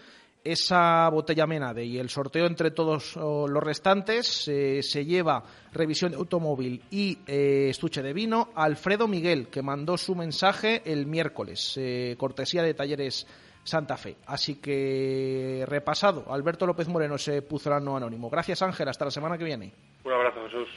[0.45, 5.43] esa botella Menade y el sorteo entre todos los restantes eh, se lleva
[5.73, 11.07] revisión de automóvil y eh, estuche de vino Alfredo Miguel, que mandó su mensaje el
[11.07, 13.27] miércoles, eh, cortesía de Talleres
[13.63, 14.17] Santa Fe.
[14.27, 18.31] Así que repasado, Alberto López Moreno, ese puzolano anónimo.
[18.31, 19.73] Gracias Ángel, hasta la semana que viene.
[20.05, 20.69] Un abrazo Jesús.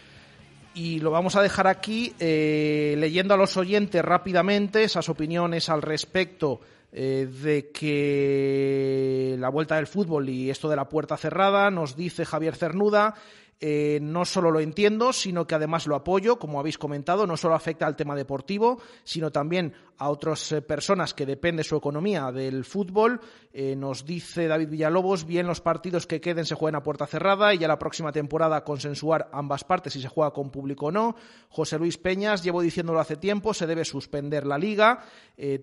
[0.75, 6.61] Y lo vamos a dejar aquí leyendo a los oyentes rápidamente esas opiniones al respecto
[6.95, 12.23] eh, de que la vuelta del fútbol y esto de la puerta cerrada, nos dice
[12.23, 13.15] Javier Cernuda,
[13.59, 17.55] eh, no solo lo entiendo, sino que además lo apoyo, como habéis comentado, no solo
[17.55, 22.65] afecta al tema deportivo, sino también a otras eh, personas que depende su economía del
[22.65, 23.21] fútbol.
[23.53, 27.53] Eh, nos dice David Villalobos, bien los partidos que queden se jueguen a puerta cerrada
[27.53, 31.15] y ya la próxima temporada consensuar ambas partes si se juega con público o no.
[31.47, 35.05] José Luis Peñas, llevo diciéndolo hace tiempo, se debe suspender la liga.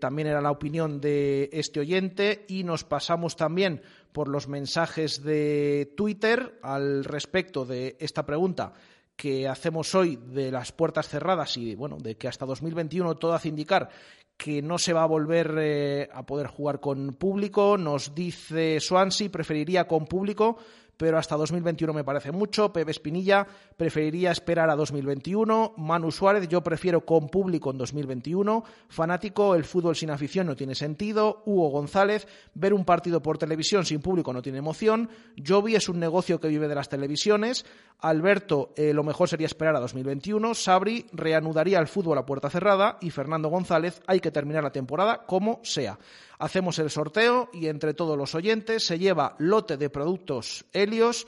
[0.00, 5.92] también era la opinión de este oyente y nos pasamos también por los mensajes de
[5.96, 8.72] Twitter al respecto de esta pregunta
[9.16, 13.48] que hacemos hoy de las puertas cerradas y bueno, de que hasta 2021 todo hace
[13.48, 13.90] indicar
[14.34, 17.76] que no se va a volver eh, a poder jugar con público.
[17.76, 20.56] Nos dice Swansea, preferiría con público,
[21.00, 22.74] pero hasta 2021 me parece mucho.
[22.74, 25.72] Pepe Espinilla preferiría esperar a 2021.
[25.78, 28.62] Manu Suárez, yo prefiero con público en 2021.
[28.90, 31.42] Fanático, el fútbol sin afición no tiene sentido.
[31.46, 35.08] Hugo González, ver un partido por televisión sin público no tiene emoción.
[35.42, 37.64] Jovi es un negocio que vive de las televisiones.
[38.00, 40.52] Alberto, eh, lo mejor sería esperar a 2021.
[40.54, 42.98] Sabri reanudaría el fútbol a puerta cerrada.
[43.00, 45.98] Y Fernando González, hay que terminar la temporada como sea.
[46.40, 51.26] Hacemos el sorteo y entre todos los oyentes se lleva lote de productos Helios,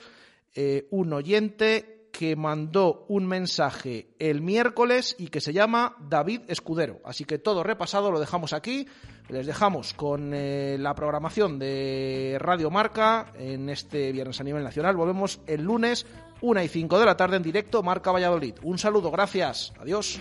[0.55, 6.99] eh, un oyente que mandó un mensaje el miércoles y que se llama David Escudero.
[7.05, 8.87] Así que todo repasado lo dejamos aquí.
[9.29, 14.95] Les dejamos con eh, la programación de Radio Marca en este viernes a nivel nacional.
[14.95, 16.07] Volvemos el lunes,
[16.41, 18.55] una y cinco de la tarde en directo, Marca Valladolid.
[18.63, 19.73] Un saludo, gracias.
[19.79, 20.19] Adiós.